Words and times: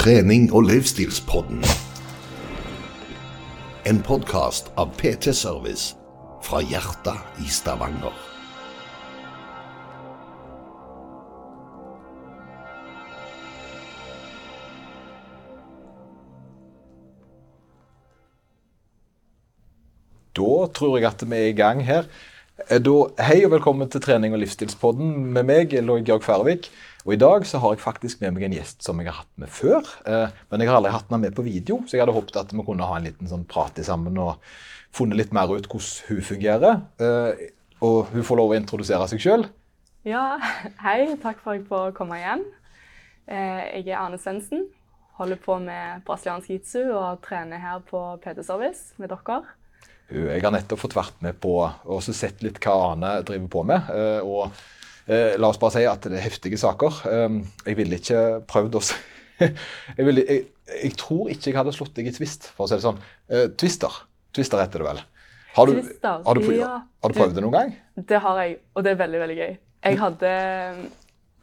Trening 0.00 0.46
og 0.56 0.62
livsstilspodden. 0.64 1.58
En 3.84 3.98
podkast 4.00 4.70
av 4.80 4.94
PT 4.96 5.34
Service 5.36 5.90
fra 6.40 6.62
hjertet 6.64 7.44
i 7.44 7.50
Stavanger. 7.52 8.14
Da 20.32 20.56
tror 20.80 20.96
jeg 20.96 21.10
at 21.10 21.28
vi 21.28 21.42
er 21.42 21.52
i 21.52 21.58
gang 21.60 21.84
her. 21.84 22.08
Eh, 22.68 22.80
Da, 22.82 22.94
hei 23.22 23.44
og 23.44 23.52
velkommen 23.52 23.88
til 23.90 24.00
trening- 24.00 24.32
og 24.34 24.40
livsstilspodden 24.42 25.32
med 25.32 25.44
meg, 25.46 25.72
Lloyd 25.72 26.04
Georg 26.04 26.22
Færvik. 26.22 26.68
Og 27.06 27.12
I 27.14 27.16
dag 27.16 27.46
så 27.46 27.58
har 27.58 27.72
jeg 27.74 27.80
faktisk 27.80 28.20
med 28.20 28.32
meg 28.34 28.42
en 28.44 28.52
gjest 28.52 28.82
som 28.84 28.98
jeg 29.00 29.06
har 29.08 29.22
hatt 29.22 29.38
med 29.38 29.48
før. 29.48 29.80
Eh, 30.06 30.28
men 30.50 30.60
jeg 30.60 30.68
har 30.68 30.76
aldri 30.76 30.90
hatt 30.92 31.06
henne 31.08 31.20
med 31.22 31.34
på 31.34 31.42
video, 31.44 31.78
så 31.86 31.96
jeg 31.96 32.00
hadde 32.02 32.12
håpet 32.12 32.36
at 32.36 32.52
vi 32.52 32.62
kunne 32.62 32.84
ha 32.86 32.96
en 32.96 33.04
liten 33.04 33.26
sånn 33.28 33.46
prat 33.46 33.78
i 33.78 33.82
sammen 33.82 34.18
og 34.18 34.36
funnet 34.92 35.16
litt 35.16 35.32
mer 35.32 35.48
ut 35.48 35.66
hvordan 35.66 36.08
hun 36.08 36.20
fungerer. 36.22 36.82
Eh, 37.00 37.48
og 37.80 38.06
hun 38.12 38.22
får 38.22 38.36
lov 38.36 38.50
å 38.50 38.58
introdusere 38.58 39.08
seg 39.08 39.20
sjøl. 39.20 39.46
Ja, 40.04 40.38
hei. 40.84 41.16
Takk 41.22 41.40
for 41.40 41.52
at 41.54 41.60
jeg 41.60 41.68
får 41.68 41.92
komme 41.96 42.18
igjen. 42.18 42.44
Eh, 43.28 43.80
Jeg 43.80 43.88
er 43.88 43.98
Arne 44.02 44.18
Svendsen. 44.18 44.66
Holder 45.20 45.36
på 45.36 45.58
med 45.60 46.02
brasiliansk 46.04 46.48
jitsu 46.50 46.92
og 46.96 47.20
trener 47.22 47.58
her 47.60 47.80
på 47.80 48.18
PT 48.24 48.42
Service 48.44 48.94
med 48.98 49.08
dere. 49.12 49.42
Jeg 50.10 50.42
har 50.42 50.54
nettopp 50.54 50.80
fått 50.82 50.96
vært 50.98 51.20
med 51.22 51.38
på 51.42 51.54
og 51.62 52.02
sett 52.02 52.42
litt 52.42 52.58
hva 52.64 52.74
Ane 52.92 53.12
driver 53.26 53.50
på 53.52 53.62
med. 53.68 53.90
Og 54.26 54.50
la 55.10 55.48
oss 55.50 55.58
bare 55.62 55.74
si 55.76 55.84
at 55.86 56.06
det 56.06 56.18
er 56.18 56.24
heftige 56.26 56.58
saker. 56.58 56.98
Jeg 57.66 57.78
ville 57.78 57.98
ikke 58.00 58.20
prøvd 58.50 58.78
å 58.78 58.82
jeg, 59.40 60.04
ville, 60.04 60.24
jeg, 60.26 60.42
jeg 60.82 60.96
tror 61.00 61.30
ikke 61.32 61.48
jeg 61.50 61.56
hadde 61.56 61.72
slått 61.72 61.94
deg 61.96 62.10
i 62.10 62.12
tvist, 62.14 62.50
for 62.56 62.66
å 62.66 62.70
si 62.70 62.76
det 62.76 62.84
sånn. 62.84 62.98
Twister. 63.58 64.02
Twister 64.36 64.60
heter 64.60 64.82
det 64.82 64.88
vel. 64.90 65.00
Har 65.56 65.66
du, 65.66 65.78
Twister, 65.78 66.20
har 66.26 66.34
du, 66.38 66.40
prøvd- 66.44 66.58
ja. 66.60 66.72
har 67.02 67.10
du 67.14 67.16
prøvd 67.18 67.38
det 67.38 67.42
noen 67.46 67.56
gang? 67.56 67.72
Det 68.10 68.20
har 68.22 68.42
jeg, 68.44 68.58
og 68.74 68.84
det 68.86 68.92
er 68.92 69.00
veldig, 69.00 69.20
veldig 69.24 69.38
gøy. 69.40 69.54
Jeg 69.86 69.98
hadde 69.98 70.32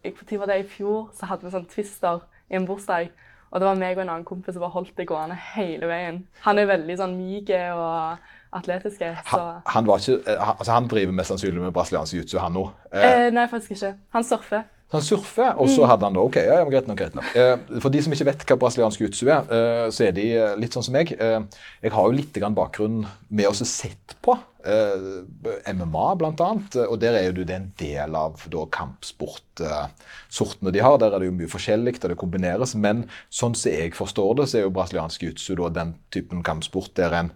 jeg, 0.05 0.39
var 0.39 0.51
det 0.51 0.59
i 0.61 0.67
fjor? 0.69 1.07
Så 1.17 1.27
hadde 1.27 1.47
vi 1.47 1.53
sånn 1.55 1.67
twister 1.71 2.21
i 2.51 2.57
en 2.59 2.67
bursdag. 2.69 3.09
Og 3.47 3.61
det 3.61 3.67
var 3.67 3.79
meg 3.79 3.95
og 3.97 4.03
en 4.03 4.11
annen 4.11 4.27
kompis 4.27 4.55
som 4.55 4.63
bare 4.63 4.75
holdt 4.75 4.95
det 4.99 5.07
gående 5.07 5.35
hele 5.55 5.87
veien. 5.89 6.21
Han 6.43 6.59
er 6.59 6.67
veldig 6.69 6.97
sånn 6.99 7.15
myk 7.17 7.51
og 7.55 8.27
atletisk. 8.53 8.97
Så 9.01 9.37
Han, 9.37 9.61
han, 9.65 9.87
var 9.87 9.99
ikke, 9.99 10.21
eh, 10.31 10.49
altså 10.59 10.71
han 10.71 10.87
driver 10.87 11.13
mest 11.19 11.33
sannsynlig 11.33 11.61
med 11.61 11.73
brasiliansk 11.75 12.13
jiu-jitsu, 12.13 12.39
han 12.39 12.53
nå. 12.57 12.65
Eh, 12.91 13.05
eh, 13.27 13.29
Nei, 13.33 13.47
faktisk 13.51 13.77
ikke. 13.77 13.93
Han 14.15 14.23
surfer. 14.23 14.65
Så 14.87 14.95
han 14.95 15.03
surfer, 15.03 15.49
og 15.59 15.67
så 15.67 15.83
hadde 15.83 16.07
han 16.07 16.15
da 16.15 16.21
OK, 16.23 16.37
ja, 16.39 16.61
ja, 16.61 16.67
greit 16.71 16.85
nok, 16.87 16.95
greit 17.01 17.15
nok. 17.17 17.25
Eh, 17.35 17.57
for 17.83 17.91
de 17.91 17.99
som 18.05 18.13
ikke 18.15 18.29
vet 18.29 18.45
hva 18.47 18.55
brasiliansk 18.61 19.01
jiu-jitsu 19.01 19.27
er, 19.27 19.49
eh, 19.51 19.87
så 19.91 20.05
er 20.07 20.13
de 20.15 20.27
eh, 20.31 20.53
litt 20.55 20.77
sånn 20.77 20.85
som 20.87 20.95
meg. 20.95 21.11
Eh, 21.11 21.41
jeg 21.83 21.91
har 21.91 22.07
jo 22.07 22.15
litt 22.15 22.39
bakgrunn 22.55 23.01
med 23.27 23.49
å 23.49 23.53
sett 23.67 24.15
på 24.23 24.37
eh, 24.63 25.73
MMA, 25.75 26.05
blant 26.21 26.39
annet. 26.39 26.79
eh, 26.79 26.87
Og 26.87 27.01
der 27.03 27.19
er 27.19 27.27
jo 27.27 27.43
det 27.43 27.51
en 27.57 27.67
del 27.83 28.15
av 28.15 28.47
da 28.47 28.63
kampsportsortene 28.79 30.71
de 30.71 30.79
har. 30.79 30.97
Der 31.03 31.11
er 31.11 31.19
det 31.19 31.27
jo 31.33 31.35
mye 31.35 31.51
forskjellig, 31.51 31.97
og 31.99 32.09
det 32.13 32.19
kombineres. 32.23 32.75
Men 32.79 33.09
sånn 33.27 33.59
som 33.59 33.71
jeg 33.75 33.91
forstår 33.91 34.39
det, 34.39 34.47
så 34.47 34.57
er 34.61 34.67
jo 34.69 34.75
brasiliansk 34.79 35.21
jiu-jitsu 35.27 35.67
den 35.75 35.97
typen 36.15 36.43
kampsport 36.47 36.95
der 36.95 37.11
en 37.11 37.31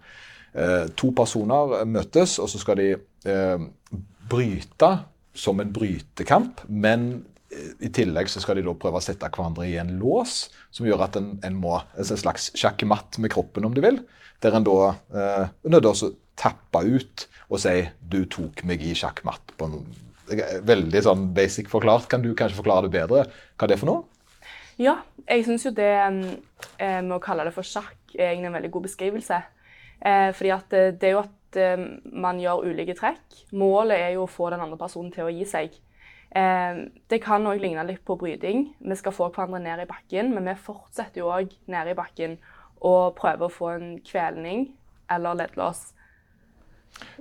to 0.52 1.12
personer 1.16 1.84
møtes, 1.88 2.38
og 2.42 2.50
så 2.52 2.60
skal 2.60 2.80
de 2.80 2.88
eh, 2.92 3.66
bryte 4.28 4.90
som 5.32 5.60
en 5.60 5.72
brytekamp, 5.72 6.64
men 6.68 7.24
eh, 7.52 7.72
i 7.86 7.90
tillegg 7.94 8.30
så 8.30 8.42
skal 8.42 8.58
de 8.58 8.66
da 8.66 8.74
prøve 8.76 9.00
å 9.00 9.04
sette 9.04 9.30
hverandre 9.32 9.68
i 9.68 9.78
en 9.80 9.94
lås, 10.00 10.46
som 10.70 10.88
gjør 10.88 11.06
at 11.08 11.18
en, 11.20 11.34
en 11.44 11.58
må 11.58 11.78
en 11.80 12.10
slags 12.10 12.50
sjakkmatt 12.58 13.20
med 13.22 13.32
kroppen, 13.32 13.66
om 13.68 13.76
du 13.76 13.82
vil. 13.84 14.02
Der 14.44 14.58
en 14.58 14.66
da 14.66 14.78
eh, 14.92 15.52
nødt 15.70 15.88
til 15.88 16.08
å 16.10 16.14
tappe 16.38 16.84
ut 16.84 17.26
og 17.52 17.60
si 17.60 17.74
'du 18.00 18.24
tok 18.32 18.64
meg 18.64 18.82
i 18.82 18.94
sjakkmatt'. 18.96 19.56
på 19.56 19.68
en 19.68 19.84
Veldig 20.64 21.00
sånn 21.04 21.24
basic 21.34 21.68
forklart. 21.68 22.06
Kan 22.08 22.22
du 22.22 22.32
kanskje 22.32 22.56
forklare 22.56 22.88
det 22.88 22.94
bedre 22.94 23.26
hva 23.58 23.66
det 23.68 23.74
er 23.74 23.80
for 23.80 23.90
noe? 23.90 24.04
Ja, 24.80 25.02
jeg 25.28 25.44
syns 25.44 25.66
jo 25.66 25.72
det 25.76 25.90
eh, 25.92 27.02
med 27.02 27.12
å 27.12 27.20
kalle 27.20 27.44
det 27.44 27.52
for 27.52 27.66
sjakk 27.66 28.14
er 28.14 28.30
egentlig 28.30 28.48
en 28.48 28.56
veldig 28.56 28.70
god 28.72 28.86
beskrivelse. 28.86 29.40
Eh, 30.02 30.30
fordi 30.34 30.52
at 30.54 30.74
eh, 30.74 30.90
det 30.98 31.08
er 31.08 31.16
jo 31.16 31.22
at 31.22 31.58
eh, 31.62 31.86
man 32.24 32.40
gjør 32.42 32.66
ulike 32.66 32.96
trekk. 32.98 33.22
Målet 33.54 34.00
er 34.00 34.14
jo 34.16 34.26
å 34.26 34.30
få 34.30 34.50
den 34.52 34.62
andre 34.64 34.80
personen 34.80 35.12
til 35.14 35.28
å 35.28 35.32
gi 35.32 35.46
seg. 35.48 35.78
Eh, 36.34 36.84
det 37.12 37.20
kan 37.22 37.46
òg 37.46 37.62
ligne 37.62 37.84
litt 37.86 38.04
på 38.08 38.16
bryting. 38.20 38.70
Vi 38.80 38.98
skal 38.98 39.14
få 39.14 39.30
hverandre 39.30 39.62
ned 39.62 39.84
i 39.84 39.88
bakken, 39.90 40.32
men 40.34 40.48
vi 40.50 40.58
fortsetter 40.58 41.22
jo 41.22 41.32
òg 41.32 41.52
nede 41.70 41.92
i 41.92 41.98
bakken 41.98 42.38
og 42.82 43.14
prøver 43.18 43.46
å 43.46 43.52
få 43.52 43.74
en 43.76 43.90
kvelning 44.02 44.70
eller 45.12 45.38
leddlås. 45.38 45.90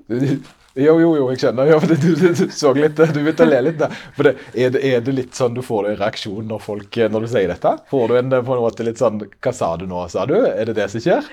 Jo, 0.09 0.95
jo, 0.99 1.09
jo, 1.15 1.25
jeg 1.31 1.41
skjønner. 1.41 1.69
Ja, 1.73 1.77
du, 1.83 1.93
du, 1.99 2.09
du 2.15 2.51
så 2.55 2.71
litt, 2.75 2.95
du 2.95 3.19
begynte 3.19 3.45
å 3.45 3.49
le 3.49 3.59
litt. 3.67 3.77
der. 3.81 3.93
For 4.15 4.27
det, 4.27 4.33
er, 4.55 4.73
det, 4.73 4.81
er 4.87 5.03
det 5.03 5.15
litt 5.17 5.37
sånn 5.37 5.55
du 5.55 5.61
får 5.65 5.91
en 5.91 5.99
reaksjon 5.99 6.47
når, 6.47 6.63
folk, 6.63 6.99
når 7.11 7.27
du 7.27 7.31
sier 7.33 7.51
dette? 7.51 7.73
Får 7.91 8.07
du 8.07 8.17
en 8.19 8.35
på 8.37 8.55
en 8.55 8.63
måte 8.63 8.87
litt 8.87 9.01
sånn 9.01 9.19
Hva 9.19 9.53
sa 9.55 9.73
du 9.79 9.85
nå, 9.91 10.05
sa 10.11 10.25
du? 10.29 10.37
Er 10.47 10.71
det 10.71 10.77
det 10.79 10.87
som 10.93 11.03
skjer? 11.03 11.27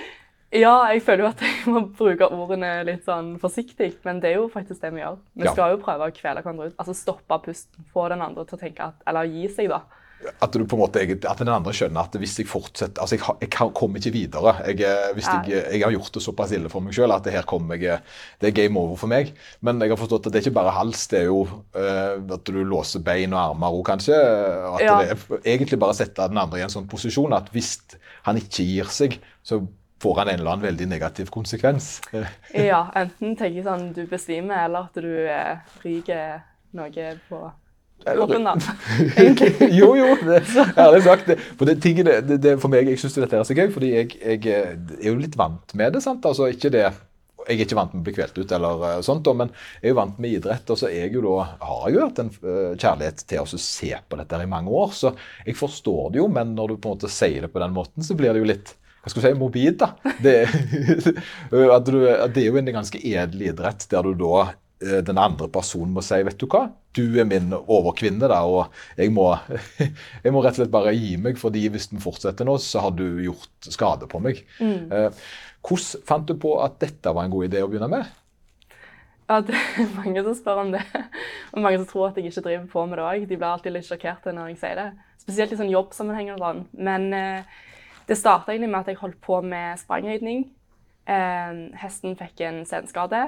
Ja, 0.54 0.78
jeg 0.94 1.02
føler 1.04 1.26
jo 1.26 1.28
at 1.28 1.42
jeg 1.44 1.68
må 1.68 1.82
bruke 1.92 2.24
ordene 2.32 2.70
litt 2.88 3.04
sånn 3.04 3.34
forsiktig, 3.42 3.98
men 4.06 4.22
det 4.22 4.30
er 4.32 4.38
jo 4.38 4.46
faktisk 4.48 4.80
det 4.80 4.94
vi 4.94 5.02
gjør. 5.02 5.18
Vi 5.36 5.44
Ja. 5.44 5.52
skal 5.52 5.74
jo 5.76 5.82
prøve 5.84 6.08
å 6.08 6.14
kvele 6.16 6.40
hverandre 6.40 6.70
ut. 6.70 6.76
Altså 6.80 6.94
stoppe 6.96 7.36
pusten, 7.44 7.84
få 7.92 8.08
den 8.08 8.22
andre 8.24 8.46
til 8.48 8.56
å 8.56 8.60
tenke 8.62 8.80
at 8.80 8.94
Eller 9.06 9.28
gi 9.28 9.48
seg, 9.52 9.68
da. 9.68 9.82
At 10.42 10.50
du 10.50 10.64
på 10.66 10.74
en 10.74 10.80
måte, 10.80 10.98
at 11.30 11.38
den 11.38 11.48
andre 11.52 11.70
skjønner 11.70 12.00
at 12.08 12.16
hvis 12.18 12.38
jeg 12.40 12.48
fortsetter 12.50 12.98
altså 13.04 13.14
Jeg, 13.14 13.22
jeg 13.44 13.50
kommer 13.76 14.00
ikke 14.00 14.10
videre. 14.16 14.54
Jeg, 14.66 14.80
eh, 14.80 15.12
hvis 15.14 15.28
jeg, 15.30 15.62
jeg 15.70 15.82
har 15.84 15.92
gjort 15.92 16.10
det 16.16 16.22
såpass 16.24 16.50
ille 16.56 16.68
for 16.72 16.80
meg 16.80 16.92
sjøl 16.96 17.12
at 17.14 17.22
det 17.28 17.34
her 17.36 17.44
kommer 17.46 17.76
jeg, 17.78 18.00
det 18.40 18.48
er 18.48 18.56
game 18.56 18.76
over 18.80 18.96
for 18.96 19.06
meg. 19.06 19.34
Men 19.62 19.78
jeg 19.78 19.90
har 19.92 20.00
forstått 20.00 20.26
at 20.26 20.32
det 20.32 20.40
er 20.40 20.48
ikke 20.50 20.56
bare 20.58 20.74
hals, 20.74 21.06
det 21.12 21.20
er 21.20 21.28
jo 21.28 21.44
uh, 21.76 22.18
at 22.34 22.44
du 22.48 22.64
låser 22.64 23.04
bein 23.04 23.32
og 23.36 23.38
armer 23.52 23.70
òg, 23.78 23.84
kanskje. 23.92 24.16
At 24.74 24.80
Ja. 24.82 24.98
det 25.04 25.10
er 25.12 25.54
egentlig 25.54 25.78
bare 25.78 25.92
å 25.94 26.00
sette 26.00 26.26
den 26.32 26.38
andre 26.40 26.58
i 26.58 26.62
en 26.66 26.72
sånn 26.72 26.88
posisjon 26.88 27.36
at 27.36 27.52
hvis 27.52 27.76
han 28.24 28.36
ikke 28.40 28.64
gir 28.66 28.84
seg, 28.90 29.20
så 29.44 29.60
får 30.02 30.18
han 30.20 30.28
en 30.28 30.40
eller 30.40 30.50
annen 30.50 30.66
veldig 30.68 30.88
negativ 30.88 31.32
konsekvens. 31.34 32.00
Eh, 32.12 32.28
Ja, 32.70 32.84
enten 32.98 33.36
tenker 33.38 33.66
sånn 33.66 33.88
du 33.96 34.04
besvimer, 34.10 34.66
eller 34.66 34.88
at 34.88 35.00
du 35.00 35.10
eh, 35.28 35.72
ryker 35.84 36.44
noe 36.78 37.08
på 37.28 37.42
kroppen, 38.04 38.44
da. 38.46 38.54
Egentlig. 39.18 39.70
jo, 39.74 39.90
jo, 39.98 40.12
det, 40.22 40.42
ærlig 40.78 41.02
sagt. 41.02 41.26
Det, 41.26 41.38
for 41.58 41.68
det, 41.68 41.78
tingene, 41.82 42.20
det, 42.22 42.38
det, 42.44 42.54
for 42.62 42.72
meg, 42.72 42.88
jeg 42.92 43.00
syns 43.02 43.18
dette 43.18 43.40
er 43.40 43.48
så 43.48 43.56
gøy, 43.58 43.68
fordi 43.74 43.92
jeg, 43.94 44.14
jeg 44.22 44.54
er 44.54 45.10
jo 45.10 45.18
litt 45.18 45.38
vant 45.38 45.74
med 45.78 45.96
det. 45.96 46.04
sant? 46.04 46.26
Altså, 46.28 46.50
ikke 46.54 46.72
det, 46.74 46.86
Jeg 47.48 47.56
er 47.56 47.64
ikke 47.64 47.78
vant 47.78 47.94
med 47.94 48.02
å 48.02 48.04
bli 48.04 48.12
kvelt 48.12 48.38
ut, 48.38 48.50
eller 48.52 48.82
eh, 48.90 48.98
sånt, 49.06 49.28
men 49.34 49.50
jeg 49.80 49.88
er 49.88 49.94
jo 49.94 50.00
vant 50.02 50.18
med 50.20 50.34
idrett. 50.36 50.68
Og 50.70 50.78
så 50.78 50.90
er 50.90 51.06
jeg 51.06 51.14
jo 51.16 51.22
da, 51.24 51.46
har 51.64 51.86
jeg 51.86 51.96
jo 51.96 52.02
hatt 52.04 52.18
en 52.22 52.34
eh, 52.38 52.74
kjærlighet 52.76 53.22
til 53.24 53.40
å 53.40 53.62
se 53.66 53.94
på 53.96 54.18
dette 54.20 54.36
her 54.36 54.44
i 54.44 54.50
mange 54.50 54.74
år. 54.84 54.92
Så 54.94 55.14
jeg 55.46 55.56
forstår 55.58 56.12
det 56.12 56.20
jo, 56.20 56.28
men 56.30 56.52
når 56.58 56.74
du 56.74 56.76
på 56.76 56.90
en 56.90 56.98
måte 56.98 57.10
sier 57.12 57.46
det 57.46 57.50
på 57.54 57.62
den 57.64 57.74
måten, 57.74 58.04
så 58.04 58.18
blir 58.18 58.36
det 58.36 58.44
jo 58.44 58.52
litt 58.52 58.76
hva 59.02 59.10
skal 59.10 59.22
du 59.22 59.26
si, 59.26 59.34
morbid, 59.38 59.78
da. 59.80 60.14
Det, 60.22 60.36
at 61.76 61.88
du, 61.88 62.00
at 62.10 62.34
det 62.34 62.44
er 62.44 62.48
jo 62.48 62.60
en 62.60 62.72
ganske 62.80 63.00
edel 63.00 63.48
idrett 63.50 63.86
der 63.92 64.04
du 64.08 64.14
da 64.18 64.44
eh, 64.44 65.00
den 65.06 65.20
andre 65.22 65.48
personen 65.52 65.94
må 65.96 66.04
si 66.04 66.20
vet 66.26 66.38
du 66.40 66.48
hva, 66.50 66.66
du 66.98 67.04
er 67.20 67.28
min 67.28 67.52
overkvinne, 67.54 68.28
da, 68.30 68.42
og 68.44 68.74
jeg 68.98 69.12
må, 69.14 69.30
jeg 70.24 70.34
må 70.34 70.42
rett 70.42 70.56
og 70.56 70.62
slett 70.62 70.74
bare 70.74 70.96
gi 70.96 71.16
meg, 71.20 71.38
fordi 71.40 71.68
hvis 71.72 71.90
den 71.92 72.02
fortsetter 72.02 72.48
nå, 72.48 72.58
så 72.62 72.88
har 72.88 72.96
du 72.98 73.06
gjort 73.22 73.70
skade 73.70 74.10
på 74.10 74.22
meg. 74.24 74.42
Mm. 74.58 75.14
hvordan 75.62 76.06
fant 76.08 76.26
du 76.26 76.34
på 76.40 76.56
at 76.64 76.80
dette 76.82 77.14
var 77.14 77.26
en 77.26 77.34
god 77.34 77.50
idé 77.50 77.62
å 77.62 77.70
begynne 77.70 77.90
med? 77.92 78.16
Ja, 79.28 79.42
det 79.44 79.52
er 79.52 79.90
mange 79.92 80.22
som 80.24 80.36
spør 80.36 80.62
om 80.62 80.70
det. 80.72 80.80
Og 81.52 81.60
mange 81.60 81.76
som 81.76 81.88
tror 81.90 82.06
at 82.06 82.16
jeg 82.16 82.30
ikke 82.30 82.46
driver 82.46 82.68
på 82.72 82.84
med 82.88 82.96
det 82.96 83.04
òg. 83.04 83.24
De 83.28 83.36
blir 83.36 83.48
alltid 83.50 83.74
litt 83.74 83.84
sjokkerte 83.84 84.32
når 84.32 84.54
jeg 84.54 84.60
sier 84.62 84.78
det. 84.78 84.86
Spesielt 85.20 85.52
i 85.52 85.58
sånn 85.58 85.72
jobbsammenheng 85.72 86.30
og 86.32 86.40
sånn. 86.40 86.62
Men 86.80 87.04
eh, 87.12 87.58
det 88.08 88.16
starta 88.16 88.52
egentlig 88.52 88.70
med 88.72 88.80
at 88.80 88.90
jeg 88.92 89.00
holdt 89.02 89.20
på 89.24 89.40
med 89.44 89.78
sprangridning. 89.80 90.46
Eh, 91.08 91.60
hesten 91.82 92.16
fikk 92.16 92.40
en 92.46 92.64
senskade. 92.68 93.26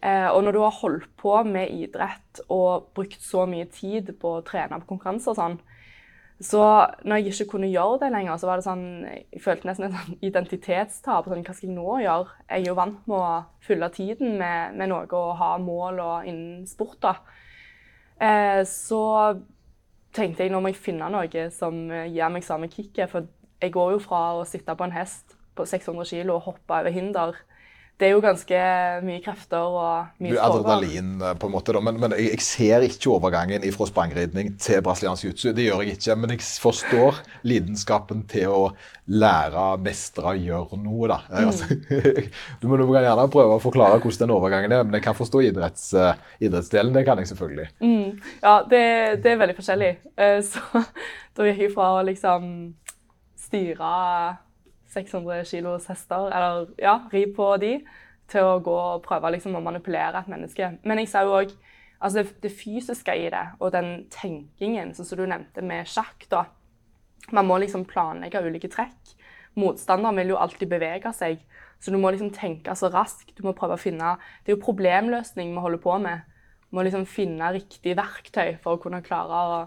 Eh, 0.00 0.28
og 0.30 0.44
når 0.44 0.54
du 0.54 0.60
har 0.62 0.76
holdt 0.80 1.08
på 1.18 1.34
med 1.42 1.72
idrett 1.74 2.40
og 2.48 2.92
brukt 2.94 3.22
så 3.24 3.44
mye 3.50 3.66
tid 3.72 4.12
på 4.20 4.36
å 4.36 4.44
trene 4.46 4.78
på 4.78 4.92
konkurranser 4.92 5.34
sånn, 5.34 5.58
så 6.38 6.62
når 7.02 7.18
jeg 7.18 7.32
ikke 7.32 7.48
kunne 7.56 7.70
gjøre 7.72 7.98
det 8.04 8.12
lenger, 8.14 8.36
så 8.38 8.46
var 8.46 8.60
det 8.60 8.66
sånn 8.68 8.84
Jeg 9.08 9.40
følte 9.42 9.66
nesten 9.66 9.88
et 9.88 9.96
sånn 9.96 10.20
identitetstap. 10.28 11.26
Sånn, 11.26 11.42
hva 11.42 11.54
skal 11.56 11.66
jeg 11.66 11.74
nå 11.74 11.96
gjøre? 12.04 12.36
Jeg 12.46 12.62
er 12.62 12.68
jo 12.68 12.76
vant 12.78 13.08
med 13.10 13.18
å 13.18 13.30
fylle 13.66 13.88
tiden 13.90 14.36
med, 14.38 14.76
med 14.78 14.92
noe 14.92 15.08
og 15.18 15.32
ha 15.40 15.56
mål 15.58 15.98
og 16.04 16.28
innen 16.30 16.66
sport. 16.70 17.00
da. 17.02 17.16
Eh, 18.22 18.62
så 18.70 19.02
tenkte 20.14 20.46
jeg 20.46 20.54
nå 20.54 20.62
må 20.62 20.70
jeg 20.70 20.78
finne 20.78 21.10
noe 21.10 21.48
som 21.54 21.74
gir 21.90 22.30
meg 22.30 22.46
samme 22.46 22.70
kicket. 22.70 23.10
For 23.10 23.26
jeg 23.62 23.74
går 23.74 23.96
jo 23.96 24.00
fra 24.02 24.22
å 24.38 24.46
sitte 24.48 24.74
på 24.78 24.86
en 24.86 24.94
hest 24.94 25.36
på 25.58 25.66
600 25.66 26.06
kg 26.06 26.34
og 26.36 26.44
hoppe 26.52 26.80
over 26.80 26.94
hinder, 26.94 27.38
det 27.98 28.06
er 28.06 28.12
jo 28.14 28.20
ganske 28.22 28.58
mye 29.02 29.18
krefter 29.24 29.64
og 29.74 30.20
mye 30.22 30.30
Du, 30.30 30.38
adrenalin, 30.38 31.16
eh, 31.18 31.32
på 31.34 31.48
en 31.48 31.54
måte, 31.56 31.74
da. 31.74 31.80
Men, 31.82 31.96
men 31.98 32.12
jeg, 32.14 32.28
jeg 32.36 32.44
ser 32.46 32.86
ikke 32.86 33.10
overgangen 33.16 33.64
fra 33.74 33.88
sprangridning 33.90 34.52
til 34.62 34.84
brasiliansk 34.86 35.26
jiu-jitsu. 35.26 35.48
Det 35.56 35.64
gjør 35.66 35.82
jeg 35.82 35.98
ikke. 35.98 36.16
Men 36.22 36.34
jeg 36.36 36.44
forstår 36.62 37.18
lidenskapen 37.50 38.22
til 38.30 38.54
å 38.54 38.62
lære, 39.10 39.66
mestre, 39.82 40.36
gjøre 40.38 40.78
noe, 40.78 41.10
da. 41.10 41.18
Mm. 41.26 41.50
Altså, 41.50 41.80
du, 42.62 42.68
må, 42.70 42.78
du 42.78 42.86
kan 42.86 43.02
gjerne 43.02 43.26
prøve 43.34 43.58
å 43.58 43.64
forklare 43.66 43.98
hvordan 43.98 44.28
den 44.28 44.36
overgangen 44.36 44.78
er, 44.78 44.86
men 44.86 45.00
jeg 45.00 45.08
kan 45.08 45.18
forstå 45.18 45.42
idretts, 45.48 45.90
uh, 45.98 46.12
idrettsdelen. 46.38 46.94
Det 46.94 47.02
kan 47.08 47.18
jeg 47.18 47.32
selvfølgelig. 47.32 47.66
Mm. 47.82 48.12
Ja, 48.44 48.60
det, 48.62 48.84
det, 49.24 49.32
er 49.32 49.42
veldig 49.42 49.58
forskjellig. 49.58 49.94
Så 50.46 50.84
da 51.34 51.50
gikk 51.50 51.66
jeg 51.66 51.74
fra 51.74 51.96
å 51.96 52.06
liksom 52.06 52.46
styre 53.48 54.36
600 54.92 55.44
kilos 55.48 55.88
hester, 55.90 56.30
eller 56.32 56.68
ja, 56.80 57.00
ri 57.12 57.26
på 57.34 57.50
de, 57.60 57.74
til 58.28 58.44
å 58.44 58.60
gå 58.64 58.76
og 58.76 59.02
prøve 59.04 59.32
liksom, 59.34 59.56
å 59.56 59.64
manipulere 59.64 60.20
et 60.20 60.30
menneske. 60.30 60.70
Men 60.84 61.02
jeg 61.02 61.10
sa 61.12 61.24
jo 61.24 61.36
òg 61.40 61.52
altså 62.04 62.24
det, 62.42 62.52
fysiske 62.54 63.14
i 63.16 63.28
det, 63.32 63.44
og 63.58 63.72
den 63.74 64.06
tenkingen, 64.12 64.94
som 64.94 65.08
du 65.18 65.26
nevnte 65.26 65.64
med 65.64 65.88
sjakk. 65.88 66.28
da. 66.30 66.44
Man 67.32 67.48
må 67.48 67.58
liksom 67.60 67.86
planlegge 67.88 68.42
ulike 68.44 68.70
trekk. 68.72 69.14
Motstanderen 69.58 70.16
vil 70.20 70.34
jo 70.34 70.40
alltid 70.40 70.70
bevege 70.70 71.12
seg, 71.16 71.40
så 71.80 71.90
du 71.90 71.98
må 71.98 72.12
liksom 72.12 72.30
tenke 72.34 72.74
så 72.76 72.90
raskt. 72.92 73.34
Du 73.36 73.42
må 73.46 73.56
prøve 73.56 73.76
å 73.76 73.80
finne 73.80 74.16
Det 74.44 74.52
er 74.52 74.56
jo 74.56 74.64
problemløsning 74.64 75.52
vi 75.54 75.64
holder 75.64 75.82
på 75.82 75.98
med. 76.02 76.22
Du 76.68 76.78
må 76.78 76.84
liksom 76.86 77.06
finne 77.08 77.52
riktig 77.54 77.96
verktøy 77.96 78.58
for 78.62 78.76
å 78.76 78.82
kunne 78.82 79.02
klare 79.02 79.42
å 79.42 79.60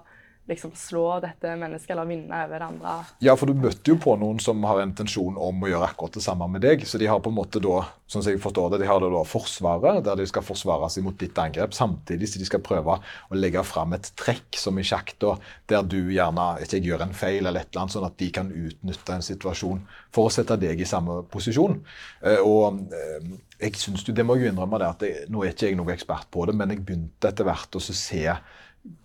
liksom 0.49 0.71
slå 0.75 1.19
dette 1.21 1.53
mennesket 1.55 1.93
eller 1.93 2.07
vinne 2.09 2.37
over 2.45 2.59
det 2.59 2.65
andre. 2.65 2.93
Ja, 3.23 3.35
for 3.37 3.49
du 3.49 3.61
møtte 3.61 3.93
jo 3.93 3.97
på 4.01 4.15
noen 4.19 4.39
som 4.41 4.63
har 4.67 4.81
intensjon 4.83 5.37
om 5.39 5.63
å 5.63 5.69
gjøre 5.69 5.91
akkurat 5.91 6.17
det 6.17 6.23
samme 6.25 6.47
med 6.51 6.63
deg. 6.65 6.85
Så 6.87 6.99
de 7.01 7.09
har 7.09 7.21
på 7.23 7.31
en 7.31 7.37
måte 7.37 7.61
da, 7.63 7.83
sånn 8.09 8.25
som 8.25 8.33
jeg 8.33 8.41
forstår 8.41 8.73
det, 8.73 8.81
de 8.81 8.89
har 8.89 9.03
da 9.03 9.23
forsvaret, 9.27 10.01
der 10.05 10.17
de 10.19 10.27
skal 10.29 10.45
forsvare 10.45 10.89
seg 10.91 11.05
mot 11.05 11.17
ditt 11.19 11.37
angrep, 11.41 11.75
samtidig 11.77 12.31
som 12.31 12.41
de 12.41 12.49
skal 12.49 12.63
prøve 12.65 12.97
å 12.97 13.37
legge 13.37 13.63
fram 13.67 13.93
et 13.97 14.09
trekk 14.19 14.57
som 14.59 14.79
i 14.81 14.85
sjakk, 14.87 15.13
da, 15.21 15.35
der 15.71 15.85
du 15.85 15.99
gjerne 16.11 16.47
ikke 16.65 16.81
gjør 16.89 17.05
en 17.05 17.15
feil, 17.15 17.45
eller 17.45 17.61
et 17.61 17.69
eller 17.71 17.83
annet, 17.85 17.95
sånn 17.95 18.09
at 18.09 18.17
de 18.19 18.31
kan 18.33 18.49
utnytte 18.49 19.15
en 19.17 19.25
situasjon 19.25 19.85
for 20.11 20.27
å 20.27 20.33
sette 20.33 20.57
deg 20.59 20.81
i 20.81 20.89
samme 20.89 21.21
posisjon. 21.31 21.77
Eh, 22.25 22.41
og 22.41 22.81
eh, 22.97 23.29
jeg 23.61 23.77
synes 23.77 24.03
jo, 24.07 24.15
det 24.17 24.25
må 24.25 24.39
jeg 24.39 24.51
innrømme 24.51 24.81
det, 24.81 24.89
at 24.89 25.05
jeg, 25.05 25.29
nå 25.31 25.45
er 25.45 25.53
ikke 25.53 25.69
jeg 25.69 25.77
noen 25.77 25.93
ekspert 25.93 26.27
på 26.33 26.49
det, 26.49 26.57
men 26.57 26.73
jeg 26.73 26.81
begynte 26.81 27.29
etter 27.29 27.47
hvert 27.47 27.77
å 27.77 27.83
se 27.83 28.25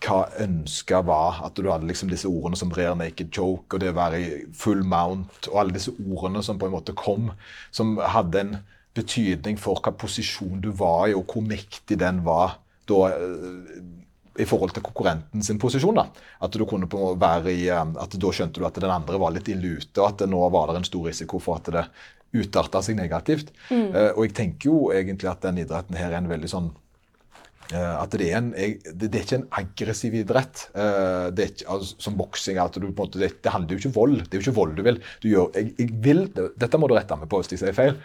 hva 0.05 0.23
ønsket 0.43 1.09
var. 1.09 1.43
At 1.47 1.59
du 1.59 1.69
hadde 1.71 1.89
liksom 1.89 2.11
disse 2.13 2.29
ordene 2.31 2.59
som 2.59 2.73
rear 2.75 2.97
naked 2.99 3.33
choke, 3.35 3.77
og 3.77 3.83
det 3.83 3.93
å 3.93 3.99
være 3.99 4.23
i 4.23 4.31
full 4.57 4.85
mount, 4.87 5.51
og 5.51 5.61
alle 5.63 5.77
disse 5.77 5.95
ordene 5.97 6.45
som 6.45 6.61
på 6.61 6.69
en 6.69 6.77
måte 6.77 6.97
kom, 6.97 7.31
som 7.75 7.97
hadde 8.01 8.43
en 8.43 8.57
betydning 8.97 9.61
for 9.61 9.83
hva 9.85 9.93
posisjon 9.93 10.63
du 10.65 10.71
var 10.77 11.11
i, 11.11 11.17
og 11.17 11.29
hvor 11.29 11.45
mektig 11.45 12.01
den 12.01 12.23
var 12.25 12.59
da 12.89 13.11
eh, 13.13 13.77
i 14.37 14.45
forhold 14.49 14.73
til 14.77 14.85
konkurrenten 14.85 15.45
sin 15.45 15.61
posisjon. 15.61 15.97
da. 15.99 16.07
At 16.45 16.57
du 16.57 16.65
kunne 16.69 16.89
på 16.89 17.13
være 17.21 17.53
i, 17.53 17.69
eh, 17.69 17.95
at 18.01 18.17
da 18.17 18.33
skjønte 18.33 18.61
du 18.61 18.69
at 18.69 18.81
den 18.81 18.93
andre 18.93 19.21
var 19.21 19.35
litt 19.35 19.51
i 19.53 19.59
lute, 19.59 20.01
og 20.01 20.09
at 20.09 20.25
det 20.25 20.31
nå 20.33 20.41
var 20.55 20.71
det 20.71 20.81
en 20.81 20.89
stor 20.89 21.11
risiko 21.11 21.43
for 21.43 21.61
at 21.61 21.73
det 21.75 21.87
utarta 22.37 22.83
seg 22.85 22.99
negativt. 22.99 23.53
Mm. 23.71 23.89
Uh, 23.95 24.11
og 24.17 24.27
jeg 24.27 24.35
tenker 24.37 24.71
jo 24.71 24.81
egentlig 24.93 25.31
at 25.31 25.45
den 25.47 25.63
idretten 25.63 25.97
her 25.97 26.11
er 26.11 26.21
en 26.21 26.29
veldig 26.29 26.51
sånn 26.51 26.67
at 27.73 28.13
det 28.15 28.29
er, 28.29 28.39
en, 28.39 28.53
det, 28.53 29.09
er, 29.09 29.23
ikke 29.23 29.41
en 29.41 29.49
aggressiv 29.59 30.15
idrett. 30.15 30.69
Er 30.77 31.35
ikke, 31.43 31.67
altså, 31.73 31.97
som 32.03 32.19
boksing. 32.19 32.61
Det, 32.61 33.33
det, 33.43 33.53
handler 33.53 33.75
jo 33.75 33.81
ikke 33.81 33.91
om 33.91 33.97
vold. 33.97 34.21
Det 34.27 34.37
er 34.37 34.41
jo 34.41 34.47
ikke 34.47 34.59
vold 34.61 34.77
du 34.79 34.85
vil. 34.87 35.03
Du 35.23 35.29
gjør, 35.31 35.51
jeg, 35.57 35.75
jeg 35.81 35.99
vil 36.05 36.27
dette 36.37 36.79
må 36.79 36.89
du 36.89 36.97
rette 36.97 37.19
meg 37.19 37.31
på 37.31 37.41
hvis 37.43 37.55
jeg 37.57 37.65
sier 37.65 37.77
feil. 37.77 37.99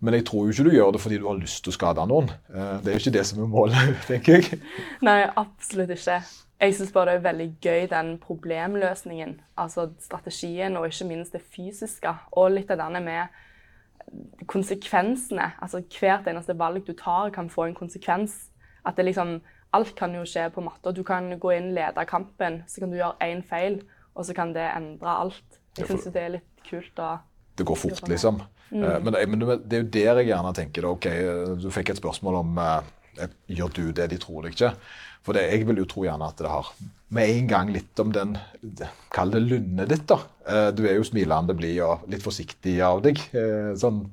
Men 0.00 0.14
jeg 0.14 0.28
tror 0.28 0.46
jo 0.46 0.54
ikke 0.54 0.68
du 0.68 0.76
gjør 0.76 0.92
det 0.94 1.00
fordi 1.02 1.18
du 1.18 1.26
har 1.26 1.38
lyst 1.40 1.64
til 1.64 1.72
å 1.72 1.78
skade 1.78 2.04
noen. 2.06 2.28
Uh, 2.52 2.76
det 2.82 2.92
er 2.92 2.98
jo 2.98 3.02
ikke 3.02 3.16
det 3.16 3.24
som 3.26 3.40
er 3.42 3.50
målet, 3.50 3.96
tenker 4.10 4.38
jeg. 4.38 4.60
Nei, 5.04 5.22
absolutt 5.40 5.94
ikke. 5.96 6.20
Jeg 6.58 6.74
syns 6.74 6.94
bare 6.94 7.12
det 7.12 7.18
er 7.18 7.26
veldig 7.26 7.48
gøy 7.62 7.84
den 7.90 8.14
problemløsningen. 8.22 9.36
Altså 9.58 9.88
strategien 10.02 10.78
og 10.78 10.88
ikke 10.88 11.06
minst 11.10 11.34
det 11.34 11.42
fysiske. 11.54 12.14
Og 12.38 12.50
litt 12.54 12.70
av 12.74 12.80
denne 12.82 13.02
med 13.02 14.46
konsekvensene. 14.50 15.52
Altså 15.62 15.82
hvert 15.98 16.26
eneste 16.30 16.56
valg 16.58 16.86
du 16.86 16.94
tar, 16.98 17.30
kan 17.34 17.50
få 17.50 17.68
en 17.68 17.78
konsekvens. 17.78 18.47
At 18.88 18.98
det 18.98 19.08
liksom 19.10 19.38
Alt 19.76 19.90
kan 19.98 20.14
jo 20.16 20.22
skje 20.24 20.46
på 20.48 20.62
matta. 20.64 20.94
Du 20.96 21.02
kan 21.04 21.26
gå 21.36 21.50
inn, 21.52 21.74
lede 21.76 22.04
kampen, 22.08 22.62
så 22.64 22.80
kan 22.80 22.88
du 22.88 22.96
gjøre 22.96 23.26
én 23.26 23.42
feil, 23.44 23.82
og 24.16 24.24
så 24.24 24.32
kan 24.32 24.54
det 24.54 24.64
endre 24.64 25.12
alt. 25.12 25.58
Jeg 25.76 25.90
syns 25.90 26.06
det 26.14 26.22
er 26.22 26.30
litt 26.38 26.62
kult 26.64 27.02
å 27.04 27.18
Det 27.58 27.66
går 27.68 27.76
fort, 27.76 28.00
liksom. 28.08 28.40
Mm. 28.70 28.80
Uh, 28.80 28.96
men, 29.04 29.18
men, 29.34 29.44
det 29.68 29.76
er 29.76 29.82
jo 29.82 29.90
der 29.92 30.22
jeg 30.22 30.30
gjerne 30.30 30.54
tenker 30.56 30.86
det. 30.86 30.94
OK, 30.94 31.10
du 31.60 31.68
fikk 31.74 31.92
et 31.92 32.00
spørsmål 32.00 32.40
om 32.40 32.62
Gjør 33.50 33.72
du 33.74 33.84
det 33.92 34.08
de 34.12 34.16
tror 34.22 34.46
deg 34.46 34.56
ikke? 34.56 34.72
For 35.26 35.36
det, 35.36 35.44
jeg 35.52 35.68
vil 35.68 35.82
jo 35.82 35.88
tro 35.90 36.06
gjerne 36.06 36.30
at 36.30 36.40
det 36.40 36.48
har 36.48 36.72
med 37.12 37.32
en 37.34 37.48
gang 37.50 37.72
litt 37.74 38.00
om 38.00 38.12
den 38.14 38.36
Kall 39.12 39.32
det 39.34 39.42
lynnet 39.42 39.90
ditt, 39.90 40.06
da. 40.08 40.70
Du 40.72 40.84
er 40.86 40.96
jo 40.96 41.04
smilende 41.04 41.56
blid 41.58 41.80
og 41.84 42.06
litt 42.08 42.24
forsiktig 42.24 42.78
av 42.86 43.02
deg 43.04 43.20
sånn 43.76 44.06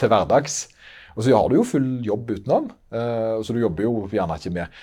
til 0.00 0.12
hverdags. 0.12 0.62
Og 1.14 1.24
så 1.24 1.32
har 1.34 1.48
du 1.48 1.58
jo 1.58 1.68
full 1.68 1.88
jobb 2.06 2.30
utenom. 2.34 2.68
Uh, 2.92 3.38
så 3.44 3.54
du 3.54 3.62
jobber 3.62 3.86
jo 3.86 3.94
gjerne 4.12 4.38
ikke 4.40 4.54
med 4.54 4.82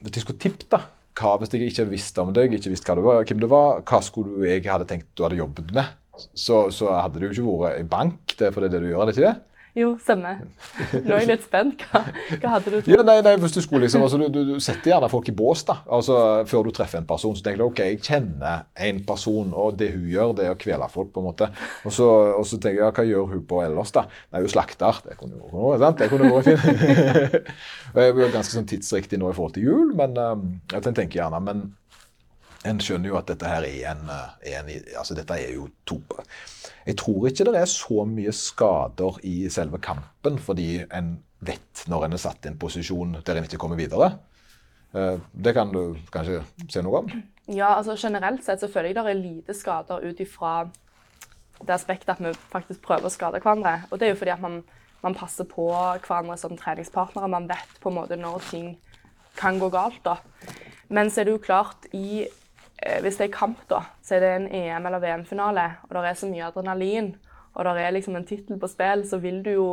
Hvis 0.00 0.16
jeg 0.16 0.24
skulle 0.24 0.40
tippet, 0.40 0.68
da 0.72 0.84
hva, 1.18 1.36
Hvis 1.40 1.52
jeg 1.52 1.68
ikke 1.68 1.90
visste 1.90 2.22
om 2.22 2.32
deg, 2.34 2.54
ikke 2.56 2.96
du 2.96 3.02
var, 3.04 3.24
hvem 3.28 3.42
du 3.42 3.48
var, 3.50 3.82
hva 3.88 4.00
skulle 4.04 4.38
du, 4.38 4.46
jeg 4.48 4.64
hadde 4.64 4.88
tenkt 4.88 5.10
du 5.16 5.26
hadde 5.26 5.40
jobbet 5.40 5.72
med, 5.76 5.90
så, 6.32 6.66
så 6.72 6.92
hadde 6.96 7.20
det 7.20 7.28
jo 7.28 7.34
ikke 7.34 7.56
vært 7.66 7.82
i 7.82 7.88
bank, 7.88 8.36
det, 8.38 8.52
for 8.52 8.64
det 8.64 8.70
er 8.70 8.76
det 8.76 8.86
du 8.86 8.92
gjør, 8.92 9.02
er 9.02 9.10
det 9.10 9.16
ikke 9.16 9.28
det? 9.28 9.51
Jo, 9.72 9.94
stemmer. 9.96 10.42
Nå 10.92 11.14
er 11.14 11.22
jeg 11.22 11.28
litt 11.30 11.44
spent. 11.46 11.80
Hva, 11.88 12.02
hva 12.42 12.50
hadde 12.58 12.68
du 12.68 12.74
trodd? 12.74 12.90
Ja, 12.92 13.04
nei, 13.08 13.14
nei, 13.24 13.32
hvis 13.40 13.54
du 13.56 13.62
skulle 13.64 13.86
liksom, 13.86 14.02
altså, 14.04 14.18
du, 14.20 14.40
du, 14.50 14.58
setter 14.60 14.92
gjerne 14.92 15.08
folk 15.08 15.30
i 15.32 15.34
bås 15.36 15.62
da, 15.68 15.78
altså, 15.96 16.16
før 16.50 16.68
du 16.68 16.74
treffer 16.76 17.00
en 17.00 17.08
person. 17.08 17.32
Så 17.38 17.46
tenker 17.46 17.62
du 17.62 17.66
ok, 17.70 17.80
jeg 17.88 18.02
kjenner 18.04 18.66
en 18.76 19.00
person, 19.08 19.54
og 19.56 19.78
det 19.80 19.94
hun 19.94 20.04
gjør, 20.12 20.34
det 20.36 20.44
er 20.44 20.52
å 20.52 20.60
kvele 20.60 20.90
folk. 20.92 21.14
på 21.14 21.22
en 21.22 21.28
måte. 21.30 21.48
Og 21.88 21.96
så, 21.96 22.08
og 22.36 22.44
så 22.48 22.60
tenker 22.60 22.82
jeg, 22.82 22.84
ja, 22.84 22.92
hva 22.92 23.06
gjør 23.08 23.32
hun 23.32 23.44
på 23.48 23.62
ellers, 23.64 23.94
da? 23.96 24.04
Nei, 24.34 24.44
hun 24.44 24.52
slakter. 24.52 25.00
Det 25.08 25.16
kunne 25.20 25.40
jo 25.40 25.72
vært. 25.80 26.02
Det 26.02 26.10
kunne 26.12 26.32
vært 26.36 26.50
fint. 26.52 27.38
jeg 27.96 28.12
er 28.12 28.34
ganske 28.36 28.52
sånn 28.52 28.68
tidsriktig 28.68 29.20
nå 29.22 29.32
i 29.32 29.38
forhold 29.38 29.56
til 29.56 29.70
jul, 29.70 29.96
men 29.96 30.20
jeg 30.68 30.84
tenker 30.92 31.22
gjerne, 31.22 31.40
men 31.48 31.70
en 32.68 32.80
skjønner 32.82 33.10
jo 33.10 33.18
at 33.18 33.30
dette 33.30 33.48
her 33.48 33.64
er 33.66 33.90
en, 33.92 34.08
eh, 34.12 34.58
en 34.58 34.70
altså 34.98 35.16
Dette 35.18 35.34
er 35.34 35.54
jo 35.56 35.68
to 35.88 35.98
Jeg 36.86 36.96
tror 37.00 37.28
ikke 37.28 37.46
det 37.48 37.56
er 37.58 37.70
så 37.70 38.04
mye 38.06 38.32
skader 38.34 39.18
i 39.26 39.48
selve 39.50 39.78
kampen, 39.82 40.38
fordi 40.38 40.84
en 40.92 41.16
vet 41.40 41.84
når 41.90 42.06
en 42.06 42.12
er 42.12 42.22
satt 42.22 42.46
i 42.46 42.52
en 42.52 42.58
posisjon 42.58 43.16
der 43.24 43.38
en 43.38 43.48
ikke 43.48 43.58
kommer 43.58 43.78
videre. 43.78 44.12
Eh, 44.94 45.18
det 45.32 45.54
kan 45.54 45.72
du 45.72 45.96
kanskje 46.12 46.42
se 46.68 46.82
noe 46.82 47.02
om? 47.02 47.10
Ja, 47.48 47.74
altså 47.76 47.96
generelt 47.98 48.44
sett 48.44 48.62
så 48.62 48.70
føler 48.70 48.92
jeg 48.92 48.98
det 48.98 49.10
er 49.10 49.18
lite 49.18 49.54
skader 49.54 50.04
ut 50.04 50.20
ifra 50.22 50.68
det 51.62 51.74
aspektet 51.74 52.14
at 52.14 52.22
vi 52.22 52.32
faktisk 52.50 52.82
prøver 52.82 53.06
å 53.06 53.12
skade 53.12 53.40
hverandre. 53.42 53.82
Og 53.90 53.98
det 53.98 54.06
er 54.06 54.14
jo 54.14 54.20
fordi 54.22 54.34
at 54.34 54.42
man, 54.42 54.62
man 55.02 55.14
passer 55.18 55.46
på 55.48 55.68
hverandre 55.72 56.36
som 56.38 56.56
treningspartnere. 56.58 57.30
Man 57.30 57.48
vet 57.50 57.78
på 57.82 57.90
en 57.90 57.98
måte 58.00 58.18
når 58.18 58.42
ting 58.50 58.76
kan 59.38 59.58
gå 59.58 59.70
galt. 59.72 60.02
da. 60.04 60.18
Men 60.92 61.10
så 61.10 61.22
er 61.22 61.28
det 61.28 61.36
jo 61.36 61.42
klart, 61.42 61.86
i 61.94 62.26
hvis 63.02 63.18
det 63.20 63.28
er 63.28 63.36
kamp, 63.36 63.62
da, 63.70 63.84
så 64.02 64.16
er 64.16 64.24
det 64.24 64.32
en 64.36 64.48
EM- 64.48 64.86
eller 64.88 65.02
VM-finale, 65.02 65.68
og 65.86 65.94
det 65.94 66.08
er 66.08 66.18
så 66.18 66.28
mye 66.30 66.48
adrenalin, 66.48 67.14
og 67.52 67.64
det 67.68 67.82
er 67.84 67.94
liksom 67.94 68.16
en 68.16 68.26
tittel 68.26 68.60
på 68.60 68.70
spill, 68.70 69.04
så 69.08 69.20
vil 69.22 69.42
du 69.44 69.50
jo 69.54 69.72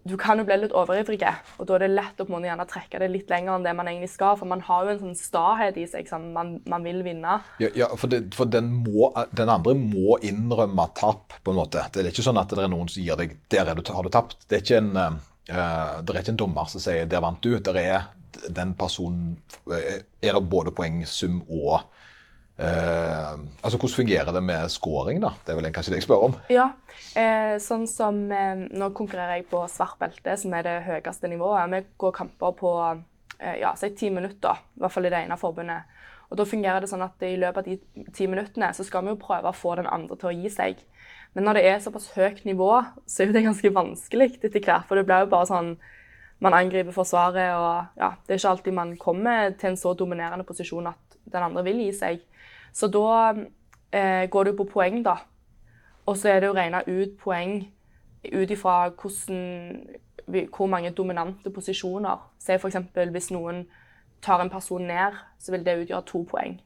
Du 0.00 0.14
kan 0.16 0.38
jo 0.40 0.46
bli 0.48 0.56
litt 0.56 0.72
overivrig, 0.72 1.20
og 1.60 1.66
da 1.68 1.74
er 1.76 1.82
det 1.82 1.88
lett 1.92 2.20
å 2.22 2.24
på 2.24 2.32
måte 2.32 2.48
gjerne 2.48 2.64
trekke 2.64 3.02
det 3.02 3.08
litt 3.12 3.28
lenger 3.28 3.52
enn 3.52 3.66
det 3.66 3.74
man 3.76 3.90
egentlig 3.90 4.08
skal, 4.08 4.38
for 4.40 4.48
man 4.48 4.62
har 4.64 4.86
jo 4.86 4.94
en 4.94 5.00
sånn 5.02 5.18
stahet 5.18 5.76
i 5.76 5.84
seg 5.84 6.08
Sånn, 6.08 6.30
man, 6.32 6.54
man 6.64 6.86
vil 6.88 7.02
vinne. 7.04 7.34
Ja, 7.60 7.68
ja 7.76 7.88
for, 8.00 8.08
det, 8.08 8.30
for 8.32 8.48
den, 8.48 8.70
må, 8.86 9.10
den, 9.36 9.52
andre 9.52 9.74
må 9.76 10.16
innrømme 10.24 10.86
tap, 10.96 11.36
på 11.44 11.52
en 11.52 11.60
måte. 11.60 11.84
Det 11.92 12.00
er 12.00 12.08
ikke 12.14 12.24
sånn 12.24 12.40
at 12.40 12.48
det 12.48 12.64
er 12.64 12.72
noen 12.72 12.88
som 12.88 13.04
gir 13.04 13.20
deg 13.20 13.36
'Der 13.52 13.74
du, 13.76 13.84
har 13.92 14.08
du 14.08 14.08
tapt'. 14.08 14.48
Det 14.48 14.56
er 14.56 14.64
ikke 14.64 14.80
en, 14.80 14.96
uh, 14.96 16.00
det 16.00 16.16
er 16.16 16.22
ikke 16.22 16.32
en 16.32 16.42
dommer 16.46 16.72
som 16.72 16.80
sier 16.80 17.04
'Der 17.04 17.20
vant 17.20 17.44
du'. 17.44 17.60
Det 17.60 17.76
er 17.84 18.08
den 18.48 18.74
personen 18.78 19.36
eh, 19.70 20.02
Er 20.22 20.36
det 20.36 20.48
både 20.50 20.72
poengsum 20.76 21.40
og 21.48 21.80
eh, 22.58 23.36
altså 23.62 23.78
Hvordan 23.78 23.96
fungerer 23.96 24.32
det 24.32 24.42
med 24.42 24.68
scoring? 24.68 25.22
da? 25.22 25.32
Det 25.44 25.52
er 25.52 25.60
vel 25.60 25.72
kanskje 25.72 25.94
det 25.94 26.00
jeg 26.02 26.08
spør 26.08 26.26
om? 26.28 26.36
Ja, 26.52 26.70
eh, 27.18 27.56
sånn 27.62 27.86
som 27.90 28.26
eh, 28.32 28.66
Nå 28.70 28.90
konkurrerer 28.96 29.40
jeg 29.40 29.48
på 29.50 29.62
svart 29.72 29.98
belte, 30.00 30.36
som 30.40 30.54
er 30.54 30.66
det 30.66 30.76
høyeste 30.88 31.30
nivået. 31.30 31.70
Vi 31.72 31.82
går 32.04 32.16
kamper 32.20 32.54
på 32.58 32.74
eh, 33.40 33.56
ja, 33.62 33.74
si 33.76 33.92
ti 33.96 34.10
minutter, 34.12 34.60
i 34.76 34.84
hvert 34.84 34.94
fall 34.94 35.08
i 35.08 35.12
det 35.12 35.24
ene 35.24 35.40
forbundet. 35.40 35.98
Og 36.30 36.38
da 36.38 36.46
fungerer 36.46 36.84
det 36.84 36.90
sånn 36.92 37.02
at 37.02 37.22
I 37.26 37.34
løpet 37.42 37.58
av 37.58 37.66
de 37.66 38.10
ti 38.14 38.28
minuttene 38.30 38.68
så 38.76 38.84
skal 38.86 39.02
vi 39.02 39.14
jo 39.14 39.18
prøve 39.18 39.50
å 39.50 39.56
få 39.56 39.74
den 39.80 39.88
andre 39.90 40.14
til 40.18 40.30
å 40.30 40.36
gi 40.36 40.52
seg. 40.52 40.84
Men 41.34 41.46
når 41.46 41.58
det 41.58 41.64
er 41.66 41.80
såpass 41.82 42.10
høyt 42.14 42.44
nivå, 42.46 42.70
så 43.06 43.24
er 43.24 43.32
det 43.34 43.42
ganske 43.46 43.72
vanskelig 43.74 44.32
etter 44.38 44.62
hvert. 44.62 44.86
For 44.88 44.98
det 44.98 45.06
blir 45.08 45.24
jo 45.24 45.32
bare 45.32 45.48
sånn 45.50 45.72
man 46.40 46.54
angriper 46.56 46.92
forsvaret. 46.92 47.54
og 47.54 47.84
ja, 47.96 48.10
Det 48.26 48.34
er 48.34 48.38
ikke 48.38 48.48
alltid 48.48 48.72
man 48.72 48.96
kommer 48.96 49.50
til 49.50 49.70
en 49.70 49.76
så 49.76 49.94
dominerende 49.94 50.44
posisjon 50.44 50.86
at 50.86 51.18
den 51.32 51.42
andre 51.42 51.64
vil 51.64 51.76
gi 51.76 51.92
seg. 51.92 52.20
Så 52.72 52.88
da 52.88 53.34
eh, 53.92 54.30
går 54.30 54.44
du 54.44 54.56
på 54.56 54.64
poeng, 54.64 55.04
da. 55.04 55.16
Og 56.06 56.16
så 56.16 56.28
er 56.28 56.40
det 56.40 56.50
å 56.50 56.56
regne 56.56 56.82
ut 56.88 57.18
poeng 57.20 57.60
ut 58.32 58.50
ifra 58.50 58.90
hvor 58.96 60.66
mange 60.66 60.90
dominante 60.90 61.50
posisjoner. 61.50 62.18
Se 62.38 62.54
f.eks. 62.54 62.76
hvis 63.10 63.30
noen 63.30 63.64
tar 64.22 64.42
en 64.42 64.50
person 64.50 64.82
ned, 64.82 65.16
så 65.38 65.52
vil 65.52 65.64
det 65.64 65.78
utgjøre 65.84 66.06
to 66.06 66.24
poeng. 66.30 66.60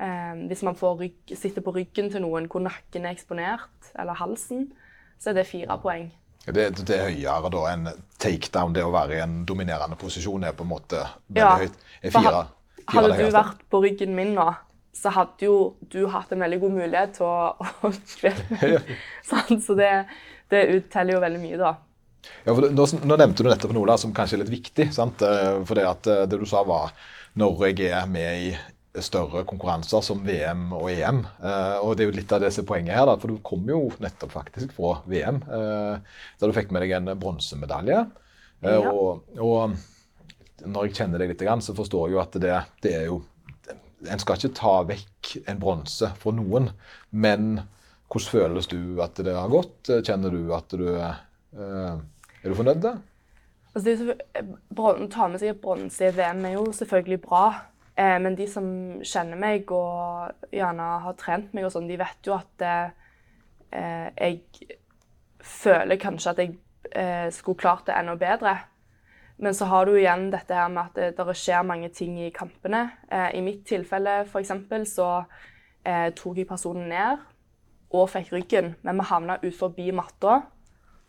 Eh, 0.00 0.46
hvis 0.48 0.62
man 0.62 0.74
rygg, 0.74 1.34
sitter 1.34 1.62
på 1.62 1.74
ryggen 1.76 2.10
til 2.10 2.24
noen 2.24 2.48
hvor 2.50 2.64
nakken 2.64 3.04
er 3.04 3.12
eksponert, 3.12 3.92
eller 3.98 4.14
halsen, 4.14 4.72
så 5.18 5.30
er 5.30 5.34
det 5.34 5.46
fire 5.46 5.78
poeng. 5.82 6.10
Det, 6.42 6.64
det 6.82 6.96
er 6.96 7.06
høyere 7.12 7.50
da 7.54 7.62
enn 7.70 7.86
takedown. 8.22 8.74
Det 8.74 8.82
å 8.82 8.90
være 8.94 9.18
i 9.18 9.22
en 9.22 9.42
dominerende 9.46 9.98
posisjon 10.00 10.48
er 10.48 10.56
på 10.58 10.66
en 10.66 10.72
måte 10.72 11.04
veldig 11.28 11.38
Ja, 11.38 11.54
høyt. 11.62 11.78
Er 12.02 12.14
fire, 12.14 12.42
fire 12.82 12.96
Hadde 12.96 13.18
du 13.20 13.36
vært 13.36 13.62
på 13.70 13.80
ryggen 13.84 14.16
min 14.16 14.34
nå, 14.34 14.48
så 14.96 15.12
hadde 15.14 15.46
jo 15.46 15.54
du 15.92 16.02
hatt 16.12 16.34
en 16.34 16.42
veldig 16.42 16.58
god 16.64 16.74
mulighet 16.80 17.14
til 17.20 17.28
å, 17.28 17.54
å 17.86 17.92
kvele 18.16 18.58
meg. 18.58 18.92
Så 19.66 19.78
det, 19.78 19.92
det 20.52 20.66
utteller 20.74 21.16
jo 21.16 21.22
veldig 21.22 21.40
mye, 21.44 21.60
da. 21.62 21.72
Ja, 22.44 22.52
for 22.52 22.68
nå, 22.70 22.86
nå 23.06 23.18
nevnte 23.18 23.42
du 23.42 23.50
nettopp 23.50 23.72
noe 23.74 23.88
da, 23.88 23.96
som 23.98 24.12
kanskje 24.14 24.38
er 24.38 24.44
litt 24.44 24.52
viktig. 24.52 24.90
sant? 24.94 25.22
Eh, 25.26 25.62
For 25.66 25.78
det, 25.78 25.86
at, 25.88 26.10
eh, 26.10 26.24
det 26.30 26.38
du 26.42 26.46
sa 26.48 26.62
var 26.66 26.92
når 27.38 27.64
jeg 27.70 27.88
er 27.96 28.10
med 28.10 28.46
i 28.48 28.52
større 29.00 29.44
konkurranser 29.48 30.02
som 30.04 30.20
VM 30.26 30.66
og 30.76 30.90
EM. 30.92 31.22
eh, 31.42 31.78
Og 31.80 31.96
det 31.96 32.04
er 32.04 32.10
jo 32.10 32.16
litt 32.18 32.32
av 32.32 32.40
det 32.40 32.52
som 32.52 32.64
er 32.64 32.68
poenget 32.68 32.94
her, 32.94 33.06
da, 33.06 33.16
for 33.16 33.28
du 33.32 33.38
kom 33.42 33.64
jo 33.68 33.90
nettopp 34.00 34.32
faktisk 34.34 34.72
fra 34.76 35.00
VM. 35.08 35.42
eh, 35.48 35.98
Der 36.40 36.46
du 36.46 36.52
fikk 36.52 36.70
med 36.72 36.82
deg 36.82 36.90
en 36.98 37.18
bronsemedalje. 37.18 38.10
Eh, 38.62 38.70
Ja. 38.82 38.90
Og, 38.92 39.24
og 39.38 39.76
når 40.66 40.86
jeg 40.86 40.94
kjenner 40.94 41.18
deg 41.18 41.28
litt, 41.32 41.40
så 41.62 41.74
forstår 41.74 42.08
jeg 42.08 42.12
jo 42.14 42.20
at 42.20 42.32
det, 42.32 42.64
det 42.82 42.94
er 42.94 43.06
jo 43.06 43.22
En 44.10 44.18
skal 44.18 44.34
ikke 44.36 44.54
ta 44.54 44.82
vekk 44.82 45.36
en 45.46 45.58
bronse 45.60 46.08
fra 46.18 46.32
noen, 46.34 46.70
men 47.12 47.62
hvordan 48.10 48.30
føles 48.32 48.66
du 48.66 49.00
at 49.00 49.14
det 49.14 49.32
har 49.32 49.48
gått? 49.48 49.86
Kjenner 50.02 50.28
du 50.34 50.52
at 50.52 50.68
du 50.74 50.88
eh, 50.98 51.14
Er 51.54 52.48
du 52.50 52.54
fornøyd? 52.54 52.84
Altså, 53.74 53.84
det 53.84 53.98
selvfø- 54.00 54.56
bron- 54.74 55.08
ta 55.08 55.28
med 55.28 55.38
seg 55.40 55.60
bronse 55.62 56.02
i 56.08 56.10
VM 56.10 56.44
er 56.44 56.52
jo 56.58 56.64
selvfølgelig 56.72 57.20
bra. 57.22 57.44
Eh, 57.96 58.18
men 58.24 58.36
de 58.38 58.46
som 58.48 58.66
kjenner 59.04 59.38
meg 59.40 59.70
og 59.74 60.52
gjerne 60.54 60.88
har 61.04 61.16
trent 61.20 61.52
meg, 61.52 61.66
og 61.66 61.74
sånn, 61.74 61.90
de 61.90 61.98
vet 62.00 62.28
jo 62.28 62.36
at 62.38 62.66
eh, 62.66 64.10
jeg 64.16 64.78
føler 65.42 66.00
kanskje 66.00 66.32
at 66.32 66.42
jeg 66.42 66.54
eh, 66.92 67.28
skulle 67.34 67.60
klart 67.60 67.86
det 67.88 67.96
enda 67.98 68.16
bedre. 68.20 68.56
Men 69.42 69.54
så 69.54 69.66
har 69.66 69.86
du 69.86 69.96
igjen 69.96 70.28
dette 70.30 70.54
her 70.54 70.68
med 70.70 70.92
at 70.92 71.16
det, 71.18 71.36
skjer 71.36 71.64
mange 71.66 71.88
ting 71.94 72.18
i 72.20 72.30
kampene. 72.34 72.84
Eh, 73.10 73.32
I 73.38 73.44
mitt 73.44 73.64
tilfelle 73.66 74.22
eksempel, 74.38 74.86
så 74.86 75.24
eh, 75.84 76.12
tok 76.14 76.38
jeg 76.38 76.48
personen 76.48 76.88
ned 76.92 77.24
og 77.92 78.08
fikk 78.08 78.30
ryggen, 78.32 78.74
men 78.82 79.00
vi 79.00 79.08
havna 79.08 79.36
ut 79.42 79.56
forbi 79.56 79.90
matta. 79.92 80.42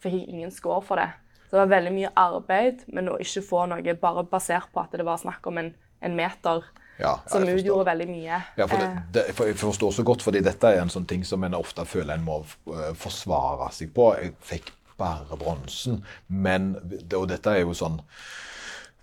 Fikk 0.04 0.26
ingen 0.28 0.52
score 0.52 0.82
for 0.84 1.00
det. 1.00 1.12
Så 1.46 1.56
det 1.56 1.62
var 1.62 1.76
veldig 1.76 1.94
mye 1.94 2.12
arbeid, 2.18 2.82
men 2.92 3.12
å 3.12 3.20
ikke 3.22 3.46
få 3.46 3.68
noe 3.70 3.96
bare 4.02 4.26
basert 4.28 4.72
på 4.74 4.82
at 4.82 4.96
det 4.98 5.06
var 5.06 5.22
snakk 5.22 5.46
om 5.48 5.62
en, 5.62 5.70
en 6.04 6.16
meter, 6.20 6.64
Ja, 7.00 7.10
ja, 7.10 7.30
som 7.32 7.44
utgjorde 7.50 7.88
veldig 7.90 8.06
mye. 8.12 8.38
Ja, 8.60 8.68
for 8.70 8.78
det, 8.78 8.86
Eh, 8.86 9.02
det, 9.16 9.24
for 9.36 9.50
jeg 9.50 9.58
forstår 9.58 9.92
så 9.96 10.04
godt, 10.06 10.22
fordi 10.22 10.44
dette 10.46 10.70
er 10.70 10.82
en 10.84 10.92
sånn 10.94 11.08
ting 11.10 11.24
som 11.26 11.44
en 11.44 11.56
ofte 11.58 11.86
føler 11.90 12.14
en 12.14 12.24
må 12.28 12.44
eh, 12.70 12.94
forsvare 12.94 13.72
seg 13.74 13.94
på. 13.96 14.12
Jeg 14.22 14.36
fikk 14.46 14.72
bare 14.98 15.38
bronsen, 15.42 16.04
men 16.30 16.76
Og 17.18 17.28
dette 17.28 17.50
er 17.50 17.64
jo 17.64 17.74
sånn 17.74 17.98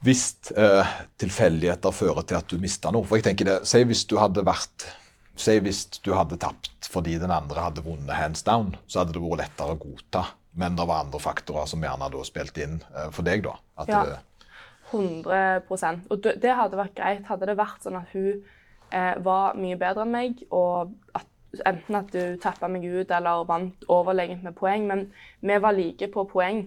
Hvis 0.07 0.53
eh, 0.57 0.87
tilfeldigheter 1.21 1.93
fører 1.93 2.23
til 2.23 2.39
at 2.39 2.47
du 2.49 2.59
mister 2.63 2.95
noe 2.95 3.05
For 3.05 3.19
jeg 3.19 3.27
tenker 3.27 3.45
det, 3.49 3.57
Si 3.69 3.83
hvis 3.85 4.05
du 4.09 4.15
hadde 4.21 4.45
vært 4.47 4.87
Si 5.41 5.59
hvis 5.61 5.83
du 6.05 6.13
hadde 6.15 6.39
tapt 6.41 6.89
fordi 6.91 7.19
den 7.19 7.31
andre 7.35 7.61
hadde 7.67 7.83
vunnet 7.85 8.15
hands 8.17 8.43
down, 8.47 8.73
så 8.91 9.01
hadde 9.03 9.15
det 9.15 9.21
vært 9.23 9.39
lettere 9.45 9.75
å 9.77 9.79
godta. 9.79 10.25
Men 10.59 10.75
det 10.77 10.87
var 10.89 11.05
andre 11.05 11.21
faktorer 11.23 11.69
som 11.71 11.85
gjerne 11.87 12.09
da 12.11 12.23
spilte 12.27 12.65
inn 12.65 12.81
eh, 12.97 13.11
for 13.15 13.23
deg, 13.23 13.45
da. 13.47 13.53
At 13.79 13.89
Ja. 13.93 14.01
det, 14.05 14.17
100 14.93 16.11
Og 16.11 16.23
det 16.23 16.57
hadde 16.57 16.79
vært 16.79 16.97
greit. 16.99 17.27
Hadde 17.29 17.47
det 17.47 17.59
vært 17.59 17.85
sånn 17.85 17.99
at 18.01 18.11
hun 18.13 18.43
eh, 18.93 19.15
var 19.23 19.59
mye 19.59 19.79
bedre 19.79 20.07
enn 20.07 20.15
meg, 20.15 20.43
og 20.51 20.93
at, 21.15 21.29
enten 21.67 21.99
at 21.99 22.13
du 22.15 22.37
tappa 22.43 22.69
meg 22.69 22.85
ut 22.85 23.11
eller 23.11 23.47
vant 23.49 23.87
overlegent 23.89 24.45
med 24.47 24.57
poeng, 24.59 24.87
men 24.87 25.07
vi 25.41 25.59
var 25.63 25.77
like 25.77 26.11
på 26.13 26.27
poeng. 26.31 26.67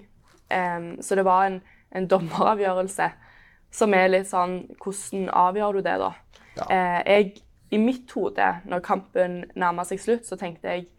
Em, 0.54 1.02
så 1.02 1.16
det 1.16 1.26
var 1.26 1.48
en, 1.48 1.62
en 1.92 2.08
dommeravgjørelse 2.08 3.12
som 3.74 3.94
er 3.98 4.12
litt 4.12 4.28
sånn 4.30 4.60
Hvordan 4.78 5.30
avgjør 5.34 5.80
du 5.80 5.86
det, 5.86 5.96
da? 6.02 6.12
Ja. 6.60 6.66
Eh, 6.70 7.00
jeg, 7.08 7.32
I 7.74 7.80
mitt 7.82 8.12
hode, 8.14 8.50
når 8.70 8.84
kampen 8.86 9.40
nærma 9.58 9.86
seg 9.88 10.02
slutt, 10.04 10.28
så 10.30 10.38
tenkte 10.40 10.76
jeg 10.76 10.90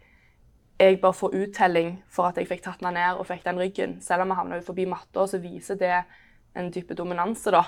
jeg 0.80 0.98
bør 0.98 1.12
få 1.14 1.28
uttelling 1.30 2.00
for 2.10 2.26
at 2.26 2.38
jeg 2.40 2.48
fikk 2.50 2.64
tatt 2.64 2.80
den 2.82 2.96
ned 2.96 3.20
og 3.20 3.28
fikk 3.28 3.44
den 3.44 3.60
ryggen. 3.62 3.92
Selv 4.02 4.24
om 4.24 4.32
jeg 4.32 4.40
havna 4.40 4.56
forbi 4.66 4.88
matta, 4.90 5.22
så 5.30 5.38
viser 5.38 5.78
det 5.78 6.00
en 6.54 6.70
type 6.74 6.96
dominanse, 6.96 7.52
da. 7.54 7.64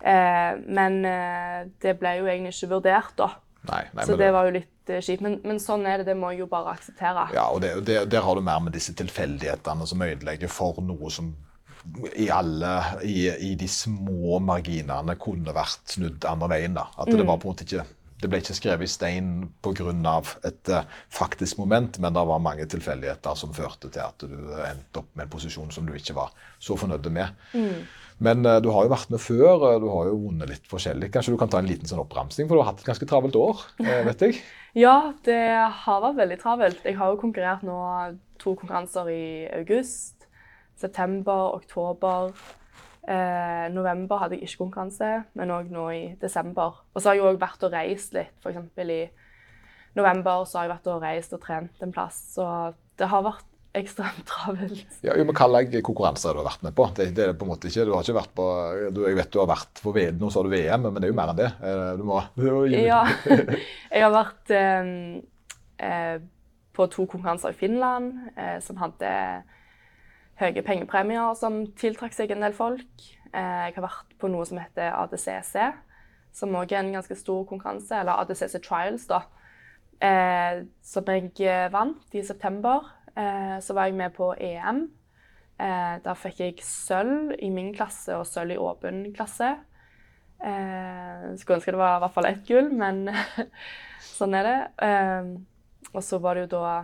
Eh, 0.00 0.52
men 0.66 1.00
eh, 1.08 1.66
det 1.82 1.96
ble 2.00 2.18
jo 2.20 2.28
egentlig 2.28 2.54
ikke 2.56 2.72
vurdert, 2.76 3.14
da. 3.18 3.30
nei, 3.70 3.82
nei, 3.96 4.04
så 4.06 4.16
det 4.20 4.28
var 4.34 4.48
jo 4.48 4.56
litt 4.58 4.92
eh, 4.92 5.00
kjipt. 5.00 5.24
Men, 5.24 5.38
men 5.46 5.60
sånn 5.62 5.86
er 5.88 6.02
det, 6.02 6.10
det 6.10 6.18
må 6.20 6.34
jeg 6.34 6.44
jo 6.44 6.50
bare 6.52 6.76
akseptere. 6.76 7.28
Ja, 7.36 7.48
og 7.50 7.62
det, 7.64 7.72
det, 7.88 8.02
der 8.12 8.26
har 8.26 8.38
du 8.38 8.44
mer 8.44 8.62
med 8.64 8.76
disse 8.76 8.94
tilfeldighetene 8.98 9.88
som 9.88 10.06
ødelegger 10.06 10.52
for 10.52 10.82
noe 10.84 11.12
som 11.12 11.34
i 12.18 12.26
alle 12.34 12.70
i, 13.06 13.28
i 13.30 13.52
de 13.54 13.68
små 13.70 14.40
marginene 14.42 15.14
kunne 15.22 15.54
vært 15.54 15.94
snudd 15.94 16.24
andre 16.28 16.50
veien. 16.56 16.74
da. 16.74 16.88
At 16.98 17.12
det 17.12 17.22
var 17.22 17.38
på 17.38 17.46
en 17.46 17.54
måte 17.54 17.66
ikke 17.66 17.86
det 18.20 18.30
ble 18.32 18.40
ikke 18.40 18.56
skrevet 18.56 18.88
i 18.88 18.90
stein 18.90 19.28
pga. 19.64 20.22
et 20.48 20.68
eh, 20.72 20.88
faktisk 21.12 21.58
moment, 21.58 21.98
men 21.98 22.14
det 22.14 22.24
var 22.30 22.40
mange 22.40 22.66
tilfeldigheter 22.66 23.34
som 23.36 23.52
førte 23.54 23.90
til 23.92 24.00
at 24.00 24.24
du 24.24 24.36
endte 24.64 25.02
opp 25.02 25.10
med 25.14 25.26
en 25.26 25.32
posisjon 25.32 25.70
som 25.70 25.86
du 25.86 25.92
ikke 25.94 26.16
var 26.16 26.32
så 26.58 26.76
fornøyd 26.76 27.10
med. 27.12 27.28
Men 28.18 28.46
eh, 28.46 28.60
du 28.64 28.70
har 28.72 28.86
jo 28.86 28.94
vært 28.94 29.12
med 29.12 29.20
før, 29.20 29.68
eh, 29.68 29.80
du 29.82 29.88
har 29.92 30.08
jo 30.08 30.20
vunnet 30.24 30.48
litt 30.48 30.68
forskjellig. 30.70 31.10
Kanskje 31.12 31.34
du 31.34 31.40
kan 31.40 31.52
ta 31.52 31.60
en 31.60 31.68
liten 31.68 31.88
sånn 31.88 32.00
oppramsing, 32.00 32.48
for 32.48 32.56
du 32.56 32.64
har 32.64 32.72
hatt 32.72 32.80
et 32.80 32.88
ganske 32.88 33.08
travelt 33.08 33.36
år, 33.36 33.64
vet 34.08 34.24
jeg. 34.24 34.40
Ja, 34.76 35.12
det 35.28 35.40
har 35.84 36.04
vært 36.04 36.20
veldig 36.22 36.40
travelt. 36.40 36.84
Jeg 36.84 36.96
har 36.96 37.12
jo 37.12 37.20
konkurrert 37.20 37.64
nå 37.64 37.80
to 38.40 38.56
konkurranser 38.56 39.12
i 39.12 39.24
august. 39.56 40.28
September, 40.76 41.56
oktober. 41.56 42.32
Eh, 43.06 43.66
november 43.70 44.18
hadde 44.18 44.34
jeg 44.34 44.48
ikke 44.48 44.64
konkurranse, 44.64 45.08
men 45.38 45.52
òg 45.54 45.68
nå 45.70 45.84
i 45.94 46.04
desember. 46.18 46.80
Og 46.92 46.98
så 47.02 47.12
har 47.12 47.18
jeg 47.20 47.28
òg 47.28 47.36
vært 47.38 47.62
og 47.68 47.74
reist 47.76 48.16
litt. 48.16 48.32
For 48.42 48.50
eksempel 48.50 48.90
i 48.90 49.02
november 49.96 50.42
så 50.44 50.58
har 50.58 50.66
jeg 50.66 50.72
vært 50.74 50.88
og 50.90 51.04
reist 51.04 51.36
og 51.36 51.44
trent 51.44 51.84
en 51.86 51.94
plass. 51.94 52.18
Så 52.34 52.46
det 52.98 53.06
har 53.12 53.22
vært 53.28 53.46
ekstremt 53.76 54.24
travelt. 54.30 54.98
Ja, 55.06 55.14
jo, 55.14 55.26
men 55.28 55.36
slags 55.38 55.78
konkurranser 55.86 56.32
har 56.32 56.40
du 56.40 56.48
vært 56.48 56.66
med 56.66 56.74
på? 56.74 56.88
Det, 56.96 57.10
det 57.14 57.28
er 57.28 57.34
på 57.38 57.46
en 57.46 57.52
måte 57.52 57.70
ikke, 57.70 57.86
du 57.86 57.94
har 57.94 58.02
ikke 58.06 58.18
vært 58.18 58.34
på, 58.34 58.46
du, 58.96 59.02
Jeg 59.06 59.18
vet 59.20 59.34
du 59.34 59.42
har 59.42 59.50
vært 59.52 59.82
på 59.84 59.94
VM, 59.94 60.18
nå 60.20 60.30
sa 60.32 60.42
du 60.42 60.50
VM, 60.50 60.88
men 60.88 60.98
det 60.98 61.06
er 61.08 61.12
jo 61.14 61.18
mer 61.20 61.32
enn 61.34 61.42
det. 61.44 61.50
Eh, 61.62 61.90
Du 62.00 62.06
må, 62.08 62.22
du 62.34 62.46
må 62.50 62.62
gi 62.72 62.86
Ja. 62.88 63.02
Jeg 63.94 64.02
har 64.02 64.14
vært 64.16 64.54
eh, 64.56 64.94
eh, 65.78 66.16
på 66.76 66.88
to 66.92 67.06
konkurranser 67.08 67.54
i 67.54 67.60
Finland 67.60 68.32
eh, 68.34 68.58
som 68.64 68.80
hadde 68.82 69.12
høye 70.40 70.64
pengepremier 70.64 71.36
som 71.38 71.62
tiltrakk 71.80 72.14
seg 72.16 72.32
en 72.34 72.44
del 72.44 72.56
folk. 72.56 73.06
Eh, 73.32 73.62
jeg 73.68 73.76
har 73.76 73.86
vært 73.86 74.16
på 74.20 74.30
noe 74.32 74.44
som 74.48 74.60
heter 74.60 74.92
ADCC, 74.92 75.54
som 76.36 76.56
òg 76.58 76.72
er 76.72 76.82
en 76.82 76.94
ganske 76.96 77.16
stor 77.18 77.46
konkurranse. 77.48 77.94
Eller 77.96 78.20
ADCC 78.20 78.60
Trials, 78.64 79.06
da. 79.10 79.22
Eh, 80.04 80.64
som 80.84 81.08
jeg 81.08 81.70
vant 81.72 82.16
i 82.16 82.24
september. 82.24 82.92
Eh, 83.16 83.56
så 83.64 83.76
var 83.76 83.88
jeg 83.88 83.96
med 83.96 84.16
på 84.16 84.34
EM. 84.36 84.86
Da 85.56 86.12
fikk 86.12 86.42
jeg 86.42 86.58
sølv 86.60 87.30
i 87.40 87.48
min 87.48 87.70
klasse 87.72 88.12
og 88.12 88.26
sølv 88.28 88.52
i 88.52 88.58
åpen 88.60 88.98
klasse. 89.16 89.54
Skulle 90.36 91.56
ønske 91.56 91.72
det 91.72 91.80
var 91.80 91.94
i 91.96 92.02
hvert 92.02 92.12
fall 92.12 92.28
ett 92.28 92.42
gull, 92.44 92.68
men 92.76 93.08
sånn 94.18 94.36
er 94.36 94.44
det. 94.44 94.58
Og 95.94 96.04
så 96.04 96.20
var 96.20 96.36
det 96.36 96.44
jo 96.44 96.50
da 96.58 96.74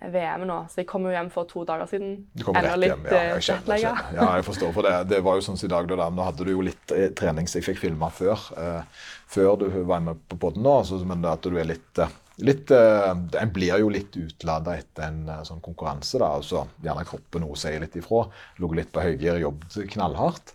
VM 0.00 0.46
nå, 0.48 0.56
så 0.72 0.80
jeg 0.80 0.86
kom 0.88 1.04
jo 1.04 1.12
hjem 1.12 1.28
for 1.32 1.44
to 1.50 1.64
dager 1.68 1.88
siden. 1.90 2.14
Du 2.32 2.44
kom 2.46 2.56
rett 2.56 2.86
hjem. 2.86 3.04
Ja, 3.04 3.16
eh, 3.18 3.26
jeg 3.34 3.44
skjønner, 3.44 3.74
jeg 3.76 3.84
kjenner. 3.84 4.14
ja, 4.16 4.28
jeg 4.38 4.46
forstår. 4.46 4.72
For 4.76 4.88
det, 4.88 4.94
det 5.12 5.20
var 5.26 5.36
jo 5.36 5.44
sånn 5.44 5.60
som 5.60 5.68
i 5.68 5.72
dag, 5.74 5.90
da, 5.92 6.08
nå 6.08 6.24
hadde 6.24 6.46
du 6.48 6.52
jo 6.54 6.64
litt 6.64 6.94
eh, 6.96 7.10
trening 7.16 7.50
som 7.50 7.60
jeg 7.60 7.68
fikk 7.68 7.82
filma 7.82 8.08
før. 8.14 8.46
Eh, 8.56 9.04
før 9.30 9.56
du 9.60 9.66
var 9.84 10.00
med 10.06 10.22
på 10.30 10.38
podden 10.40 10.64
nå, 10.64 10.78
så, 10.88 10.98
men 11.04 11.24
at 11.28 11.44
du 11.44 11.56
er 11.60 11.68
litt 11.74 12.00
eh, 12.02 12.18
Litt, 12.40 12.70
eh, 12.72 13.10
En 13.36 13.50
blir 13.52 13.74
jo 13.82 13.90
litt 13.92 14.14
utlada 14.16 14.72
etter 14.80 15.10
en 15.10 15.26
sånn 15.44 15.60
konkurranse. 15.60 16.16
da, 16.22 16.30
og 16.40 16.46
så 16.48 16.62
Gjerne 16.80 17.04
kroppen 17.04 17.44
også 17.44 17.66
sier 17.66 17.82
litt 17.82 17.98
ifra. 18.00 18.22
Ligget 18.62 18.78
litt 18.78 18.92
på 18.94 19.02
høygir, 19.04 19.42
jobbet 19.42 19.76
knallhardt. 19.92 20.54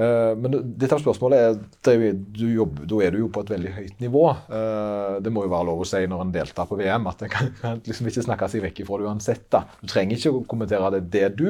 Eh, 0.00 0.32
Men 0.40 0.54
dette 0.80 0.98
spørsmålet 1.02 1.42
er, 1.44 1.56
det 1.84 1.94
er 1.94 2.16
du 2.16 2.44
jobber, 2.48 2.86
da 2.88 3.00
er 3.04 3.14
du 3.14 3.20
jo 3.20 3.30
på 3.32 3.42
et 3.44 3.52
veldig 3.54 3.72
høyt 3.76 4.02
nivå. 4.02 4.24
Eh, 4.48 5.20
Det 5.24 5.32
må 5.34 5.44
jo 5.44 5.52
være 5.52 5.68
lov 5.68 5.82
å 5.84 5.88
si 5.88 6.02
når 6.08 6.24
en 6.24 6.34
deltar 6.34 6.68
på 6.70 6.78
VM, 6.80 7.08
at 7.10 7.24
en 7.26 7.82
liksom 7.88 8.08
ikke 8.08 8.26
snakke 8.26 8.48
seg 8.52 8.64
vekk 8.64 8.84
ifra 8.84 9.00
det 9.00 9.10
uansett. 9.10 9.48
da. 9.52 9.64
Du 9.82 9.88
trenger 9.90 10.16
ikke 10.16 10.34
å 10.36 10.44
kommentere 10.48 10.92
det, 10.96 11.02
det 11.12 11.26
du, 11.40 11.48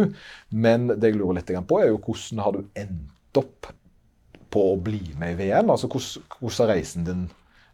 men 0.51 0.89
det 0.97 1.13
jeg 1.13 1.21
lurer 1.21 1.41
litt 1.41 1.53
på, 1.71 1.81
er 1.81 1.93
jo 1.93 2.01
hvordan 2.03 2.45
har 2.45 2.57
du 2.57 2.65
endt 2.83 3.39
opp 3.41 3.71
på 4.51 4.65
å 4.73 4.79
bli 4.83 5.13
med 5.19 5.37
i 5.37 5.45
VM? 5.45 5.71
Altså 5.71 5.87
hvordan, 5.91 6.57
har 6.59 6.73
reisen 6.75 7.07
din 7.07 7.29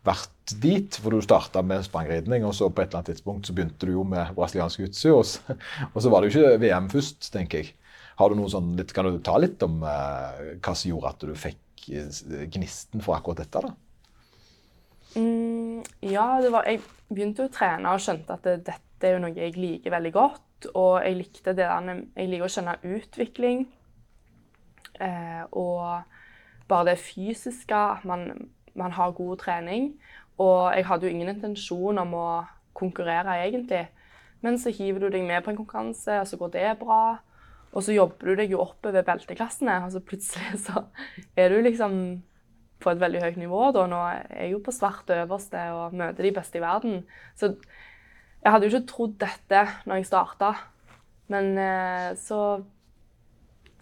vært 0.06 0.52
dit, 0.62 0.94
for 1.02 1.10
du 1.10 1.24
starta 1.24 1.62
med 1.66 1.82
sprangridning, 1.82 2.44
og 2.46 2.54
så 2.54 2.68
på 2.70 2.82
et 2.82 2.90
eller 2.92 3.00
annet 3.00 3.14
tidspunkt 3.14 3.48
så 3.48 3.54
begynte 3.56 3.88
du 3.88 3.96
jo 3.96 4.04
med 4.06 4.36
brasiliansk 4.36 4.84
jiu 4.84 5.16
og, 5.16 5.56
og 5.88 5.98
så 6.04 6.12
var 6.12 6.22
det 6.22 6.30
jo 6.30 6.44
ikke 6.44 6.60
VM 6.62 6.86
først, 6.92 7.32
tenker 7.34 7.64
jeg. 7.64 7.72
Har 8.16 8.32
du 8.32 8.38
noe 8.38 8.50
sånn, 8.52 8.74
litt, 8.78 8.94
Kan 8.96 9.08
du 9.10 9.18
ta 9.24 9.36
litt 9.40 9.62
om 9.66 9.82
eh, 9.84 10.56
hva 10.56 10.74
som 10.74 10.90
gjorde 10.90 11.12
at 11.12 11.26
du 11.28 11.34
fikk 11.36 11.88
eh, 11.92 12.46
gnisten 12.52 13.04
for 13.04 13.18
akkurat 13.18 13.44
dette? 13.44 13.62
da? 13.66 13.74
Mm, 15.16 15.84
ja, 16.04 16.26
det 16.44 16.50
var, 16.52 16.66
jeg 16.68 16.82
begynte 17.08 17.46
å 17.46 17.52
trene 17.52 17.92
og 17.92 18.02
skjønte 18.04 18.36
at 18.36 18.48
det, 18.48 18.58
dette 18.66 19.08
er 19.08 19.16
jo 19.16 19.22
noe 19.24 19.36
jeg 19.36 19.56
liker 19.56 19.94
veldig 19.94 20.12
godt. 20.16 20.42
Og 20.72 21.00
jeg 21.04 21.18
likte 21.18 21.52
det 21.52 21.66
der, 21.68 22.04
jeg 22.16 22.30
liker 22.32 22.48
å 22.48 22.52
skjønne 22.52 22.78
utvikling. 22.96 23.66
Eh, 25.00 25.42
og 25.52 26.68
bare 26.68 26.90
det 26.90 26.98
fysiske, 27.04 27.82
man, 28.08 28.48
man 28.74 28.96
har 28.96 29.16
god 29.16 29.36
trening. 29.44 29.92
Og 30.40 30.72
jeg 30.76 30.88
hadde 30.88 31.08
jo 31.08 31.12
ingen 31.12 31.32
intensjon 31.32 32.00
om 32.00 32.16
å 32.16 32.28
konkurrere, 32.76 33.38
egentlig. 33.44 33.86
Men 34.44 34.58
så 34.60 34.72
hiver 34.72 35.06
du 35.06 35.08
deg 35.12 35.24
med 35.24 35.44
på 35.44 35.52
en 35.52 35.60
konkurranse, 35.60 36.20
og 36.20 36.28
så 36.28 36.40
går 36.40 36.52
det 36.56 36.66
bra. 36.80 37.18
Og 37.76 37.84
så 37.84 37.92
jobber 37.92 38.32
du 38.32 38.40
deg 38.40 38.54
jo 38.54 38.62
oppover 38.64 39.04
belteklassene, 39.04 39.82
og 39.84 39.92
så 39.92 40.00
plutselig 40.04 40.60
så 40.66 40.86
er 41.36 41.52
du 41.52 41.60
liksom 41.64 41.98
på 42.82 42.92
et 42.92 43.00
veldig 43.00 43.24
høyt 43.24 43.40
nivå. 43.40 43.64
Da. 43.76 43.84
Nå 43.90 43.98
er 44.10 44.22
jeg 44.44 44.54
jo 44.54 44.62
på 44.64 44.74
svart 44.74 45.10
øverste 45.12 45.68
og 45.76 45.96
møter 45.96 46.28
de 46.28 46.32
beste 46.36 46.60
i 46.60 46.64
verden. 46.64 47.02
Så 47.38 47.54
jeg 48.42 48.52
hadde 48.52 48.68
jo 48.68 48.72
ikke 48.72 48.88
trodd 48.92 49.20
dette 49.20 49.66
når 49.88 50.00
jeg 50.00 50.08
starta. 50.10 50.54
Men 51.32 51.56
eh, 51.58 52.10
så, 52.20 52.40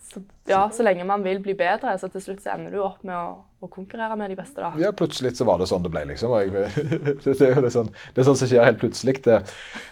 så 0.01 0.23
Ja, 0.49 0.63
så 0.73 0.87
lenge 0.87 1.05
man 1.09 1.25
vil 1.25 1.43
bli 1.45 1.57
bedre, 1.59 1.99
så 2.01 2.09
til 2.13 2.23
slutt 2.25 2.41
så 2.45 2.55
ender 2.55 2.73
du 2.73 2.81
opp 2.85 3.05
med 3.05 3.17
å, 3.17 3.43
å 3.61 3.69
konkurrere 3.73 4.17
med 4.21 4.33
de 4.33 4.39
beste, 4.39 4.63
da. 4.63 4.73
Ja, 4.81 4.95
plutselig 4.97 5.35
så 5.37 5.47
var 5.49 5.61
det 5.61 5.69
sånn 5.69 5.85
det 5.85 5.93
ble, 5.93 6.07
liksom. 6.09 6.33
Det, 7.25 7.35
er 7.35 7.71
sånn, 7.75 7.93
det 7.93 8.23
er 8.23 8.29
sånn 8.31 8.41
som 8.41 8.51
skjer 8.51 8.65
helt 8.65 8.81
plutselig. 8.81 9.19
Det. 9.27 9.43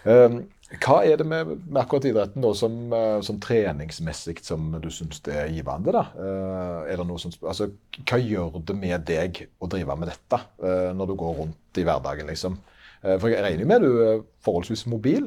Um, 0.09 0.43
hva 0.81 1.03
er 1.05 1.19
det 1.21 1.27
med, 1.29 1.51
med 1.67 1.81
akkurat 1.83 2.07
idretten 2.09 2.45
da, 2.45 2.53
som, 2.57 2.77
uh, 2.95 3.21
som 3.25 3.39
treningsmessig 3.43 4.39
som 4.45 4.71
du 4.81 4.89
syns 4.93 5.21
er 5.29 5.51
givende? 5.53 5.93
da? 5.93 6.05
Uh, 6.17 6.79
er 6.89 7.01
det 7.01 7.07
noe 7.09 7.21
som, 7.21 7.35
altså, 7.45 7.69
hva 8.09 8.21
gjør 8.21 8.61
det 8.71 8.77
med 8.79 9.05
deg 9.09 9.43
å 9.61 9.69
drive 9.71 9.97
med 9.99 10.13
dette 10.13 10.41
uh, 10.65 10.91
når 10.97 11.13
du 11.13 11.17
går 11.21 11.41
rundt 11.43 11.81
i 11.81 11.87
hverdagen? 11.89 12.31
liksom? 12.33 12.61
For 13.03 13.33
Jeg 13.33 13.43
regner 13.43 13.67
med 13.67 13.83
du 13.83 13.89
er 13.99 14.21
forholdsvis 14.47 14.85
mobil 14.87 15.25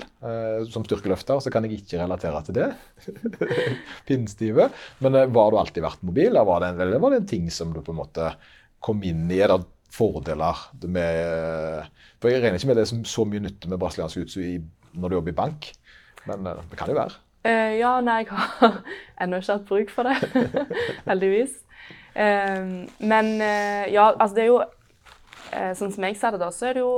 som 0.72 0.86
styrkeløfter, 0.88 1.42
så 1.44 1.52
kan 1.52 1.66
jeg 1.68 1.82
ikke 1.82 1.98
relatere 2.00 2.40
til 2.48 2.56
det. 2.56 2.68
Pinnstive. 4.08 4.70
Men 5.04 5.18
var 5.36 5.52
du 5.52 5.58
alltid 5.60 5.84
vært 5.84 6.06
mobil, 6.08 6.30
eller 6.30 6.48
var 6.48 6.64
det, 6.64 6.70
en, 6.72 6.80
eller 6.86 7.04
var 7.04 7.12
det 7.12 7.20
en 7.20 7.28
ting 7.34 7.50
som 7.52 7.74
du 7.76 7.82
på 7.84 7.92
en 7.92 8.00
måte 8.00 8.30
kom 8.80 9.04
inn 9.04 9.26
i? 9.28 9.42
Er 9.44 9.52
det 9.52 9.68
fordeler 9.96 10.62
med 10.88 11.86
For 12.20 12.32
jeg 12.32 12.42
regner 12.42 12.60
ikke 12.60 12.72
med 12.72 12.80
det 12.80 12.88
som 12.90 13.04
så 13.08 13.26
mye 13.28 13.44
nytte 13.44 13.70
med 13.72 13.80
brasiliansk 13.82 14.18
jiu-jitsu 14.18 14.42
når 14.96 15.12
du 15.12 15.18
jobber 15.20 15.34
i 15.34 15.40
bank, 15.44 15.70
men 16.26 16.48
uh, 16.48 16.64
det 16.72 16.80
kan 16.80 16.90
jo 16.90 16.98
være. 16.98 17.20
Eh, 17.46 17.76
ja, 17.78 18.00
nei, 18.02 18.24
jeg 18.24 18.32
har 18.32 18.80
ennå 19.22 19.42
ikke 19.42 19.60
hatt 19.60 19.68
bruk 19.70 19.94
for 19.94 20.10
det. 20.10 20.16
Heldigvis. 21.10 21.60
Eh, 22.16 22.64
men 23.00 23.30
eh, 23.44 23.86
ja, 23.94 24.10
altså 24.10 24.34
det 24.36 24.44
er 24.46 24.50
jo 24.50 24.62
eh, 25.52 25.74
Sånn 25.78 25.92
som 25.94 26.08
jeg 26.08 26.16
ser 26.18 26.34
det, 26.34 26.40
da, 26.42 26.50
så 26.56 26.72
er 26.72 26.78
det 26.78 26.86
jo 26.86 26.96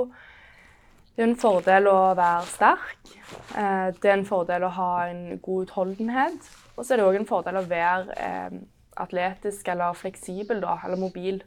det 1.18 1.24
er 1.24 1.32
en 1.32 1.40
fordel 1.42 1.88
å 1.90 2.00
være 2.14 2.46
sterk. 2.46 3.12
Eh, 3.58 3.88
det 3.98 4.06
er 4.06 4.20
en 4.20 4.28
fordel 4.30 4.68
å 4.68 4.74
ha 4.76 4.90
en 5.10 5.40
god 5.42 5.66
utholdenhet. 5.66 6.50
Og 6.78 6.86
så 6.86 6.94
er 6.94 7.02
det 7.02 7.08
òg 7.08 7.18
en 7.18 7.26
fordel 7.26 7.58
å 7.58 7.64
være 7.66 8.18
eh, 8.22 8.60
atletisk 9.02 9.72
eller 9.74 9.98
fleksibel, 9.98 10.62
da, 10.62 10.76
eller 10.86 11.02
mobil. 11.02 11.42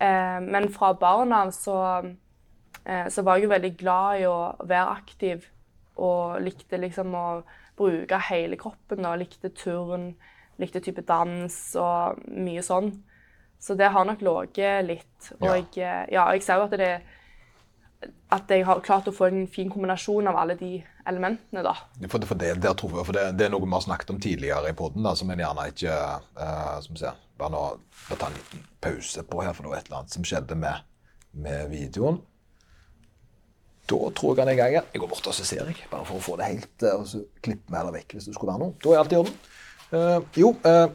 Eh, 0.00 0.40
men 0.40 0.70
fra 0.72 0.94
barn 0.96 1.36
av 1.36 1.52
så, 1.52 1.76
eh, 2.88 3.10
så 3.12 3.26
var 3.26 3.36
jeg 3.36 3.44
jo 3.44 3.52
veldig 3.52 3.72
glad 3.76 4.22
i 4.22 4.24
å 4.30 4.38
være 4.64 4.96
aktiv 4.96 5.44
og 5.96 6.40
likte 6.42 6.78
liksom 6.80 7.14
å 7.14 7.26
bruke 7.76 8.18
hele 8.30 8.56
kroppen. 8.56 9.06
og 9.06 9.18
likte 9.18 9.50
turn, 9.54 10.14
likte 10.58 10.80
type 10.80 11.02
dans 11.06 11.76
og 11.76 12.22
mye 12.28 12.62
sånn. 12.62 12.92
Så 13.58 13.74
det 13.74 13.90
har 13.90 14.04
nok 14.04 14.20
ligget 14.20 14.84
litt. 14.84 15.32
Og 15.40 15.48
Ja. 15.48 15.54
jeg, 15.56 16.08
ja, 16.12 16.30
jeg 16.32 16.42
ser 16.42 16.60
jo 16.60 16.64
at, 16.64 16.70
det, 16.70 17.00
at 18.30 18.50
jeg 18.50 18.64
har 18.64 18.80
klart 18.80 19.08
å 19.08 19.14
få 19.14 19.30
en 19.30 19.46
fin 19.48 19.70
kombinasjon 19.70 20.28
av 20.28 20.36
alle 20.36 20.54
de 20.54 20.84
elementene. 21.06 21.62
da. 21.62 21.74
For, 22.08 22.18
det, 22.18 22.26
for, 22.26 22.34
det, 22.34 22.54
det, 22.60 22.68
jeg, 22.68 22.90
for 22.90 23.12
det, 23.12 23.38
det 23.38 23.46
er 23.46 23.50
noe 23.54 23.64
vi 23.64 23.72
har 23.72 23.80
snakket 23.80 24.10
om 24.10 24.20
tidligere 24.20 24.70
i 24.70 24.76
poden, 24.76 25.08
som 25.16 25.30
en 25.30 25.38
gjerne 25.38 25.68
ikke 25.72 25.94
uh, 26.40 26.80
som 26.84 26.96
ser, 26.96 27.20
Bare 27.34 27.50
nå 27.50 27.62
ta 28.14 28.28
en 28.28 28.36
liten 28.36 28.60
pause 28.80 29.24
på 29.26 29.40
her, 29.42 29.52
for 29.52 29.64
det 29.66 29.70
var 29.72 29.80
et 29.80 29.88
eller 29.88 29.98
annet 30.04 30.14
som 30.14 30.22
skjedde 30.22 30.54
med, 30.54 30.84
med 31.32 31.66
videoen. 31.72 32.20
Da 33.90 34.00
tror 34.16 34.34
jeg 34.34 34.44
han 34.44 34.52
i 34.54 34.58
gang. 34.58 34.76
Jeg 34.94 35.02
går 35.02 35.10
bort 35.10 35.30
og 35.30 35.36
så 35.36 35.46
ser 35.46 35.68
jeg, 35.68 35.86
bare 35.90 36.06
for 36.08 36.18
å 36.18 36.24
få 36.24 36.36
det 36.40 36.50
helt 36.50 36.86
uh, 36.86 36.98
og 36.98 37.08
så 37.10 37.22
klipper 37.44 37.70
vi 37.70 37.80
heller 37.80 37.96
vekk 37.98 38.16
hvis 38.16 38.28
det 38.30 38.36
skulle 38.36 38.54
være 38.54 38.64
noe. 38.64 38.76
Da 38.80 38.92
er 38.92 39.02
alt 39.02 39.14
i 39.14 39.18
orden. 39.20 39.40
Uh, 39.94 40.20
jo, 40.40 40.52
uh, 40.64 40.86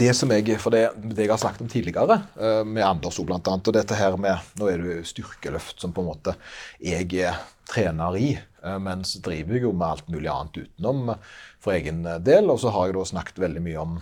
det 0.00 0.12
som 0.16 0.32
jeg, 0.32 0.54
for 0.62 0.72
det, 0.72 0.86
det 1.12 1.26
jeg 1.26 1.32
har 1.34 1.40
snakket 1.42 1.66
om 1.66 1.72
tidligere, 1.72 2.20
uh, 2.40 2.62
med 2.64 2.86
Anders 2.86 3.20
òg 3.20 3.34
annet, 3.36 3.68
og 3.68 3.76
dette 3.76 3.98
her 3.98 4.16
med 4.16 4.56
Nå 4.60 4.70
er 4.70 4.80
det 4.80 4.96
jo 4.96 5.10
styrkeløft 5.12 5.84
som 5.84 5.92
på 5.92 6.02
en 6.02 6.08
måte 6.08 6.38
jeg 6.80 7.10
er 7.20 7.36
trener 7.70 8.16
i, 8.16 8.38
eh, 8.62 8.78
men 8.78 9.04
så 9.08 9.20
driver 9.24 9.56
jeg 9.56 9.66
jo 9.66 9.72
med 9.72 9.88
alt 9.88 10.08
mulig 10.12 10.30
annet 10.30 10.60
utenom 10.64 11.10
eh, 11.14 11.34
for 11.62 11.76
egen 11.76 12.04
del. 12.24 12.50
Og 12.52 12.60
så 12.62 12.72
har 12.74 12.88
jeg 12.88 12.98
da 12.98 13.04
snakket 13.08 13.42
veldig 13.44 13.64
mye 13.64 13.84
om 13.84 13.98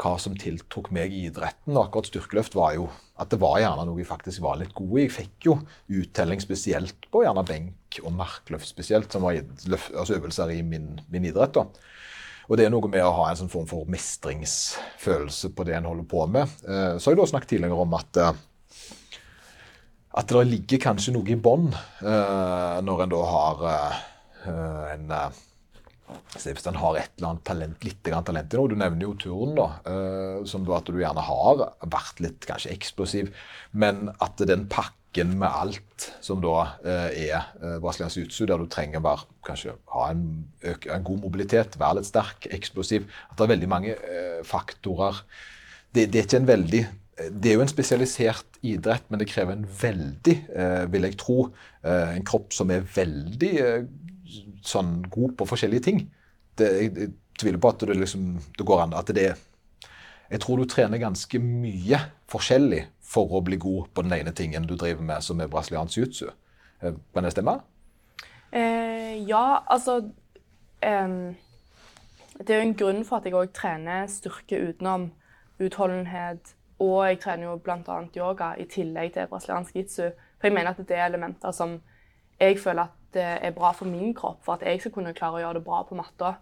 hva 0.00 0.14
som 0.22 0.36
tiltok 0.38 0.90
meg 0.96 1.12
i 1.12 1.26
idretten. 1.28 1.74
Og 1.76 1.82
akkurat 1.84 2.10
styrkeløft 2.10 2.56
var 2.56 2.76
jo 2.78 2.88
at 3.20 3.30
det 3.32 3.38
var 3.42 3.58
gjerne 3.60 3.84
noe 3.84 4.00
jeg 4.00 4.08
faktisk 4.08 4.42
var 4.44 4.56
litt 4.60 4.72
god 4.76 4.94
i. 4.96 5.04
Jeg 5.04 5.12
fikk 5.12 5.46
jo 5.50 5.56
uttelling 6.00 6.40
spesielt 6.40 7.08
på 7.12 7.24
gjerne 7.26 7.44
benk 7.46 7.98
og 8.04 8.14
markløft 8.16 8.70
spesielt, 8.70 9.12
som 9.12 9.26
var 9.26 9.36
altså 9.40 10.16
øvelser 10.16 10.54
i 10.54 10.62
min, 10.64 10.94
min 11.12 11.26
idrett. 11.28 11.52
da. 11.58 11.66
Og 12.50 12.58
det 12.58 12.64
er 12.66 12.72
noe 12.72 12.88
med 12.90 13.04
å 13.04 13.12
ha 13.14 13.28
en 13.30 13.38
sånn 13.38 13.52
form 13.52 13.68
for 13.70 13.86
mestringsfølelse 13.92 15.52
på 15.54 15.66
det 15.68 15.76
en 15.76 15.90
holder 15.90 16.06
på 16.10 16.24
med. 16.26 16.50
Eh, 16.66 16.96
Så 16.98 17.10
har 17.10 17.14
jeg 17.14 17.20
da 17.20 17.28
snakket 17.30 17.52
tidligere 17.52 17.84
om 17.84 17.94
at 17.98 18.22
eh, 18.24 18.32
at 20.10 20.26
det 20.26 20.40
ligger 20.48 20.80
kanskje 20.82 21.12
noe 21.14 21.30
i 21.30 21.36
bånn 21.38 21.68
eh, 21.70 22.80
når 22.82 23.04
en 23.04 23.12
da 23.12 23.20
har 23.30 23.60
en 24.50 25.12
eh, 26.10 26.36
så 26.36 26.54
Hvis 26.54 26.68
en 26.68 26.78
har 26.80 26.98
et 27.00 27.10
eller 27.18 27.32
annet 27.32 27.44
talent, 27.46 27.84
litt 27.86 28.00
talent 28.04 28.54
i 28.54 28.58
noe 28.58 28.70
Du 28.70 28.76
nevner 28.78 29.06
jo 29.06 29.16
turn, 29.18 29.56
da, 29.58 29.68
eh, 29.88 30.38
som 30.48 30.64
du, 30.64 30.72
at 30.76 30.88
du 30.88 31.00
gjerne 31.00 31.24
har 31.26 31.66
vært 31.80 32.22
litt 32.24 32.48
kanskje 32.48 32.72
eksplosiv, 32.74 33.34
men 33.72 34.10
at 34.20 34.40
den 34.48 34.66
pakken 34.70 35.36
med 35.40 35.48
alt 35.48 36.10
som 36.22 36.42
da 36.42 36.54
eh, 36.86 37.30
er 37.32 37.48
uh, 37.58 37.78
brasiliansk 37.82 38.20
jiu-jitsu, 38.20 38.44
der 38.46 38.62
du 38.62 38.68
trenger 38.70 39.02
bare 39.02 39.26
kanskje 39.46 39.74
ha 39.90 40.04
en, 40.12 40.22
en 40.62 41.06
god 41.06 41.24
mobilitet, 41.24 41.78
være 41.80 41.98
litt 41.98 42.10
sterk, 42.10 42.46
eksplosiv 42.54 43.08
At 43.28 43.36
det 43.38 43.46
er 43.46 43.54
veldig 43.56 43.70
mange 43.70 43.96
eh, 43.98 44.40
faktorer. 44.46 45.24
Det, 45.90 46.06
det 46.12 46.20
er 46.20 46.28
ikke 46.28 46.42
en 46.44 46.52
veldig 46.52 46.84
det 47.28 47.50
er 47.50 47.58
jo 47.58 47.64
en 47.64 47.70
spesialisert 47.70 48.60
idrett, 48.66 49.04
men 49.10 49.20
det 49.20 49.28
krever 49.30 49.56
en 49.56 49.66
veldig, 49.82 50.36
eh, 50.56 50.84
vil 50.92 51.06
jeg 51.08 51.18
tro, 51.20 51.50
eh, 51.84 52.16
en 52.16 52.24
kropp 52.24 52.54
som 52.56 52.70
er 52.70 52.86
veldig 52.94 53.52
eh, 53.60 53.84
sånn 54.66 55.00
god 55.10 55.36
på 55.38 55.46
forskjellige 55.48 55.86
ting. 55.86 56.02
Det, 56.58 56.68
jeg, 56.82 56.92
jeg 56.96 57.12
tviler 57.40 57.60
på 57.62 57.72
at 57.72 57.84
det, 57.88 57.96
liksom, 57.96 58.34
det 58.58 58.66
går 58.66 58.84
an 58.84 58.98
at 58.98 59.14
det 59.16 59.30
er 59.32 59.46
Jeg 60.30 60.40
tror 60.44 60.60
du 60.60 60.64
trener 60.70 61.00
ganske 61.02 61.38
mye 61.42 61.98
forskjellig 62.30 62.84
for 63.02 63.32
å 63.34 63.40
bli 63.42 63.56
god 63.58 63.88
på 63.94 64.04
den 64.06 64.12
ene 64.14 64.32
tingen 64.32 64.68
du 64.68 64.76
driver 64.78 65.02
med, 65.02 65.24
som 65.26 65.40
er 65.40 65.50
brasiliansk 65.50 65.96
jiu-jitsu. 65.98 66.28
Eh, 66.82 66.94
Kan 67.14 67.26
det 67.26 67.32
stemme? 67.32 67.56
Eh, 68.52 69.26
ja, 69.26 69.64
altså 69.66 69.96
eh, 70.82 71.34
Det 72.38 72.50
er 72.50 72.60
jo 72.60 72.68
en 72.68 72.76
grunn 72.78 73.02
for 73.04 73.18
at 73.18 73.26
jeg 73.26 73.34
òg 73.34 73.50
trener 73.54 74.06
styrke 74.06 74.60
utenom 74.68 75.10
utholdenhet. 75.58 76.54
Og 76.80 77.02
jeg 77.08 77.20
trener 77.20 77.50
jo 77.50 77.58
bl.a. 77.60 77.98
yoga 78.16 78.54
i 78.56 78.64
tillegg 78.64 79.12
til 79.12 79.28
brasiliansk 79.28 79.76
jitsu. 79.76 80.06
For 80.38 80.48
jeg 80.48 80.54
mener 80.54 80.70
at 80.70 80.88
det 80.88 80.96
er 80.96 81.10
elementer 81.10 81.52
som 81.52 81.80
jeg 82.40 82.56
føler 82.62 82.86
at 82.88 82.99
det 83.14 83.26
er 83.42 83.54
bra 83.56 83.72
for 83.76 83.90
min 83.90 84.14
kropp, 84.14 84.44
for 84.44 84.56
at 84.56 84.66
jeg 84.66 84.80
skal 84.80 84.94
kunne 84.94 85.14
klare 85.16 85.38
å 85.38 85.42
gjøre 85.44 85.58
det 85.60 85.66
bra 85.66 85.82
på 85.88 85.98
matta. 85.98 86.34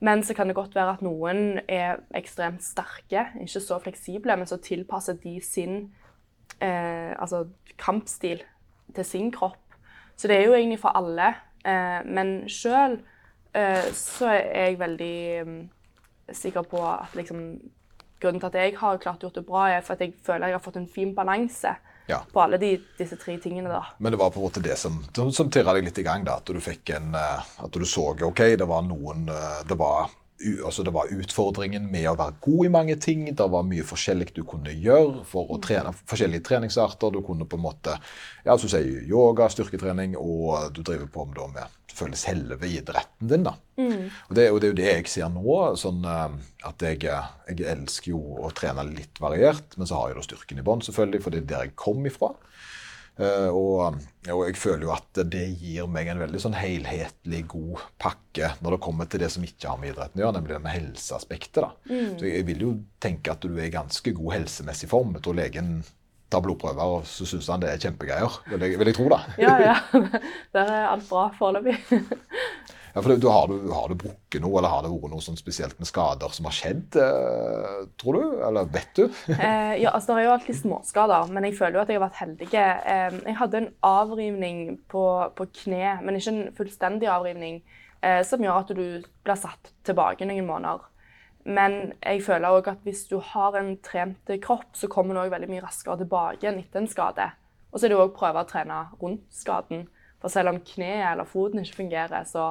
Men 0.00 0.22
så 0.22 0.34
kan 0.34 0.46
det 0.46 0.54
godt 0.54 0.76
være 0.78 0.94
at 0.94 1.02
noen 1.02 1.60
er 1.66 2.02
ekstremt 2.14 2.62
sterke, 2.62 3.26
ikke 3.42 3.62
så 3.62 3.80
fleksible, 3.82 4.36
men 4.36 4.46
så 4.46 4.60
tilpasser 4.62 5.18
de 5.22 5.38
sin 5.42 5.80
eh, 6.62 7.14
altså 7.18 7.44
kampstil 7.78 8.44
til 8.94 9.04
sin 9.04 9.32
kropp. 9.34 9.58
Så 10.16 10.28
det 10.28 10.36
er 10.36 10.46
jo 10.46 10.54
egentlig 10.54 10.78
for 10.82 10.94
alle. 10.98 11.32
Eh, 11.66 11.98
men 12.06 12.46
sjøl 12.50 13.00
eh, 13.54 13.90
så 13.94 14.30
er 14.30 14.68
jeg 14.68 14.78
veldig 14.78 15.18
um, 15.42 15.58
sikker 16.32 16.62
på 16.70 16.84
at 16.86 17.18
liksom 17.18 17.50
Grunnen 18.18 18.40
til 18.42 18.48
at 18.48 18.54
jeg 18.58 18.72
har 18.74 18.96
klart 18.98 19.22
gjort 19.22 19.36
det 19.38 19.44
bra, 19.46 19.68
er 19.70 19.84
for 19.86 19.94
at 19.94 20.00
jeg 20.02 20.10
føler 20.26 20.50
jeg 20.50 20.56
har 20.56 20.62
fått 20.64 20.76
en 20.80 20.88
fin 20.90 21.12
balanse 21.14 21.70
Ja. 22.08 22.22
på 22.32 22.40
alle 22.40 22.56
de, 22.56 22.70
disse 22.96 23.18
tre 23.20 23.36
tingene. 23.38 23.68
da. 23.68 23.82
Men 23.98 24.14
det 24.14 24.18
var 24.20 24.30
på 24.32 24.40
en 24.40 24.46
måte 24.46 24.62
det 24.64 24.78
som, 24.80 24.96
som, 25.14 25.32
som 25.32 25.50
tirra 25.52 25.74
deg 25.76 25.84
litt 25.84 25.98
i 26.00 26.06
gang, 26.06 26.24
da, 26.24 26.38
at 26.40 26.48
du 26.48 26.60
fikk 26.60 26.94
en 26.96 27.12
eh, 27.14 27.50
At 27.64 27.74
du 27.76 27.84
så 27.84 28.14
ok, 28.16 28.40
det 28.56 28.68
var 28.68 28.86
noen 28.86 29.28
eh, 29.28 29.60
Det 29.68 29.76
var 29.76 30.08
altså 30.64 30.84
det 30.86 30.92
var 30.94 31.10
utfordringen 31.10 31.88
med 31.90 32.06
å 32.10 32.16
være 32.18 32.36
god 32.44 32.66
i 32.66 32.72
mange 32.72 32.96
ting. 33.02 33.24
Det 33.34 33.46
var 33.50 33.66
mye 33.66 33.86
forskjellig 33.86 34.30
du 34.36 34.44
kunne 34.46 34.74
gjøre 34.74 35.24
for 35.28 35.50
å 35.50 35.58
trene 35.62 35.94
forskjellige 35.98 36.46
treningsarter. 36.46 37.12
Du 37.14 37.22
kunne 37.26 37.48
på 37.48 37.58
en 37.58 37.64
måte 37.64 37.96
ja, 38.44 38.54
som 38.54 38.70
sier, 38.70 39.02
yoga, 39.08 39.48
styrketrening, 39.52 40.16
og 40.18 40.70
du 40.76 40.84
driver 40.86 41.10
på 41.10 41.26
med, 41.30 41.42
med 41.56 41.78
selvfølgelig 41.88 42.20
selve 42.22 42.70
idretten 42.70 43.32
din. 43.32 43.46
da. 43.48 43.54
Og, 44.28 44.34
det, 44.36 44.50
og 44.52 44.60
det 44.60 44.68
er 44.68 44.72
jo 44.72 44.80
det 44.80 44.88
jeg 44.88 45.10
ser 45.10 45.32
nå. 45.34 45.58
sånn 45.80 46.04
eh, 46.06 46.38
at 46.68 46.84
jeg, 46.86 47.04
eh, 47.10 47.30
jeg 47.50 47.66
elsker 47.74 48.14
jo 48.14 48.22
å 48.46 48.52
trene 48.54 48.86
litt 48.92 49.18
variert, 49.22 49.74
men 49.76 49.90
så 49.90 50.00
har 50.00 50.12
jeg 50.12 50.20
da 50.20 50.26
styrken 50.28 50.62
i 50.62 50.66
bånn, 50.66 50.84
selvfølgelig, 50.86 51.24
for 51.24 51.34
det 51.34 51.42
er 51.42 51.50
der 51.52 51.66
jeg 51.68 51.78
kom 51.78 52.06
ifra. 52.08 52.34
Eh, 53.18 53.48
og, 53.50 53.98
og 54.30 54.42
jeg 54.46 54.56
føler 54.60 54.86
jo 54.86 54.94
at 54.94 55.20
det 55.26 55.44
gir 55.58 55.88
meg 55.90 56.10
en 56.12 56.22
veldig 56.22 56.40
sånn 56.42 56.56
helhetlig 56.58 57.42
god 57.50 57.84
pakke 57.98 58.52
når 58.62 58.76
det 58.76 58.80
kommer 58.84 59.10
til 59.10 59.24
det 59.24 59.30
som 59.34 59.46
ikke 59.46 59.72
har 59.72 59.80
med 59.82 59.92
idretten 59.92 60.22
å 60.22 60.24
gjøre, 60.26 60.36
nemlig 60.38 60.54
det 60.54 60.64
med 60.64 60.76
helseaspektet. 60.76 61.62
da. 61.64 62.00
Så 62.20 62.30
jeg 62.30 62.46
vil 62.48 62.66
jo 62.66 62.74
tenke 63.02 63.34
at 63.34 63.42
du 63.42 63.50
er 63.56 63.66
i 63.66 63.74
ganske 63.74 64.14
god 64.14 64.36
helsemessig 64.38 64.90
form. 64.90 65.16
Jeg 65.18 65.26
tror 65.26 65.40
legen 65.40 65.78
tar 66.28 66.42
blodprøver, 66.44 66.98
og 66.98 67.06
så 67.08 67.26
syns 67.26 67.48
han 67.48 67.62
det 67.62 67.70
er 67.72 67.82
kjempegreier. 67.82 68.40
Vil 68.52 68.64
jeg, 68.66 68.78
vil 68.80 68.90
jeg 68.90 68.98
tro, 68.98 69.06
da. 69.12 69.22
Ja, 69.40 69.54
ja. 69.64 69.76
Der 70.54 70.74
er 70.74 70.90
alt 70.92 71.08
bra 71.08 71.30
foreløpig. 71.38 71.78
Ja, 72.94 73.02
for 73.02 73.14
du, 73.14 73.28
har, 73.28 73.48
du, 73.48 73.70
har 73.72 73.88
du 73.92 73.96
brukket 74.00 74.42
noe, 74.42 74.58
eller 74.58 74.72
har 74.72 74.84
det 74.84 74.90
vært 74.92 75.12
noe 75.12 75.24
sånn 75.24 75.38
spesielt 75.38 75.78
med 75.80 75.88
skader 75.88 76.32
som 76.34 76.48
har 76.48 76.56
skjedd, 76.56 76.98
eh, 77.02 77.80
tror 78.00 78.18
du? 78.18 78.36
Eller 78.48 78.68
vet 78.74 78.92
du? 78.98 79.06
Eh, 79.48 79.74
ja, 79.82 79.92
altså 79.94 80.12
Det 80.12 80.22
er 80.22 80.26
jo 80.26 80.34
alltid 80.34 80.58
småskader, 80.58 81.32
men 81.32 81.46
jeg 81.46 81.56
føler 81.58 81.78
jo 81.78 81.82
at 81.84 81.90
jeg 81.92 82.00
har 82.00 82.06
vært 82.06 82.22
heldig. 82.22 82.48
Eh, 82.52 83.18
jeg 83.28 83.38
hadde 83.38 83.60
en 83.62 83.72
avrivning 83.86 84.62
på, 84.90 85.04
på 85.38 85.48
kne, 85.62 85.98
men 86.02 86.18
ikke 86.18 86.34
en 86.34 86.54
fullstendig 86.58 87.10
avrivning, 87.12 87.60
eh, 88.02 88.20
som 88.26 88.42
gjør 88.42 88.62
at 88.64 88.72
du 88.74 88.86
blir 89.04 89.40
satt 89.40 89.72
tilbake 89.86 90.28
noen 90.28 90.48
måneder. 90.48 90.86
Men 91.48 91.94
jeg 92.02 92.24
føler 92.26 92.52
òg 92.52 92.72
at 92.72 92.82
hvis 92.84 93.06
du 93.08 93.18
har 93.24 93.56
en 93.56 93.76
trent 93.84 94.32
kropp, 94.44 94.72
så 94.76 94.90
kommer 94.92 95.14
du 95.14 95.22
også 95.22 95.36
veldig 95.36 95.50
mye 95.52 95.64
raskere 95.64 96.00
tilbake 96.02 96.42
igjen 96.44 96.58
etter 96.60 96.82
en 96.82 96.90
skade. 96.90 97.28
Og 97.72 97.78
så 97.78 97.86
er 97.86 97.94
det 97.94 98.00
òg 98.00 98.16
prøve 98.16 98.42
å 98.42 98.48
trene 98.48 98.82
rundt 99.00 99.24
skaden. 99.32 99.86
For 100.20 100.32
selv 100.32 100.52
om 100.52 100.60
kneet 100.66 101.12
eller 101.12 101.28
foten 101.28 101.62
ikke 101.62 101.84
fungerer, 101.84 102.26
så 102.28 102.50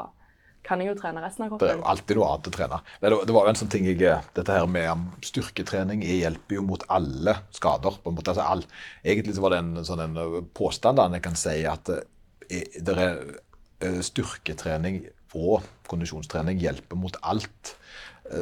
kan 0.67 0.81
jeg 0.83 0.91
jo 0.91 0.97
trene 0.99 1.23
resten 1.23 1.45
av 1.45 1.51
kroppen. 1.51 1.63
Det 1.63 1.73
er 1.73 1.79
jo 1.79 1.87
alltid 1.93 2.19
noe 2.19 2.29
annet 2.33 2.49
å 2.49 2.53
trene. 2.57 2.79
Det, 3.01 3.11
det 3.29 3.35
var 3.37 3.49
en 3.49 3.59
sånn 3.59 3.71
ting 3.71 3.87
jeg, 3.87 4.13
Dette 4.35 4.57
her 4.57 4.69
med 4.71 5.25
styrketrening 5.25 6.03
jeg 6.05 6.21
hjelper 6.25 6.59
jo 6.59 6.65
mot 6.67 6.83
alle 6.93 7.37
skader. 7.55 7.99
på 8.03 8.11
en 8.11 8.17
måte. 8.17 8.33
Altså, 8.33 8.45
all, 8.45 8.63
egentlig 9.03 9.37
så 9.37 9.45
var 9.45 9.55
det 9.55 9.61
en 9.63 9.87
sånn 9.87 10.03
en 10.03 10.19
uh, 10.19 10.39
påstand 10.57 10.99
jeg 10.99 11.25
kan 11.25 11.39
si 11.39 11.57
at 11.69 11.93
uh, 11.93 12.03
det 12.49 12.97
er 12.97 14.01
styrketrening 14.03 15.03
og 15.37 15.65
kondisjonstrening 15.87 16.59
hjelper 16.61 16.99
mot 16.99 17.17
alt. 17.21 17.75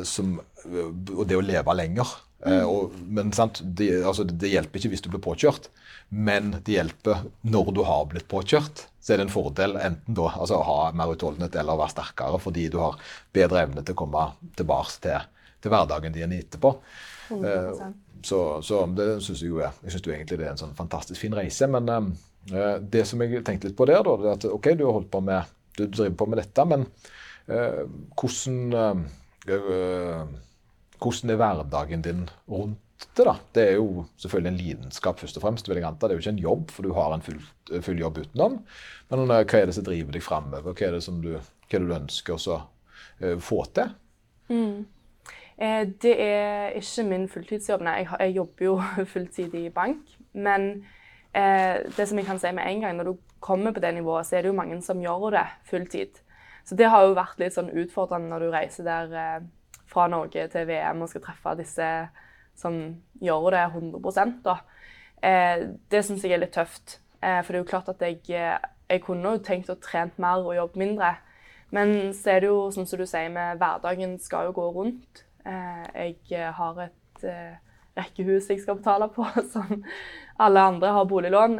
Som, 0.07 0.39
og 0.65 1.25
det 1.29 1.35
å 1.37 1.43
leve 1.45 1.73
lenger. 1.77 2.09
Uh, 2.43 2.65
Og, 2.67 2.95
men 3.07 3.31
sant, 3.33 3.61
det, 3.63 3.89
altså, 4.03 4.25
det 4.27 4.51
hjelper 4.51 4.81
ikke 4.81 4.91
hvis 4.93 5.05
du 5.05 5.09
blir 5.13 5.23
påkjørt, 5.23 5.69
men 6.09 6.57
det 6.65 6.75
hjelper 6.75 7.23
når 7.47 7.71
du 7.73 7.81
har 7.87 8.05
blitt 8.11 8.27
påkjørt. 8.31 8.85
Så 8.99 9.13
er 9.13 9.21
det 9.21 9.27
en 9.27 9.33
fordel 9.33 9.77
enten 9.77 10.17
da, 10.17 10.27
altså 10.33 10.59
å 10.59 10.65
ha 10.65 10.79
mer 10.97 11.13
utholdenhet 11.13 11.55
eller 11.61 11.77
å 11.77 11.81
være 11.83 11.93
sterkere, 11.95 12.41
fordi 12.41 12.67
du 12.73 12.79
har 12.81 12.97
bedre 13.35 13.65
evne 13.65 13.85
til 13.85 13.95
å 13.95 14.01
komme 14.03 14.25
tilbake 14.57 14.97
til, 15.05 15.27
til 15.61 15.73
hverdagen 15.73 16.15
din 16.15 16.33
etterpå. 16.37 16.73
100%. 17.29 18.01
Så, 18.25 18.39
så 18.65 18.79
det 18.97 19.05
syns 19.21 19.41
jeg 19.43 19.51
jo 19.51 19.59
er 19.61 19.75
Jeg 19.83 19.93
synes 19.93 20.07
jo 20.07 20.13
egentlig 20.15 20.37
det 20.39 20.45
er 20.47 20.53
en 20.55 20.61
sånn 20.61 20.77
fantastisk 20.77 21.21
fin 21.21 21.35
reise. 21.37 21.67
Men 21.69 21.89
uh, 21.91 22.77
det 22.81 23.03
som 23.09 23.21
jeg 23.21 23.43
tenkte 23.45 23.69
litt 23.69 23.77
på 23.77 23.85
der, 23.89 24.01
da, 24.05 24.15
det 24.21 24.31
er 24.31 24.39
at 24.39 24.47
OK, 24.49 24.71
du 24.73 24.87
har 24.87 24.97
holdt 24.97 25.11
på 25.13 25.21
med 25.25 25.53
du 25.75 25.85
driver 25.85 26.15
på 26.17 26.27
med 26.31 26.39
dette, 26.39 26.65
men 26.71 26.85
uh, 27.51 27.83
hvordan 28.15 28.59
Hvordan 31.05 31.31
er 31.31 31.39
hverdagen 31.39 32.03
din 32.05 32.25
rundt 32.49 32.81
det, 33.15 33.25
da? 33.27 33.35
Det 33.53 33.63
er 33.63 33.75
jo 33.77 34.05
selvfølgelig 34.17 34.51
en 34.51 34.57
lidenskap, 34.57 35.19
først 35.19 35.37
og 35.37 35.43
fremst. 35.43 35.69
vil 35.69 35.77
jeg 35.77 35.85
anta. 35.85 36.07
Det 36.07 36.15
er 36.15 36.19
jo 36.19 36.23
ikke 36.23 36.33
en 36.33 36.45
jobb, 36.45 36.71
for 36.71 36.83
du 36.83 36.93
har 36.95 37.13
en 37.13 37.21
full, 37.21 37.41
full 37.85 37.99
jobb 37.99 38.17
utenom. 38.23 38.57
Men 39.11 39.25
eh, 39.29 39.43
hva 39.43 39.61
er 39.61 39.69
det 39.69 39.75
som 39.77 39.85
driver 39.85 40.15
deg 40.15 40.25
framover? 40.25 40.73
Hva 40.73 40.87
er 40.87 40.97
det 40.97 41.03
som 41.05 41.21
du, 41.21 41.35
hva 41.37 41.81
du 41.83 41.95
ønsker 41.99 42.35
å 42.35 42.57
eh, 42.57 43.37
få 43.37 43.61
til? 43.75 43.93
Eh, 45.57 45.83
det 46.01 46.15
er 46.21 46.75
ikke 46.79 47.07
min 47.07 47.29
fulltidsjobb. 47.31 47.85
Nei, 47.85 48.01
jeg, 48.03 48.35
jobber 48.39 48.69
jo 48.69 48.75
fulltid 49.13 49.55
i 49.55 49.69
bank. 49.69 50.17
Men 50.33 50.69
eh, 51.33 51.85
det 51.95 52.09
som 52.09 52.19
jeg 52.19 52.27
kan 52.27 52.41
si 52.41 52.51
med 52.55 52.67
en 52.67 52.85
gang, 52.85 52.97
når 52.97 53.11
du 53.11 53.17
kommer 53.39 53.75
på 53.75 53.83
det 53.83 53.93
nivået, 53.95 54.25
så 54.27 54.37
er 54.37 54.45
det 54.45 54.53
jo 54.53 54.57
mange 54.57 54.81
som 54.81 55.01
gjør 55.01 55.29
det 55.37 55.45
fulltid. 55.69 56.21
Så 56.65 56.75
det 56.75 56.89
har 56.89 57.05
jo 57.05 57.13
vært 57.17 57.39
litt 57.39 57.53
sånn 57.53 57.69
utfordrende 57.69 58.31
når 58.31 58.41
du 58.41 58.53
reiser 58.53 58.87
der 58.87 59.11
eh, 59.21 59.41
fra 59.89 60.07
Norge 60.11 60.47
til 60.51 60.67
VM 60.67 61.03
og 61.03 61.11
skal 61.11 61.23
treffe 61.25 61.55
disse 61.59 61.89
som 62.55 62.77
gjør 63.21 63.49
det 63.51 63.65
100 63.73 64.39
da. 64.45 64.59
Eh, 65.21 65.67
det 65.91 66.05
syns 66.05 66.23
jeg 66.23 66.35
er 66.35 66.43
litt 66.43 66.55
tøft. 66.55 66.99
Eh, 67.21 67.41
for 67.43 67.51
det 67.51 67.59
er 67.59 67.63
jo 67.63 67.71
klart 67.71 67.89
at 67.91 68.01
jeg, 68.01 68.21
eh, 68.29 68.57
jeg 68.89 69.03
kunne 69.03 69.35
jo 69.35 69.43
tenkt 69.43 69.69
å 69.69 69.79
trent 69.81 70.17
mer 70.19 70.43
og 70.45 70.55
jobbe 70.55 70.79
mindre. 70.79 71.15
Men 71.75 72.13
så 72.13 72.35
er 72.35 72.43
det 72.43 72.49
jo 72.51 72.71
sånn 72.71 72.87
som 72.87 72.99
du 72.99 73.05
sier, 73.09 73.29
med 73.33 73.59
hverdagen 73.59 74.17
skal 74.21 74.49
jo 74.49 74.55
gå 74.55 74.67
rundt. 74.75 75.25
Eh, 75.45 75.85
jeg 75.93 76.39
eh, 76.39 76.51
har 76.57 76.81
et 76.87 77.25
eh, 77.27 77.57
rekkehus 77.97 78.49
jeg 78.49 78.61
skal 78.63 78.79
betale 78.79 79.09
på, 79.13 79.25
som 79.53 79.83
alle 80.41 80.67
andre 80.71 80.93
har 80.95 81.09
boliglån. 81.09 81.59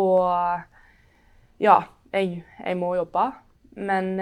Og 0.00 0.24
ja, 1.62 1.78
jeg, 2.12 2.42
jeg 2.58 2.80
må 2.80 2.94
jobbe. 2.98 3.30
Men 3.74 4.14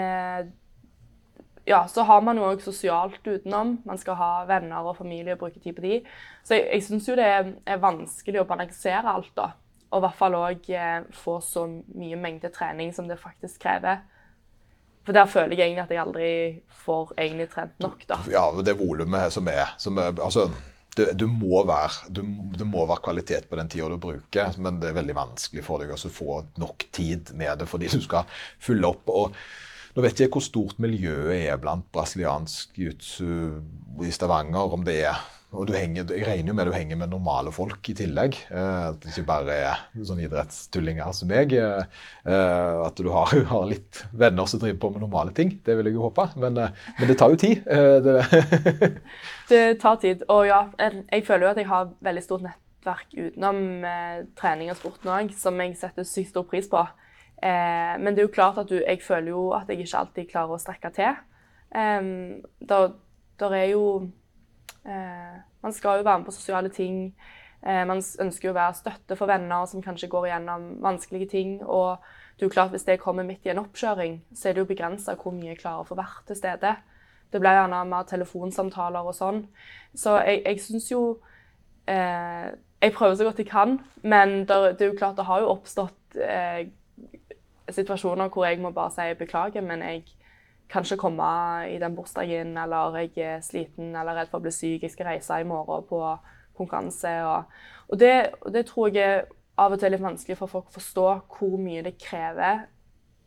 ja, 1.64 1.88
så 1.88 2.03
har 2.03 2.22
man 2.25 2.38
jo 2.38 2.46
òg 2.51 2.62
sosialt 2.64 3.27
utenom. 3.27 3.77
Man 3.87 3.98
skal 4.01 4.18
ha 4.18 4.31
venner 4.48 4.83
og 4.83 4.96
familie 4.98 5.37
og 5.37 5.44
bruke 5.44 5.62
tid 5.62 5.77
på 5.77 5.85
de. 5.85 5.98
Så 6.42 6.59
jeg, 6.59 6.68
jeg 6.72 6.87
syns 6.88 7.09
jo 7.09 7.18
det 7.18 7.29
er, 7.29 7.53
er 7.66 7.83
vanskelig 7.83 8.42
å 8.42 8.48
balansere 8.48 9.12
alt, 9.12 9.31
da. 9.38 9.53
Og 9.92 10.01
i 10.01 10.07
hvert 10.07 10.18
fall 10.18 10.38
òg 10.38 10.72
eh, 10.72 11.05
få 11.14 11.37
så 11.44 11.66
mye 11.68 12.18
mengde 12.18 12.51
trening 12.55 12.90
som 12.96 13.07
det 13.11 13.20
faktisk 13.20 13.62
krever. 13.62 14.03
For 15.07 15.14
der 15.14 15.31
føler 15.31 15.57
jeg 15.59 15.70
egentlig 15.70 15.85
at 15.85 15.94
jeg 15.94 16.03
aldri 16.03 16.29
får 16.85 17.14
egentlig 17.16 17.48
trent 17.53 17.81
nok, 17.83 18.05
da. 18.11 18.20
Ja, 18.31 18.44
det 18.62 18.79
volumet 18.79 19.35
som 19.35 19.51
er, 19.51 19.75
som 19.83 19.98
er 19.98 20.14
altså, 20.14 20.48
det, 20.96 21.12
du 21.18 21.27
må 21.31 21.64
være, 21.66 22.11
du, 22.14 22.22
det 22.59 22.66
må 22.68 22.87
være 22.87 23.03
kvalitet 23.05 23.48
på 23.51 23.59
den 23.59 23.70
tida 23.70 23.90
du 23.90 23.98
bruker, 24.03 24.55
men 24.62 24.79
det 24.83 24.90
er 24.90 24.98
veldig 25.01 25.18
vanskelig 25.18 25.66
for 25.66 25.83
deg 25.83 25.94
å 25.94 26.14
få 26.14 26.38
nok 26.62 26.87
tid 26.94 27.35
med 27.38 27.62
det 27.62 27.68
fordi 27.70 27.90
du 27.92 28.01
skal 28.03 28.31
fylle 28.62 28.90
opp. 28.90 29.11
og 29.11 29.37
nå 29.92 30.05
vet 30.05 30.22
jeg 30.22 30.33
hvor 30.33 30.44
stort 30.44 30.81
miljøet 30.83 31.35
er 31.37 31.61
blant 31.61 31.85
brasiliansk 31.92 32.78
jiu-jitsu 32.78 34.05
i 34.07 34.12
Stavanger. 34.14 34.72
om 34.72 34.85
det 34.85 35.02
er 35.05 35.20
og 35.52 35.68
henger, 35.68 36.07
Jeg 36.09 36.24
regner 36.24 36.48
jo 36.48 36.55
med 36.57 36.66
du 36.66 36.72
henger 36.72 36.96
med 36.96 37.11
normale 37.12 37.52
folk 37.52 37.88
i 37.90 37.94
tillegg. 37.96 38.38
Eh, 38.48 38.88
at 38.88 39.02
det 39.02 39.11
ikke 39.12 39.26
bare 39.28 39.52
er 39.52 39.83
sånne 40.00 40.24
idrettstullinger 40.24 41.12
som 41.12 41.28
meg. 41.28 41.52
Eh, 41.52 41.85
eh, 42.24 42.78
at 42.87 42.96
du 42.96 43.11
har, 43.12 43.35
har 43.52 43.66
litt 43.68 44.00
venner 44.16 44.48
som 44.48 44.62
driver 44.62 44.81
på 44.81 44.92
med 44.94 45.05
normale 45.05 45.35
ting. 45.37 45.59
Det 45.64 45.76
vil 45.76 45.90
jeg 45.90 45.98
jo 45.98 46.07
håpe. 46.07 46.31
Men, 46.40 46.57
men 46.62 47.11
det 47.11 47.18
tar 47.20 47.35
jo 47.35 47.40
tid. 47.42 47.68
Det, 47.68 48.16
Det 49.52 49.62
tar 49.83 50.00
tid. 50.00 50.24
Og 50.33 50.46
ja, 50.48 50.64
jeg 50.81 51.26
føler 51.28 51.46
jo 51.46 51.52
at 51.52 51.61
jeg 51.61 51.68
har 51.68 51.92
veldig 52.00 52.24
stort 52.24 52.46
nettverk 52.48 53.12
utenom 53.12 53.85
trening 54.38 54.72
og 54.72 54.81
sporten 54.81 55.12
òg, 55.12 55.37
som 55.37 55.61
jeg 55.61 55.76
setter 55.76 56.09
sykt 56.09 56.33
stor 56.33 56.48
pris 56.48 56.70
på. 56.72 56.81
Eh, 57.42 57.94
men 57.98 58.14
det 58.14 58.22
er 58.22 58.28
jo 58.28 58.35
klart 58.35 58.59
at 58.62 58.70
du, 58.70 58.76
jeg 58.78 59.02
føler 59.02 59.33
jo 59.35 59.50
at 59.57 59.68
jeg 59.68 59.83
ikke 59.83 59.98
alltid 59.98 60.31
klarer 60.31 60.57
å 60.57 60.62
strekke 60.62 60.92
til. 60.94 61.20
Eh, 61.74 62.02
der, 62.68 63.55
er 63.55 63.68
jo 63.72 63.85
eh, 64.87 65.38
Man 65.62 65.72
skal 65.72 65.98
jo 65.98 66.05
være 66.07 66.18
med 66.18 66.26
på 66.26 66.37
sosiale 66.37 66.68
ting. 66.68 67.14
Eh, 67.62 67.85
man 67.87 68.02
ønsker 68.02 68.48
jo 68.48 68.55
å 68.55 68.59
være 68.59 68.78
støtte 68.78 69.16
for 69.18 69.31
venner 69.31 69.66
som 69.70 69.83
kanskje 69.83 70.11
går 70.11 70.26
igjennom 70.28 70.70
vanskelige 70.83 71.31
ting. 71.35 71.59
Og 71.62 71.98
det 72.37 72.46
er 72.46 72.48
jo 72.50 72.55
klart, 72.55 72.72
hvis 72.74 72.87
det 72.88 73.00
kommer 73.00 73.26
midt 73.26 73.46
i 73.46 73.52
en 73.52 73.62
oppkjøring, 73.62 74.20
så 74.35 74.48
er 74.48 74.57
det 74.57 74.64
jo 74.64 74.70
begrensa 74.70 75.14
hvor 75.18 75.35
mye 75.35 75.52
jeg 75.52 75.61
klarer 75.62 75.85
å 75.85 75.88
få 75.88 75.98
vært 75.98 76.26
til 76.26 76.38
stede. 76.38 76.74
Det 77.33 77.40
ble 77.40 77.52
gjerne 77.55 77.85
mer 77.88 78.09
telefonsamtaler 78.09 79.07
og 79.09 79.14
sånn. 79.16 79.44
Så 79.94 80.18
jeg, 80.26 80.42
jeg 80.44 80.61
syns 80.61 80.90
jo 80.90 81.02
eh, 81.88 82.52
Jeg 82.83 82.94
prøver 82.96 83.14
så 83.14 83.24
godt 83.28 83.38
jeg 83.38 83.46
kan, 83.46 83.76
men 84.02 84.42
der, 84.50 84.72
det 84.74 84.83
er 84.83 84.90
jo 84.90 84.98
klart 84.98 85.16
det 85.16 85.28
har 85.28 85.44
jo 85.44 85.52
oppstått 85.52 86.16
eh, 86.18 86.66
situasjoner 87.72 88.30
hvor 88.32 88.46
jeg 88.46 88.61
må 88.62 88.70
bare 88.74 88.92
si 88.94 89.14
beklager, 89.18 89.64
men 89.64 89.82
jeg 89.85 90.04
kan 90.72 90.87
ikke 90.87 91.00
komme 91.02 91.28
i 91.68 91.78
den 91.78 91.96
bursdagen, 91.96 92.56
eller 92.58 92.96
jeg 93.02 93.12
er 93.20 93.44
sliten 93.44 93.92
eller 93.96 94.16
redd 94.16 94.30
for 94.30 94.40
å 94.40 94.46
bli 94.46 94.52
syk, 94.54 94.87
jeg 94.87 94.94
skal 94.94 95.11
reise 95.11 95.40
i 95.40 95.48
morgen 95.48 95.85
på 95.88 96.00
konkurranse. 96.56 97.12
Og, 97.28 97.44
og, 97.88 97.98
det, 98.00 98.14
det 98.54 98.64
tror 98.70 98.88
jeg 98.88 99.04
er 99.04 99.24
av 99.61 99.74
og 99.74 99.82
til 99.82 99.92
litt 99.92 100.04
vanskelig 100.04 100.38
for 100.38 100.50
folk 100.50 100.70
å 100.70 100.78
forstå 100.78 101.08
hvor 101.37 101.58
mye 101.61 101.85
det 101.85 101.98
krever 102.00 102.64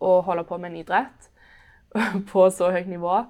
å 0.01 0.17
holde 0.25 0.45
på 0.47 0.57
med 0.57 0.73
en 0.73 0.79
idrett 0.81 1.29
på 2.31 2.47
så 2.51 2.71
høyt 2.73 2.89
nivå, 2.91 3.21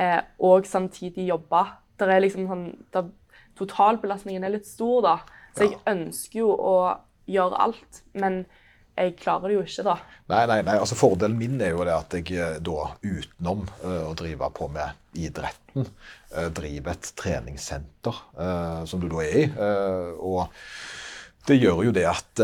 eh, 0.00 0.18
og 0.40 0.66
samtidig 0.66 1.28
jobbe. 1.28 1.64
Der 2.00 2.14
er 2.14 2.24
liksom 2.24 2.48
sånn, 2.48 2.64
der, 2.94 3.12
totalbelastningen 3.60 4.44
er 4.46 4.56
litt 4.56 4.68
stor, 4.68 5.04
da. 5.04 5.14
Så 5.52 5.66
jeg 5.66 5.80
ønsker 5.90 6.40
jo 6.40 6.54
å 6.54 6.74
gjøre 7.30 7.60
alt, 7.66 8.02
men 8.16 8.44
jeg 9.00 9.16
klarer 9.20 9.50
det 9.50 9.56
jo 9.56 9.64
ikke, 9.64 9.84
da. 9.86 9.96
Nei, 10.30 10.44
nei, 10.50 10.60
nei, 10.66 10.76
altså 10.78 10.98
Fordelen 10.98 11.38
min 11.40 11.60
er 11.62 11.74
jo 11.74 11.84
det 11.86 11.96
at 11.96 12.16
jeg 12.18 12.36
eh, 12.36 12.56
da 12.64 12.90
utenom 13.02 13.66
uh, 13.82 14.06
å 14.10 14.14
drive 14.18 14.50
på 14.56 14.68
med 14.72 15.18
idretten, 15.18 15.86
uh, 16.34 16.48
driver 16.54 16.94
et 16.94 17.12
treningssenter, 17.18 18.24
uh, 18.38 18.82
som 18.88 19.02
du 19.02 19.08
da 19.10 19.22
er 19.24 19.38
i. 19.40 19.46
og 20.20 20.50
det 21.48 21.56
gjør 21.56 21.80
jo 21.86 21.92
det 21.96 22.04
at 22.04 22.40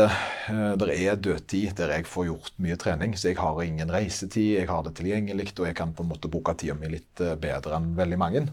det 0.81 0.95
er 0.97 1.19
dødtid 1.21 1.75
der 1.77 1.91
jeg 1.93 2.07
får 2.09 2.25
gjort 2.27 2.55
mye 2.65 2.75
trening. 2.81 3.13
Så 3.15 3.29
jeg 3.29 3.37
har 3.39 3.61
ingen 3.61 3.93
reisetid, 3.93 4.57
jeg 4.57 4.67
har 4.67 4.81
det 4.83 4.95
tilgjengelig, 4.97 5.51
og 5.53 5.67
jeg 5.69 5.77
kan 5.77 5.93
på 5.95 6.03
en 6.03 6.09
måte 6.09 6.31
bruke 6.33 6.55
tida 6.57 6.75
mi 6.75 6.89
litt 6.91 7.21
bedre 7.39 7.77
enn 7.77 7.93
veldig 7.95 8.19
mange. 8.19 8.43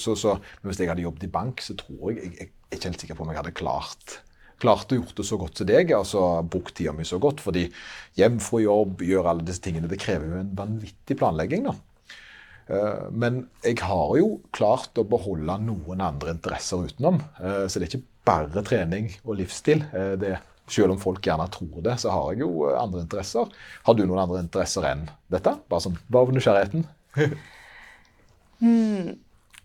Så, 0.00 0.16
så, 0.18 0.38
hvis 0.64 0.80
jeg 0.80 0.90
hadde 0.90 1.04
jobbet 1.04 1.28
i 1.28 1.32
bank, 1.36 1.62
så 1.62 1.76
tror 1.78 2.08
jeg 2.08 2.22
Jeg, 2.22 2.32
jeg 2.40 2.48
er 2.48 2.80
ikke 2.80 2.90
helt 2.90 3.04
sikker 3.04 3.20
på 3.20 3.26
om 3.26 3.34
jeg 3.34 3.42
hadde 3.42 3.54
klart 3.60 4.16
klart 4.62 4.94
å 4.94 5.00
gjort 5.00 5.16
det 5.18 5.26
så 5.28 5.38
godt 5.40 5.60
som 5.60 5.68
deg, 5.68 5.90
altså 5.96 6.26
brukt 6.46 6.76
tida 6.78 6.94
mi 6.96 7.06
så 7.08 7.18
godt. 7.22 7.42
Fordi 7.44 7.66
hjem 8.18 8.38
fra 8.42 8.62
jobb, 8.62 9.02
gjøre 9.06 9.34
alle 9.34 9.46
disse 9.48 9.64
tingene, 9.64 9.90
det 9.90 10.00
krever 10.02 10.30
jo 10.30 10.44
en 10.44 10.54
vanvittig 10.58 11.18
planlegging. 11.18 11.66
da. 11.66 11.76
Men 13.10 13.42
jeg 13.66 13.82
har 13.82 14.14
jo 14.16 14.36
klart 14.54 14.96
å 14.96 15.04
beholde 15.04 15.58
noen 15.66 16.00
andre 16.00 16.32
interesser 16.32 16.86
utenom. 16.86 17.18
Så 17.36 17.76
det 17.76 17.88
er 17.88 17.90
ikke 17.90 18.04
bare 18.26 18.62
trening 18.66 19.10
og 19.24 19.36
livsstil. 19.40 19.84
Eh, 19.92 20.14
det, 20.20 20.36
selv 20.70 20.94
om 20.94 21.00
folk 21.00 21.24
gjerne 21.26 21.48
tror 21.52 21.82
det, 21.84 21.98
så 22.00 22.12
har 22.14 22.32
jeg 22.32 22.44
jo 22.44 22.68
eh, 22.68 22.78
andre 22.78 23.02
interesser. 23.04 23.50
Har 23.86 23.98
du 23.98 24.04
noen 24.04 24.22
andre 24.22 24.42
interesser 24.44 24.86
enn 24.92 25.08
dette? 25.32 25.56
Bare 25.70 25.86
sånn, 25.86 25.98
bare 26.08 26.28
av 26.28 26.36
nysgjerrigheten. 26.36 26.86
hmm. 28.62 29.10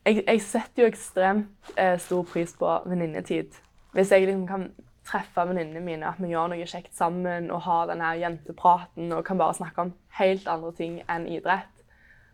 jeg, 0.07 0.23
jeg, 0.23 0.43
setter 0.47 0.83
jo 0.83 0.91
ekstremt 0.91 1.73
eh, 1.75 1.95
stor 2.01 2.25
pris 2.29 2.55
på 2.57 2.73
venninnetid. 2.87 3.61
Hvis 3.95 4.13
jeg 4.13 4.27
liksom 4.27 4.45
kan 4.49 4.69
treffe 5.07 5.45
venninnene 5.47 5.83
mine, 5.83 6.09
at 6.09 6.21
vi 6.21 6.33
gjør 6.33 6.51
noe 6.51 6.67
kjekt 6.67 6.95
sammen 6.97 7.51
og 7.53 7.63
har 7.67 7.89
denne 7.91 8.13
jentepraten 8.19 9.13
og 9.15 9.25
kan 9.27 9.39
bare 9.39 9.57
snakke 9.57 9.85
om 9.85 9.93
helt 10.19 10.47
andre 10.51 10.73
ting 10.77 10.99
enn 11.07 11.27
idrett, 11.31 11.85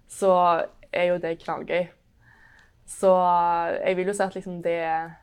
så 0.10 0.34
er 0.94 1.12
jo 1.12 1.20
det 1.22 1.40
knallgøy. 1.44 1.90
Så 2.90 3.12
jeg 3.80 3.98
vil 3.98 4.10
jo 4.10 4.16
si 4.16 4.26
at 4.26 4.36
liksom 4.36 4.62
det 4.66 4.80
er 4.84 5.14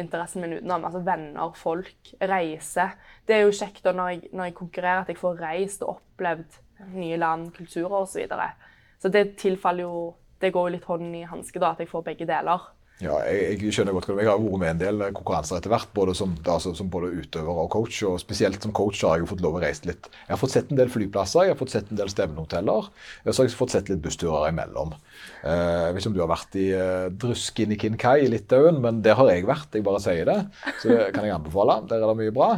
interessen 0.00 0.42
min 0.42 0.56
utenom. 0.58 0.84
Altså 0.84 1.02
venner, 1.06 1.54
folk, 1.58 2.12
reise. 2.20 2.88
Det 3.26 3.36
er 3.36 3.44
jo 3.44 3.54
kjekt 3.54 3.86
når 3.86 4.12
jeg, 4.12 4.22
når 4.32 4.50
jeg 4.50 4.58
konkurrerer, 4.58 5.02
at 5.02 5.10
jeg 5.12 5.20
får 5.20 5.40
reist 5.42 5.84
og 5.86 5.96
opplevd 5.96 6.60
nye 6.94 7.18
land, 7.20 7.50
kulturer 7.54 8.00
osv. 8.00 8.12
Så, 8.12 8.20
videre. 8.24 8.50
så 8.98 9.08
det 9.08 9.36
tilfaller 9.40 9.88
jo 9.88 10.14
Det 10.40 10.52
går 10.52 10.66
jo 10.66 10.72
litt 10.74 10.84
hånd 10.84 11.14
i 11.16 11.22
hanske, 11.24 11.60
da, 11.62 11.70
at 11.72 11.78
jeg 11.80 11.88
får 11.88 12.02
begge 12.04 12.26
deler. 12.28 12.60
Ja, 13.02 13.16
jeg, 13.26 13.56
jeg, 13.58 13.72
skjønner 13.74 13.94
godt. 13.96 14.06
Jeg 14.14 14.28
har 14.28 14.38
vært 14.38 14.60
med 14.62 14.68
en 14.70 14.78
del 14.80 15.00
konkurranser 15.16 15.58
etter 15.58 15.72
hvert, 15.72 15.88
både 15.96 16.12
som, 16.14 16.36
altså, 16.46 16.70
som, 16.78 16.86
både 16.92 17.10
utøver 17.24 17.58
og 17.64 17.66
coach. 17.72 17.98
og 18.06 18.20
Spesielt 18.22 18.62
som 18.62 18.74
coach 18.76 19.02
har 19.02 19.16
jeg 19.16 19.24
jo 19.24 19.30
fått 19.32 19.42
lov 19.42 19.58
å 19.58 19.62
reise 19.64 19.88
litt. 19.88 20.06
Jeg 20.12 20.30
har 20.30 20.38
fått 20.38 20.54
sett 20.54 20.70
en 20.70 20.78
del 20.78 20.92
flyplasser, 20.92 21.48
jeg 21.48 21.54
har 21.56 21.58
fått 21.58 21.74
sett 21.74 21.90
en 21.90 21.98
del 21.98 22.12
stevnehoteller. 22.12 22.88
Så 23.26 23.34
har 23.34 23.48
jeg 23.48 23.58
fått 23.58 23.74
sett 23.74 23.90
litt 23.90 24.02
bussturer 24.04 24.46
imellom. 24.52 24.94
Eh, 25.42 25.82
jeg 25.88 25.98
vet 25.98 26.08
om 26.12 26.14
du 26.14 26.22
har 26.22 26.30
vært 26.30 26.58
i 26.60 26.68
uh, 26.70 27.10
Druskinikinkai 27.10 28.16
i 28.22 28.30
Litauen, 28.30 28.78
men 28.84 29.02
der 29.02 29.18
har 29.18 29.32
jeg 29.32 29.50
vært. 29.50 29.74
Jeg 29.74 29.86
bare 29.90 30.02
sier 30.04 30.30
det. 30.30 30.40
Så 30.78 30.94
det 30.94 31.10
kan 31.16 31.26
jeg 31.26 31.34
anbefale. 31.34 31.80
Der 31.90 31.98
er 31.98 32.12
det 32.12 32.18
mye 32.22 32.36
bra. 32.38 32.52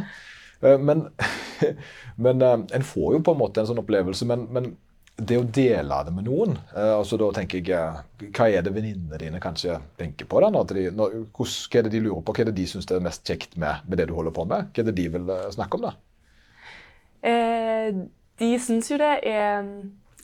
Uh, 0.61 0.75
men, 0.77 1.07
men 2.27 2.45
uh, 2.45 2.59
en 2.61 2.91
får 2.93 3.17
jo 3.17 3.25
på 3.25 3.33
en 3.33 3.41
måte 3.41 3.65
en 3.65 3.71
sånn 3.73 3.81
opplevelse. 3.81 4.29
men, 4.29 4.45
men 4.53 4.75
det 5.17 5.37
å 5.39 5.45
dele 5.49 5.97
det 6.05 6.11
med 6.13 6.27
noen 6.27 6.51
eh, 6.75 6.93
altså 6.93 7.17
Da 7.17 7.31
tenker 7.33 7.61
jeg 7.65 7.73
eh, 7.73 8.27
Hva 8.29 8.47
er 8.53 8.65
det 8.65 8.73
venninnene 8.75 9.17
dine 9.17 9.41
kanskje 9.41 9.79
tenker 9.97 10.29
på? 10.29 10.41
da? 10.43 10.51
Når 10.53 10.73
de, 10.77 10.83
når, 10.93 11.15
hva 11.33 11.47
er 11.79 11.87
det 11.87 11.93
de 11.95 12.01
lurer 12.05 12.21
på? 12.21 12.35
Hva 12.35 12.43
er 12.43 12.51
det 12.51 12.57
de 12.59 12.65
syns 12.69 12.89
er 12.91 13.01
mest 13.03 13.25
kjekt 13.25 13.57
med, 13.57 13.87
med, 13.87 13.97
det 13.97 14.09
du 14.11 14.13
holder 14.17 14.35
på 14.35 14.45
med? 14.49 14.69
Hva 14.69 14.83
er 14.83 14.89
det 14.91 14.97
de 14.99 15.07
vil 15.15 15.31
eh, 15.33 15.47
snakke 15.55 15.79
om? 15.79 15.87
da? 15.87 15.95
Eh, 17.25 18.03
de 18.37 18.51
syns 18.61 18.91
jo 18.91 18.99
det 19.01 19.09
er, 19.25 19.71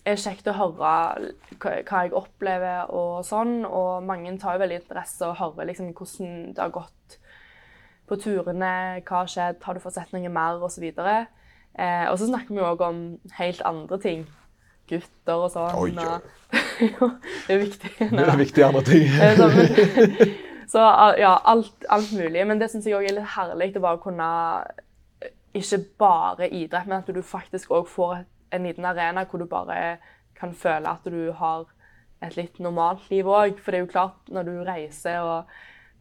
er, 0.06 0.22
kjekt 0.22 0.52
å 0.52 0.56
høre 0.60 0.94
hva 1.58 2.04
jeg 2.04 2.14
opplever 2.14 2.94
og 2.94 3.24
sånn. 3.26 3.64
Og 3.66 4.06
mange 4.06 4.36
tar 4.42 4.60
jo 4.60 4.64
veldig 4.66 4.84
interesse 4.84 5.26
og 5.26 5.40
hører 5.42 5.72
liksom 5.72 5.90
hvordan 5.98 6.54
det 6.54 6.62
har 6.62 6.76
gått 6.76 7.18
på 8.06 8.20
turene, 8.22 9.02
hva 9.02 9.24
har 9.24 9.32
skjedd, 9.32 9.62
har 9.64 9.74
du 9.74 9.82
fått 9.82 9.98
sett 9.98 10.14
noe 10.14 10.30
mer. 10.30 10.62
Eh, 11.74 12.06
og 12.12 12.22
så 12.22 12.30
snakker 12.30 12.54
vi 12.54 12.62
òg 12.62 12.86
om 12.86 13.04
helt 13.40 13.66
andre 13.66 13.98
ting 13.98 14.26
gutter 14.90 15.44
og 15.46 15.52
sånn. 15.54 15.76
Oi, 15.80 15.92
oi. 15.98 16.20
jo, 16.94 17.10
det 17.48 17.56
er 17.56 17.62
viktig. 17.62 17.92
Det 18.00 18.26
er 18.26 18.40
viktig 18.40 18.66
andre 18.66 18.84
ting. 18.88 19.08
så 20.74 20.86
ja, 21.20 21.36
alt, 21.50 21.88
alt, 21.90 22.12
mulig. 22.16 22.46
Men 22.48 22.62
det 22.62 22.70
syns 22.72 22.88
jeg 22.88 22.98
òg 22.98 23.08
er 23.10 23.18
litt 23.20 23.36
herlig 23.36 23.74
å 23.78 23.84
bare 23.84 24.02
kunne 24.04 24.30
Ikke 25.54 25.80
bare 26.02 26.50
idrett, 26.50 26.90
men 26.90 27.02
at 27.02 27.14
du 27.14 27.22
faktisk 27.22 27.74
òg 27.74 27.88
får 27.90 28.24
en 28.54 28.68
liten 28.68 28.86
arena 28.86 29.26
hvor 29.26 29.42
du 29.42 29.50
bare 29.50 29.98
kan 30.38 30.54
føle 30.54 30.90
at 30.90 31.06
du 31.10 31.32
har 31.38 31.66
et 32.24 32.38
litt 32.38 32.60
normalt 32.62 33.10
liv 33.12 33.28
òg. 33.28 33.60
For 33.62 33.72
det 33.72 33.80
er 33.80 33.86
jo 33.86 33.94
klart, 33.94 34.20
når 34.30 34.50
du 34.50 34.56
reiser 34.66 35.22
og 35.22 35.52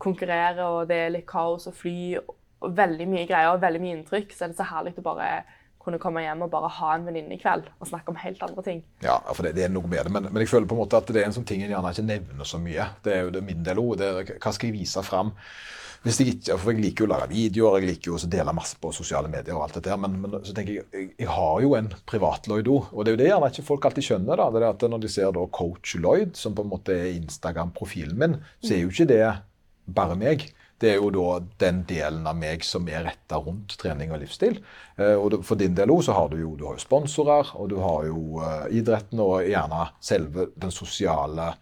konkurrerer, 0.03 0.65
og 0.67 0.89
det 0.91 0.99
er 0.99 1.13
litt 1.15 1.29
kaos 1.29 1.69
og 1.71 1.77
fly 1.79 2.17
og 2.63 2.77
veldig 2.77 3.09
mye 3.11 3.27
greier 3.27 3.53
og 3.55 3.63
veldig 3.63 3.81
mye 3.83 3.97
inntrykk, 3.99 4.35
så 4.35 4.47
er 4.47 4.53
det 4.53 4.59
så 4.59 4.69
herlig 4.71 4.95
å 4.99 5.05
bare 5.07 5.31
kunne 5.85 6.01
komme 6.03 6.23
hjem 6.25 6.45
og 6.47 6.53
bare 6.53 6.71
ha 6.79 6.95
en 6.97 7.05
venninnekveld 7.09 7.69
og 7.79 7.91
snakke 7.91 8.13
om 8.13 8.19
helt 8.23 8.43
andre 8.47 8.65
ting. 8.67 8.81
Ja, 9.05 9.19
for 9.33 9.47
det, 9.47 9.55
det 9.59 9.67
er 9.67 9.75
noe 9.75 9.91
med 9.91 10.07
det. 10.07 10.15
Men, 10.15 10.31
men, 10.31 10.41
jeg 10.45 10.53
føler 10.53 10.71
på 10.71 10.79
en 10.79 10.83
måte 10.85 10.99
at 10.99 11.13
det 11.13 11.23
er 11.23 11.29
en 11.29 11.37
sånn 11.37 11.49
ting 11.49 11.65
en 11.65 11.75
gjerne 11.75 11.93
ikke 11.95 12.09
nevner 12.09 12.49
så 12.49 12.61
mye. 12.63 12.89
Det 13.05 13.15
er 13.15 13.23
jo 13.27 13.37
det 13.37 13.45
min 13.47 13.63
del 13.67 13.83
òg. 13.83 14.03
Hva 14.39 14.55
skal 14.55 14.71
jeg 14.71 14.79
vise 14.81 15.05
fram? 15.07 15.35
Hvis 16.03 16.19
jeg 16.19 16.33
ikke, 16.33 16.57
for 16.59 16.73
Jeg 16.73 16.83
liker 16.83 17.05
jo 17.05 17.07
å 17.07 17.13
lage 17.13 17.29
videoer, 17.31 17.77
jeg 17.79 17.93
liker 17.93 18.11
jo 18.11 18.17
å 18.19 18.31
dele 18.31 18.55
masse 18.57 18.79
på 18.83 18.91
sosiale 18.95 19.31
medier. 19.31 19.55
og 19.55 19.69
alt 19.69 19.77
dette 19.79 19.93
her, 19.93 20.01
Men, 20.03 20.17
men 20.21 20.35
så 20.43 20.55
tenker 20.55 20.75
jeg, 20.75 20.87
jeg, 20.91 21.11
jeg 21.19 21.29
har 21.31 21.61
jo 21.63 21.77
en 21.79 21.93
privat 22.11 22.49
Lloyd 22.51 22.67
òg. 22.67 22.91
Og 22.91 23.05
det 23.05 23.13
er 23.13 23.17
jo 23.17 23.23
det 23.23 23.29
gjerne 23.31 23.53
ikke 23.55 23.69
folk 23.69 23.87
alltid 23.87 24.09
skjønner. 24.09 24.37
da, 24.37 24.49
det 24.51 24.63
er 24.63 24.69
at 24.71 24.89
Når 24.91 25.05
de 25.05 25.13
ser 25.15 25.31
da 25.31 25.47
coach 25.47 25.95
Lloyd, 25.95 26.35
som 26.37 26.57
på 26.59 26.67
en 26.67 26.73
måte 26.73 26.97
er 26.97 27.15
Instagram-profilen 27.15 28.19
min, 28.19 28.41
så 28.63 28.75
er 28.75 28.83
jo 28.83 28.91
ikke 28.91 29.11
det 29.13 29.23
bare 29.87 30.19
meg 30.19 30.49
det 30.83 30.91
er 30.91 30.99
jo 30.99 31.11
da 31.15 31.39
den 31.63 31.83
delen 31.89 32.27
av 32.27 32.37
meg 32.39 32.65
som 32.67 32.89
er 32.91 33.07
retta 33.07 33.39
rundt 33.39 33.77
trening 33.81 34.13
og 34.13 34.23
livsstil. 34.23 34.59
Eh, 34.99 35.15
og 35.15 35.41
for 35.47 35.61
din 35.61 35.77
del 35.79 35.93
òg 35.95 36.03
så 36.07 36.17
har 36.17 36.33
du 36.33 36.41
jo, 36.41 36.55
du 36.59 36.67
har 36.67 36.79
jo 36.79 36.85
sponsorer, 36.85 37.55
og 37.55 37.71
du 37.71 37.79
har 37.83 38.09
jo 38.09 38.43
uh, 38.43 38.67
idretten 38.75 39.23
og 39.23 39.47
gjerne 39.47 39.87
selve 40.03 40.51
den 40.59 40.75
sosiale 40.75 41.53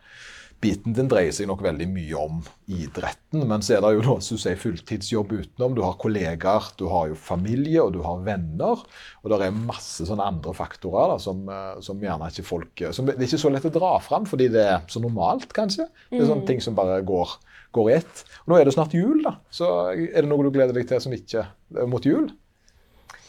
biten 0.61 0.95
din 0.97 1.09
dreier 1.09 1.33
seg 1.33 1.49
nok 1.49 1.63
veldig 1.65 1.87
mye 1.89 2.21
om 2.21 2.41
idretten. 2.69 3.47
Men 3.49 3.65
så 3.65 3.77
er 3.77 3.85
det 3.85 3.93
jo 3.97 4.05
da, 4.05 4.17
som 4.23 4.37
du 4.37 4.43
sier, 4.43 4.59
fulltidsjobb 4.61 5.33
utenom. 5.33 5.77
Du 5.77 5.83
har 5.85 5.99
kollegaer, 6.01 6.71
du 6.77 6.87
har 6.93 7.11
jo 7.11 7.19
familie, 7.19 7.81
og 7.83 7.95
du 7.97 8.03
har 8.05 8.21
venner. 8.27 8.83
Og 9.23 9.33
det 9.33 9.41
er 9.47 9.57
masse 9.57 10.05
sånne 10.09 10.27
andre 10.35 10.55
faktorer 10.57 11.15
da, 11.15 11.21
som, 11.23 11.47
eh, 11.49 11.79
som, 11.85 12.01
gjerne 12.01 12.29
ikke 12.33 12.47
folk 12.47 12.85
som 12.97 13.09
Det 13.09 13.17
er 13.17 13.29
ikke 13.29 13.45
så 13.45 13.53
lett 13.53 13.69
å 13.71 13.73
dra 13.75 13.95
fram, 14.05 14.29
fordi 14.29 14.51
det 14.53 14.67
er 14.67 14.85
så 14.93 15.03
normalt, 15.03 15.49
kanskje. 15.57 15.89
Det 16.11 16.21
er 16.21 16.29
sånne 16.29 16.45
mm. 16.45 16.51
ting 16.53 16.65
som 16.65 16.77
bare 16.79 17.01
går 17.09 17.39
går 17.71 17.91
i 17.91 17.95
ett. 17.95 18.25
Nå 18.51 18.59
er 18.59 18.67
det 18.67 18.75
snart 18.75 18.95
jul, 18.95 19.21
da. 19.23 19.37
Så 19.55 19.69
er 19.95 20.23
det 20.23 20.29
noe 20.31 20.43
du 20.47 20.51
gleder 20.55 20.75
deg 20.77 20.89
til 20.91 21.03
som 21.03 21.15
ikke 21.15 21.45
er 21.47 21.91
mot 21.91 22.07
jul? 22.07 22.31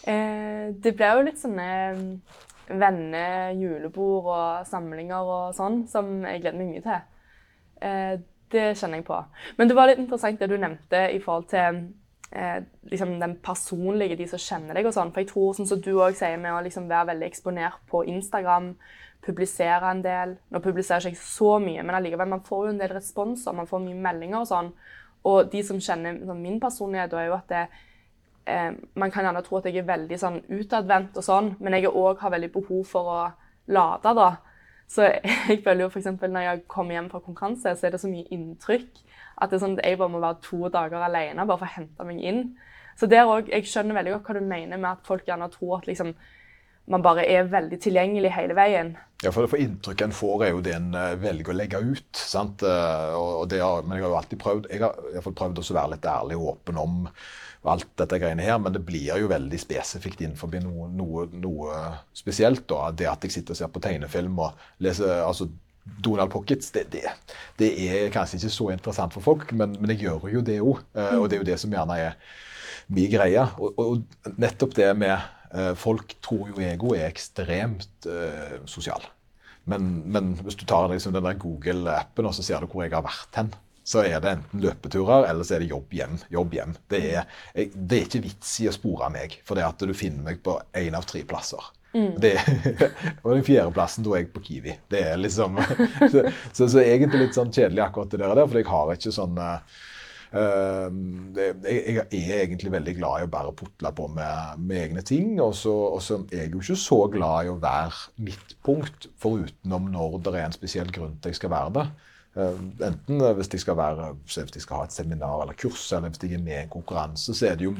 Eh, 0.09 0.71
det 0.81 0.95
blir 0.97 1.19
jo 1.19 1.25
litt 1.27 1.41
sånne 1.41 1.69
mm, 1.97 2.07
venner-julebord 2.81 4.29
og 4.33 4.69
samlinger 4.69 5.33
og 5.35 5.57
sånn 5.57 5.83
som 5.91 6.23
jeg 6.25 6.41
gleder 6.41 6.57
meg 6.57 6.71
mye 6.73 6.85
til. 6.85 7.10
Eh, 7.81 8.19
det 8.51 8.67
kjenner 8.77 8.99
jeg 8.99 9.07
på. 9.07 9.17
Men 9.57 9.69
det 9.69 9.75
var 9.77 9.87
litt 9.87 10.01
interessant 10.01 10.39
det 10.39 10.49
du 10.51 10.57
nevnte 10.59 11.05
i 11.15 11.19
forhold 11.23 11.47
til 11.51 11.77
eh, 12.31 12.63
liksom 12.91 13.13
den 13.19 13.37
personlige, 13.43 14.17
de 14.19 14.27
som 14.27 14.41
kjenner 14.41 14.77
deg 14.77 14.89
og 14.89 14.95
sånn. 14.95 15.13
For 15.13 15.23
jeg 15.23 15.31
tror, 15.31 15.53
sånn 15.55 15.69
som 15.69 15.83
du 15.83 15.93
òg 15.93 16.17
sier, 16.19 16.39
med 16.41 16.55
å 16.55 16.63
liksom 16.65 16.89
være 16.91 17.13
veldig 17.13 17.29
eksponert 17.29 17.79
på 17.91 18.03
Instagram, 18.11 18.73
publisere 19.21 19.91
en 19.91 20.01
del. 20.03 20.35
Nå 20.51 20.63
publiserer 20.63 21.07
jeg 21.07 21.15
ikke 21.15 21.29
så 21.29 21.53
mye, 21.61 21.83
men 21.85 21.97
allikevel, 21.97 22.29
man 22.31 22.43
får 22.45 22.65
jo 22.65 22.73
en 22.73 22.81
del 22.81 22.95
responser, 22.95 23.55
man 23.55 23.69
får 23.69 23.83
mye 23.85 24.03
meldinger 24.07 24.41
og 24.41 24.49
sånn. 24.49 24.73
Og 25.29 25.51
de 25.53 25.61
som 25.65 25.79
kjenner 25.79 26.17
sånn, 26.25 26.41
min 26.41 26.59
personlighet, 26.61 27.13
er 27.13 27.29
jo 27.29 27.37
at 27.37 27.51
det, 27.51 27.65
eh, 28.45 28.71
Man 28.95 29.11
kan 29.11 29.23
gjerne 29.23 29.43
tro 29.45 29.57
at 29.57 29.65
jeg 29.65 29.77
er 29.77 29.83
veldig 29.87 30.17
sånn 30.17 30.41
utadvendt 30.49 31.17
og 31.17 31.23
sånn, 31.23 31.55
men 31.59 31.73
jeg 31.73 31.87
òg 31.87 32.19
har 32.19 32.31
veldig 32.31 32.51
behov 32.51 32.85
for 32.85 33.03
å 33.03 33.31
lade, 33.67 34.15
da. 34.15 34.37
Så 34.91 35.07
jeg 35.07 35.61
føler 35.63 35.85
jo 35.85 35.89
f.eks. 35.91 36.09
når 36.21 36.45
jeg 36.47 36.63
kommer 36.71 36.97
hjem 36.97 37.09
fra 37.11 37.23
konkurranse, 37.23 37.75
så 37.77 37.87
er 37.87 37.95
det 37.95 38.01
så 38.01 38.11
mye 38.11 38.27
inntrykk 38.33 39.01
at 39.41 39.49
det 39.49 39.57
er 39.57 39.63
sånn 39.63 39.77
at 39.79 39.87
jeg 39.87 39.97
bare 39.97 40.13
må 40.13 40.19
være 40.21 40.43
to 40.43 40.67
dager 40.73 41.01
alene 41.05 41.45
bare 41.47 41.61
for 41.61 41.69
å 41.69 41.75
hente 41.77 42.05
meg 42.05 42.19
inn. 42.21 42.43
Så 42.99 43.07
der 43.09 43.29
òg 43.29 43.49
Jeg 43.49 43.65
skjønner 43.71 43.97
veldig 43.97 44.17
godt 44.17 44.27
hva 44.27 44.35
du 44.37 44.45
mener 44.45 44.77
med 44.77 44.91
at 44.91 45.07
folk 45.07 45.25
gjerne 45.25 45.47
tror 45.53 45.79
at 45.79 45.87
liksom 45.87 46.11
man 46.91 47.03
bare 47.05 47.25
er 47.29 47.49
veldig 47.49 47.79
tilgjengelig 47.81 48.33
hele 48.35 48.55
veien. 48.57 48.95
Ja, 49.21 49.29
for, 49.29 49.45
for 49.49 49.61
Inntrykket 49.61 50.07
en 50.07 50.15
får, 50.15 50.45
er 50.45 50.55
jo 50.55 50.63
det 50.65 50.73
en 50.73 50.89
uh, 50.97 51.13
velger 51.21 51.53
å 51.53 51.57
legge 51.57 51.81
ut. 51.81 52.09
sant? 52.17 52.63
Uh, 52.65 53.13
og, 53.17 53.53
har, 53.53 53.85
men 53.85 53.99
jeg 53.99 54.05
har 54.05 54.13
jo 54.13 54.17
alltid 54.17 54.41
prøvd 54.41 54.69
jeg 54.71 54.81
har, 54.81 54.97
jeg 55.13 55.21
har 55.21 55.37
prøvd 55.37 55.61
å 55.61 55.65
være 55.77 55.93
litt 55.93 56.07
ærlig 56.09 56.37
og 56.39 56.51
åpen 56.55 56.81
om 56.81 57.01
alt 57.71 57.89
dette 58.01 58.17
greiene 58.17 58.41
her, 58.41 58.55
men 58.57 58.73
det 58.73 58.81
blir 58.81 59.19
jo 59.21 59.27
veldig 59.29 59.57
spesifikt 59.61 60.23
innenfor 60.23 60.49
noe, 60.63 60.87
noe, 60.97 61.27
noe 61.37 61.81
spesielt. 62.17 62.63
da, 62.71 62.87
Det 62.89 63.09
at 63.09 63.27
jeg 63.27 63.35
sitter 63.35 63.53
og 63.53 63.59
ser 63.59 63.69
på 63.73 63.83
tegnefilm 63.85 64.39
og 64.41 64.63
leser 64.81 65.21
altså 65.21 65.51
Donald 66.01 66.31
Pockets, 66.33 66.71
det, 66.73 66.87
det, 66.93 67.03
det, 67.57 67.69
er 67.85 68.09
kanskje 68.13 68.39
ikke 68.39 68.53
så 68.53 68.67
interessant 68.73 69.13
for 69.13 69.25
folk, 69.25 69.53
men, 69.53 69.75
men 69.81 69.93
jeg 69.93 70.07
gjør 70.07 70.25
jo 70.33 70.41
det 70.45 70.57
òg. 70.61 70.81
Og 71.19 71.29
det 71.29 71.37
er 71.37 71.43
jo 71.43 71.49
det 71.51 71.59
som 71.61 71.73
gjerne 71.73 71.99
er 72.01 72.17
min 72.89 73.09
greie. 73.13 73.45
Og, 73.61 73.77
og 73.81 74.35
nettopp 74.41 74.73
det 74.77 74.89
med 74.97 75.13
Eh, 75.17 75.40
folk 75.75 76.15
tror 76.23 76.51
jo 76.51 76.61
ego 76.63 76.93
er 76.95 77.09
ekstremt 77.09 78.07
eh, 78.07 78.61
sosial. 78.69 79.03
Men, 79.69 79.89
men, 80.11 80.31
hvis 80.41 80.57
du 80.57 80.65
tar 80.65 80.89
liksom 80.89 81.13
den 81.13 81.27
der 81.27 81.37
Google-appen 81.39 82.25
og 82.27 82.33
så 82.35 82.45
ser 82.45 82.63
du 82.63 82.71
hvor 82.71 82.85
jeg 82.85 82.95
har 82.95 83.05
vært 83.05 83.37
hen, 83.37 83.51
så 83.83 84.03
er 84.05 84.21
det 84.21 84.31
enten 84.35 84.61
løpeturer 84.63 85.27
eller 85.29 85.45
så 85.45 85.57
er 85.57 85.63
det 85.63 85.71
jobb 85.71 85.93
hjem. 85.93 86.17
jobb 86.33 86.55
hjem. 86.55 86.73
Det 86.89 87.01
er, 87.17 87.29
det 87.53 87.97
er 87.97 88.07
ikke 88.07 88.23
vits 88.25 88.55
i 88.61 88.69
å 88.69 88.73
spore 88.75 89.09
meg, 89.13 89.39
for 89.45 89.57
det 89.57 89.67
at 89.67 89.85
du 89.85 89.93
finner 89.97 90.31
meg 90.31 90.41
på 90.45 90.57
én 90.77 90.97
av 90.97 91.05
tre 91.09 91.23
plasser. 91.27 91.71
Mm. 91.91 92.13
Det, 92.23 92.35
og 93.23 93.33
den 93.33 93.43
fjerdeplassen 93.43 94.05
da 94.05 94.13
er 94.15 94.23
jeg 94.23 94.31
på 94.35 94.43
Kiwi. 94.45 94.75
Det 94.91 95.01
er 95.11 95.19
liksom 95.19 95.59
så, 96.13 96.23
så, 96.53 96.67
så, 96.67 96.83
egentlig 96.83 97.25
litt 97.25 97.37
sånn 97.37 97.51
kjedelig 97.51 97.83
akkurat 97.87 98.13
det 98.13 98.21
der, 98.23 98.43
for 98.45 98.61
jeg 98.61 98.69
har 98.69 98.93
ikke 98.95 99.15
sånn 99.17 99.41
uh, 99.41 99.81
jeg, 100.31 102.05
er 102.07 102.37
egentlig 102.37 102.71
veldig 102.71 102.93
glad 102.95 103.19
i 103.19 103.25
å 103.27 103.31
bare 103.31 103.51
putle 103.57 103.91
på 103.95 104.05
med, 104.15 104.61
med 104.63 104.83
egne 104.85 105.03
ting. 105.07 105.33
Og 105.43 105.55
så, 105.57 105.73
er 106.31 106.45
jeg 106.45 106.53
jo 106.53 106.61
ikke 106.63 106.79
så 106.79 106.99
glad 107.11 107.47
i 107.47 107.51
å 107.51 107.59
være 107.61 108.23
midtpunkt, 108.29 109.09
forutenom 109.21 109.91
når 109.91 110.21
det 110.23 110.37
er 110.37 110.47
en 110.47 110.55
spesiell 110.55 110.93
grunn 110.93 111.17
til 111.19 111.33
jeg 111.33 111.41
skal 111.41 111.53
være 111.53 111.75
det. 111.79 111.87
Ehm, 112.39 112.71
enten 112.87 113.25
hvis 113.35 113.51
jeg 113.51 113.65
skal, 113.65 113.83
skal 114.55 114.79
ha 114.79 114.87
et 114.87 114.95
seminar 114.95 115.43
eller 115.43 115.57
kurs, 115.59 115.83
eller 115.91 116.13
hvis 116.13 116.23
jeg 116.23 116.39
er 116.39 116.45
med 116.45 116.55
i 116.55 116.63
en 116.63 116.73
konkurranse, 116.77 117.35
så 117.35 117.51
er 117.51 117.59
det 117.59 117.67
jo 117.67 117.75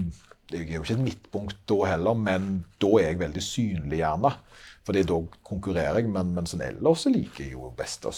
jeg 0.52 0.68
er 0.68 0.82
jo 0.82 0.84
ikke 0.84 0.98
et 0.98 1.06
midtpunkt 1.06 1.60
da 1.70 1.78
heller, 1.94 2.16
men 2.20 2.48
da 2.82 2.90
er 3.00 3.14
jeg 3.14 3.22
veldig 3.22 3.44
synlig, 3.46 4.02
gjerne. 4.02 4.34
Fordi 4.84 5.04
da 5.08 5.20
konkurrerer 5.48 6.02
jeg, 6.02 6.10
men, 6.12 6.34
men 6.36 6.50
sånn 6.50 6.66
ellers 6.66 7.06
liker 7.08 7.46
jeg 7.46 7.54
jo 7.54 7.70
best 7.78 8.08
å 8.10 8.12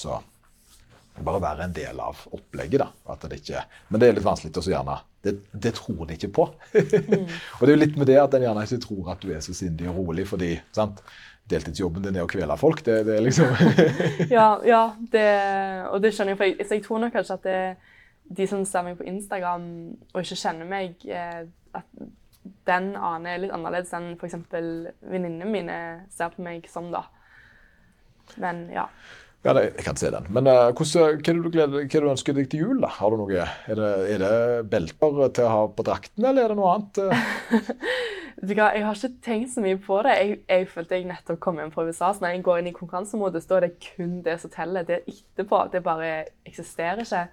bare 1.21 1.41
være 1.43 1.67
en 1.67 1.75
del 1.75 1.99
av 2.01 2.23
opplegget. 2.33 2.81
da. 2.81 3.17
Det 3.21 3.41
ikke, 3.41 3.65
men 3.89 4.01
det 4.01 4.07
er 4.07 4.17
litt 4.17 4.25
vanskelig 4.25 4.57
å 4.57 4.71
gjerne 4.73 4.97
det, 5.23 5.35
det, 5.51 5.73
tror 5.77 6.07
de 6.07 6.17
ikke 6.17 6.31
på. 6.35 6.47
Mm. 6.73 7.27
og 7.59 7.61
det 7.61 7.69
er 7.69 7.75
jo 7.75 7.83
litt 7.83 7.99
med 7.99 8.09
det 8.09 8.17
at 8.19 8.33
en 8.33 8.47
gjerne 8.47 8.65
ikke 8.67 8.81
tror 8.83 9.13
at 9.13 9.21
du 9.23 9.29
er 9.31 9.43
så 9.45 9.55
sindig 9.55 9.87
og 9.91 10.01
rolig, 10.01 10.27
fordi 10.27 10.55
sant? 10.75 11.03
deltidsjobben 11.51 12.05
din 12.05 12.17
er 12.17 12.23
å 12.23 12.31
kvele 12.31 12.55
folk. 12.59 12.83
Det, 12.85 13.01
det 13.07 13.17
er 13.17 13.25
liksom 13.25 13.49
Ja, 14.37 14.47
ja 14.67 14.83
det, 15.11 15.27
og 15.91 16.03
det 16.03 16.13
skjønner 16.15 16.33
jeg. 16.33 16.39
For 16.39 16.49
jeg, 16.49 16.67
jeg 16.71 16.85
tror 16.85 17.03
nok 17.03 17.15
kanskje 17.15 17.39
at 17.39 17.47
det, 17.47 17.57
de 18.39 18.47
som 18.49 18.63
ser 18.67 18.85
meg 18.87 18.99
på 18.99 19.07
Instagram 19.11 19.65
og 20.13 20.21
ikke 20.21 20.39
kjenner 20.39 20.69
meg, 20.69 21.03
eh, 21.03 21.43
at 21.75 22.05
den 22.67 22.93
aner 22.95 23.35
er 23.35 23.43
litt 23.43 23.55
annerledes 23.55 23.91
enn 23.95 24.13
f.eks. 24.17 24.39
venninnene 24.51 25.49
mine 25.49 25.77
ser 26.11 26.31
på 26.33 26.43
meg 26.43 26.67
som, 26.71 26.89
da. 26.93 27.05
Men 28.39 28.65
ja. 28.73 28.87
Ja, 29.43 29.51
det, 29.51 29.63
jeg 29.75 29.83
kan 29.83 29.97
se 29.99 30.09
den. 30.13 30.27
Men 30.31 30.47
uh, 30.47 30.69
hvordan, 30.71 31.17
hva, 31.19 31.33
er 31.33 31.39
du 31.43 31.49
gleder, 31.51 31.83
hva 31.83 31.97
er 31.99 32.05
du 32.05 32.11
ønsker 32.13 32.35
deg 32.37 32.47
til 32.51 32.63
jul? 32.63 32.77
da? 32.79 32.87
Har 32.95 33.11
du 33.11 33.19
noe, 33.19 33.47
Er 33.67 33.79
det, 33.79 33.91
er 34.13 34.23
det 34.23 34.37
belter 34.71 35.33
til 35.35 35.47
å 35.47 35.51
ha 35.51 35.65
på 35.67 35.83
drakten, 35.83 36.23
eller 36.23 36.45
er 36.45 36.53
det 36.53 36.59
noe 36.61 36.71
annet? 36.77 37.01
jeg 38.53 38.85
har 38.85 38.95
ikke 38.95 39.11
tenkt 39.25 39.51
så 39.51 39.63
mye 39.65 39.79
på 39.83 39.99
det. 40.07 40.15
Jeg, 40.15 40.39
jeg 40.47 40.69
følte 40.71 40.99
jeg 40.99 41.09
nettopp 41.11 41.41
kom 41.43 41.59
hjem 41.59 41.75
fra 41.75 41.83
USA. 41.89 42.13
så 42.13 42.23
Når 42.23 42.37
jeg 42.37 42.45
går 42.47 42.61
inn 42.61 42.71
i 42.71 42.75
konkurransemodus, 42.77 43.49
da 43.49 43.59
er 43.59 43.67
det 43.67 43.73
kun 43.83 44.21
det 44.23 44.39
som 44.39 44.53
teller. 44.53 44.87
Det 44.87 45.01
etterpå, 45.11 45.65
det 45.75 45.83
bare 45.83 46.13
eksisterer 46.47 47.03
ikke. 47.03 47.27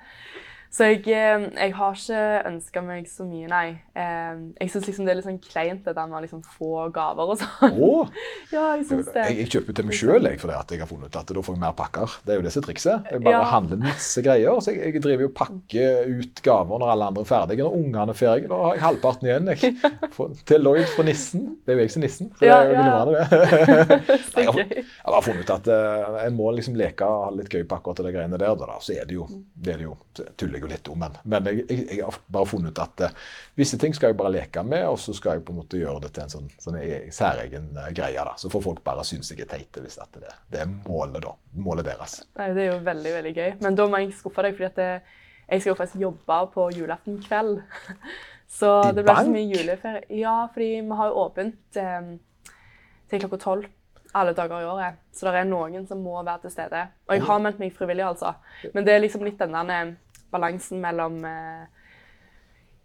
Så 0.71 0.87
jeg, 0.87 1.01
eh, 1.11 1.45
jeg 1.51 1.73
har 1.75 1.97
ikke 1.99 2.19
ønska 2.47 2.81
meg 2.87 3.09
så 3.11 3.25
mye, 3.27 3.49
nei. 3.51 3.69
Eh, 3.99 4.43
jeg 4.61 4.71
syns 4.71 4.87
liksom 4.87 5.07
det 5.09 5.13
er 5.13 5.19
litt 5.19 5.27
sånn 5.27 5.41
kleint 5.43 5.83
det 5.83 5.97
der 5.97 6.07
med 6.07 6.21
å 6.21 6.23
liksom 6.23 6.45
få 6.47 6.85
gaver 6.95 7.33
og 7.33 7.41
sånn. 7.41 7.75
Oh. 7.75 8.07
ja, 8.55 8.77
jeg 8.79 8.85
synes 8.87 9.09
det. 9.11 9.25
Jeg, 9.33 9.39
jeg 9.41 9.51
kjøper 9.57 9.77
til 9.81 9.89
meg 9.89 9.99
sjøl 9.99 10.29
fordi 10.39 10.77
jeg 10.77 10.85
har 10.85 10.91
funnet 10.91 11.11
ut 11.11 11.19
at 11.19 11.33
da 11.35 11.43
får 11.43 11.57
jeg 11.57 11.63
mer 11.65 11.75
pakker. 11.75 12.15
Det 12.23 12.35
er 12.35 12.39
jo 12.39 12.45
det 12.47 12.53
som 12.55 12.63
er 12.63 12.67
trikset. 12.69 13.11
Jeg 13.11 13.25
bare 13.25 13.35
ja. 13.35 13.49
handler 13.51 13.81
masse 13.83 14.23
greier. 14.23 14.61
Så 14.63 14.77
jeg, 14.77 15.03
driver 15.03 15.27
jo 15.27 15.33
pakker 15.41 16.13
ut 16.21 16.43
gaver 16.47 16.83
når 16.85 16.95
alle 16.95 17.11
andre 17.11 17.27
er 17.27 17.31
ferdige. 17.33 17.67
Når 17.67 17.79
ungene 17.81 18.15
er 18.15 18.21
ferdige, 18.21 18.53
da 18.53 18.61
har 18.63 18.79
jeg 18.79 18.85
halvparten 18.87 19.31
igjen. 19.31 19.51
Jeg. 19.51 19.75
For, 20.15 20.39
til 20.47 20.63
Lloyd 20.63 20.87
fra 20.95 21.07
nissen. 21.09 21.49
Det 21.67 21.75
er 21.75 21.81
jo 21.81 21.87
jeg 21.89 21.95
som 21.97 22.03
er 22.03 22.07
nissen. 22.07 22.31
Så 22.39 22.47
ja, 22.47 22.61
det 22.63 22.79
er 22.79 23.11
jo 23.11 23.17
ja. 23.19 23.27
det. 23.27 24.01
jeg, 24.39 24.47
har, 24.47 24.63
jeg 24.63 24.87
har 25.17 25.27
funnet 25.27 25.51
ut 25.51 25.55
at 25.57 25.73
uh, 25.75 26.23
en 26.23 26.39
må 26.39 26.55
liksom 26.55 26.79
leke 26.79 27.11
og 27.11 27.27
ha 27.27 27.35
litt 27.41 27.51
gøy 27.51 27.67
på 27.67 27.81
akkurat 27.81 28.07
de 28.07 28.15
greiene 28.15 28.39
der. 28.39 28.55
Da, 28.61 28.79
så 28.79 28.95
er 28.95 29.11
det 29.11 29.19
jo, 29.19 29.27
det 29.59 29.75
er 29.75 29.83
det 29.83 29.89
jo 29.91 29.99
tuller 30.39 30.60
jeg 30.61 30.67
jo 30.67 30.71
litt 30.71 30.91
om. 30.93 31.01
Men, 31.01 31.17
men 31.25 31.49
jeg, 31.49 31.65
jeg, 31.69 31.87
jeg, 31.89 32.05
har 32.05 32.19
bare 32.37 32.49
funnet 32.51 32.75
ut 32.77 32.83
at 32.85 33.05
uh, 33.09 33.31
visse 33.59 33.79
ting 33.81 33.97
skal 33.97 34.13
jeg 34.13 34.19
bare 34.21 34.35
leke 34.35 34.65
med, 34.67 34.85
og 34.91 34.99
så 35.01 35.15
skal 35.17 35.39
jeg 35.39 35.47
på 35.47 35.55
en 35.55 35.61
måte 35.63 35.81
gjøre 35.81 36.05
det 36.05 36.13
til 36.17 36.27
en 36.27 36.35
sånn, 36.35 36.51
sånn 36.61 36.79
særegen 37.15 37.71
uh, 37.79 37.89
greie. 37.97 38.27
da. 38.29 38.37
Så 38.41 38.53
får 38.53 38.67
folk 38.67 38.85
bare 38.87 39.07
synes 39.09 39.33
jeg 39.33 39.43
er 39.45 39.51
teite 39.51 39.85
hvis 39.85 39.99
det, 40.01 40.27
det, 40.53 40.63
er 40.63 40.69
målet 40.87 41.25
da, 41.25 41.35
målet 41.65 41.89
deres. 41.89 42.21
Nei, 42.39 42.53
Det 42.57 42.67
er 42.67 42.73
jo 42.75 42.79
veldig 42.91 43.17
veldig 43.17 43.35
gøy. 43.37 43.51
Men 43.65 43.81
da 43.81 43.89
må 43.89 44.03
jeg 44.05 44.15
skuffe 44.21 44.47
deg, 44.47 44.59
fordi 44.59 44.73
det, 44.77 44.91
jeg 45.51 45.65
skal 45.65 45.73
jo 45.73 45.81
faktisk 45.81 46.05
jobbe 46.05 46.43
på 46.55 46.69
julaften 46.77 47.19
kveld. 47.25 47.63
Så 48.51 48.71
I 48.89 48.95
det 48.97 49.05
blir 49.07 49.15
så 49.15 49.31
mye 49.31 49.47
juleferie. 49.47 50.07
Ja, 50.19 50.49
fordi 50.51 50.81
vi 50.83 50.97
har 50.99 51.11
jo 51.13 51.21
åpent 51.23 51.77
eh, 51.79 52.09
til 53.07 53.21
klokka 53.23 53.39
tolv 53.39 53.69
alle 54.13 54.33
dager 54.35 54.63
i 54.63 54.67
året. 54.67 55.01
Så 55.13 55.27
det 55.29 55.41
er 55.41 55.49
noen 55.49 55.87
som 55.87 56.01
må 56.03 56.19
være 56.23 56.45
til 56.45 56.55
stede. 56.55 56.85
Og 57.09 57.15
jeg 57.15 57.27
har 57.29 57.43
meldt 57.43 57.61
meg 57.63 57.75
frivillig, 57.77 58.07
altså. 58.07 58.35
Men 58.75 58.87
det 58.87 58.95
er 58.95 59.05
liksom 59.05 59.25
litt 59.27 59.39
denne 59.41 59.83
balansen 60.33 60.83
mellom 60.83 61.21
eh, 61.29 61.65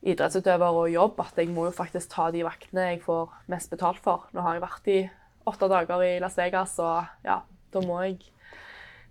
idrettsutøver 0.06 0.82
og 0.82 0.92
jobb. 0.94 1.22
At 1.26 1.42
jeg 1.42 1.52
må 1.54 1.68
jo 1.70 1.76
faktisk 1.76 2.12
ta 2.14 2.30
de 2.34 2.46
vaktene 2.46 2.92
jeg 2.92 3.04
får 3.06 3.34
mest 3.52 3.74
betalt 3.74 4.02
for. 4.04 4.28
Nå 4.36 4.46
har 4.46 4.58
jeg 4.58 4.66
vært 4.66 4.92
i 4.94 5.00
åtte 5.50 5.70
dager 5.70 6.02
i 6.06 6.16
Las 6.22 6.38
Vegas, 6.40 6.78
og 6.82 7.26
ja, 7.26 7.42
da 7.74 7.86
må 7.86 8.02
jeg 8.06 8.24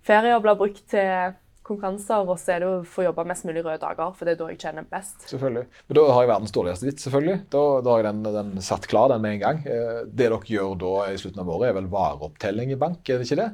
Ferier 0.05 0.37
blir 0.45 0.59
brukt 0.61 0.83
til 0.93 1.33
konkurranser, 1.65 2.27
og 2.29 2.37
så 2.37 2.55
er 2.55 2.61
det 2.61 2.69
å 2.69 2.83
få 2.85 3.07
jobbe 3.07 3.25
mest 3.25 3.47
mulig 3.49 3.63
røde 3.65 3.81
dager, 3.81 4.13
for 4.13 4.29
det 4.29 4.35
er 4.35 4.41
da 4.43 4.49
jeg 4.53 4.59
tjener 4.61 4.85
best. 4.91 5.25
Selvfølgelig. 5.31 5.65
Men 5.89 5.99
da 5.99 6.05
har 6.11 6.27
jeg 6.27 6.31
verdens 6.35 6.53
dårligste 6.53 6.89
vits, 6.91 7.07
selvfølgelig. 7.07 7.39
Da, 7.55 7.63
da 7.87 7.95
har 7.95 8.03
jeg 8.03 8.09
den, 8.11 8.29
den, 8.37 8.51
satt 8.67 8.89
klar, 8.91 9.09
den 9.15 9.25
med 9.25 9.39
en 9.39 9.43
gang. 9.47 9.63
Eh, 9.65 10.03
det 10.05 10.27
dere 10.27 10.43
gjør 10.51 10.77
da 10.83 10.93
i 11.09 11.17
slutten 11.21 11.41
av 11.41 11.55
året, 11.57 11.71
er 11.71 11.79
vel 11.79 11.89
vareopptelling 11.95 12.75
i 12.75 12.81
bank, 12.85 13.01
er 13.09 13.23
det 13.23 13.31
ikke 13.31 13.41
det? 13.41 13.51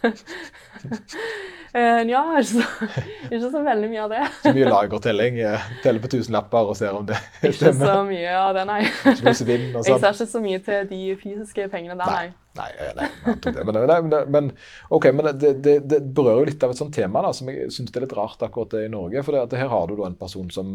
Uh, 1.70 2.02
ja, 2.10 2.22
ikke 2.40 2.48
så, 2.48 2.64
ikke 3.30 3.40
så, 3.44 3.62
veldig 3.62 3.90
mye 3.92 4.02
av 4.02 4.12
det. 4.14 4.24
Så 4.42 4.52
mye 4.56 4.72
lagertelling? 4.72 5.40
Eh, 5.46 5.70
teller 5.84 6.02
på 6.02 6.10
tusenlapper 6.10 6.72
og 6.72 6.78
ser 6.78 6.96
om 6.98 7.06
det 7.06 7.18
stemmer? 7.38 7.52
Ikke 7.52 7.72
så 7.78 7.96
mye 8.08 8.36
av 8.40 8.52
det, 8.58 8.66
nei. 8.70 8.80
Jeg 9.06 9.36
ser 9.38 10.10
ikke 10.10 10.28
så 10.34 10.42
mye 10.42 10.62
til 10.66 10.90
de 10.90 11.00
fysiske 11.20 11.68
pengene 11.72 11.98
der, 12.00 12.10
nei. 12.10 12.28
Nei, 12.58 12.66
nei, 12.74 12.88
nei 12.98 13.62
men, 13.62 13.76
nei, 13.86 14.20
men, 14.26 14.48
okay, 14.90 15.14
men 15.14 15.28
det, 15.38 15.52
det, 15.62 15.76
det, 15.86 16.00
berører 16.02 16.40
jo 16.42 16.48
litt 16.48 16.64
av 16.66 16.72
et 16.74 16.80
sånt 16.80 16.90
tema 16.96 17.22
da, 17.22 17.30
som 17.36 17.46
jeg 17.46 17.70
syns 17.70 17.94
er 17.94 18.02
litt 18.02 18.16
rart 18.18 18.42
akkurat 18.42 18.74
det 18.74 18.88
i 18.88 18.90
Norge. 18.90 19.22
For 19.22 19.38
det, 19.38 19.60
her 19.60 19.70
har 19.70 19.86
du 19.86 19.94
da 19.94 20.08
en 20.08 20.18
person 20.18 20.50
som, 20.50 20.74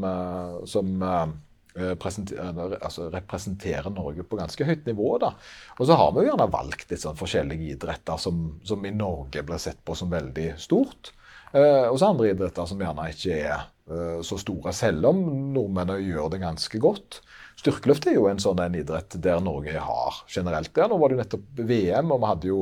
som 0.72 1.04
Eh, 1.04 1.28
altså 1.76 3.10
representerer 3.12 3.92
Norge 3.92 4.24
på 4.24 4.40
ganske 4.40 4.68
høyt 4.68 4.86
nivå. 4.88 5.18
da. 5.20 5.34
Og 5.80 5.88
så 5.88 5.98
har 6.00 6.14
vi 6.14 6.24
jo 6.24 6.32
gjerne 6.32 6.50
valgt 6.52 6.92
litt 6.92 7.04
sånn 7.04 7.20
forskjellige 7.20 7.76
idretter 7.76 8.20
som, 8.22 8.60
som, 8.64 8.86
i 8.86 8.94
Norge 8.96 9.44
blir 9.44 9.62
sett 9.62 9.84
på 9.84 9.96
som 9.96 10.12
veldig 10.14 10.54
stort. 10.62 11.12
Eh, 11.52 11.88
og 11.90 12.00
så 12.00 12.12
andre 12.12 12.32
idretter 12.34 12.68
som 12.68 12.82
gjerne 12.82 13.10
ikke 13.12 13.40
er 13.40 13.66
eh, 13.92 14.20
så 14.26 14.40
store, 14.40 14.74
selv 14.76 15.12
om 15.12 15.24
nordmennene 15.56 16.04
gjør 16.04 16.32
det 16.34 16.44
ganske 16.44 16.82
godt. 16.84 17.22
Styrkeløft 17.60 18.08
er 18.08 18.18
jo 18.18 18.28
en 18.30 18.42
sånn 18.42 18.60
en 18.64 18.76
idrett 18.76 19.16
der 19.24 19.44
Norge 19.44 19.80
har 19.80 20.22
generelt 20.32 20.74
det. 20.76 20.88
Nå 20.92 21.00
var 21.00 21.12
det 21.12 21.18
jo 21.18 21.24
nettopp 21.24 21.66
VM, 21.68 22.12
og 22.12 22.24
vi 22.24 22.32
hadde 22.32 22.52
jo 22.52 22.62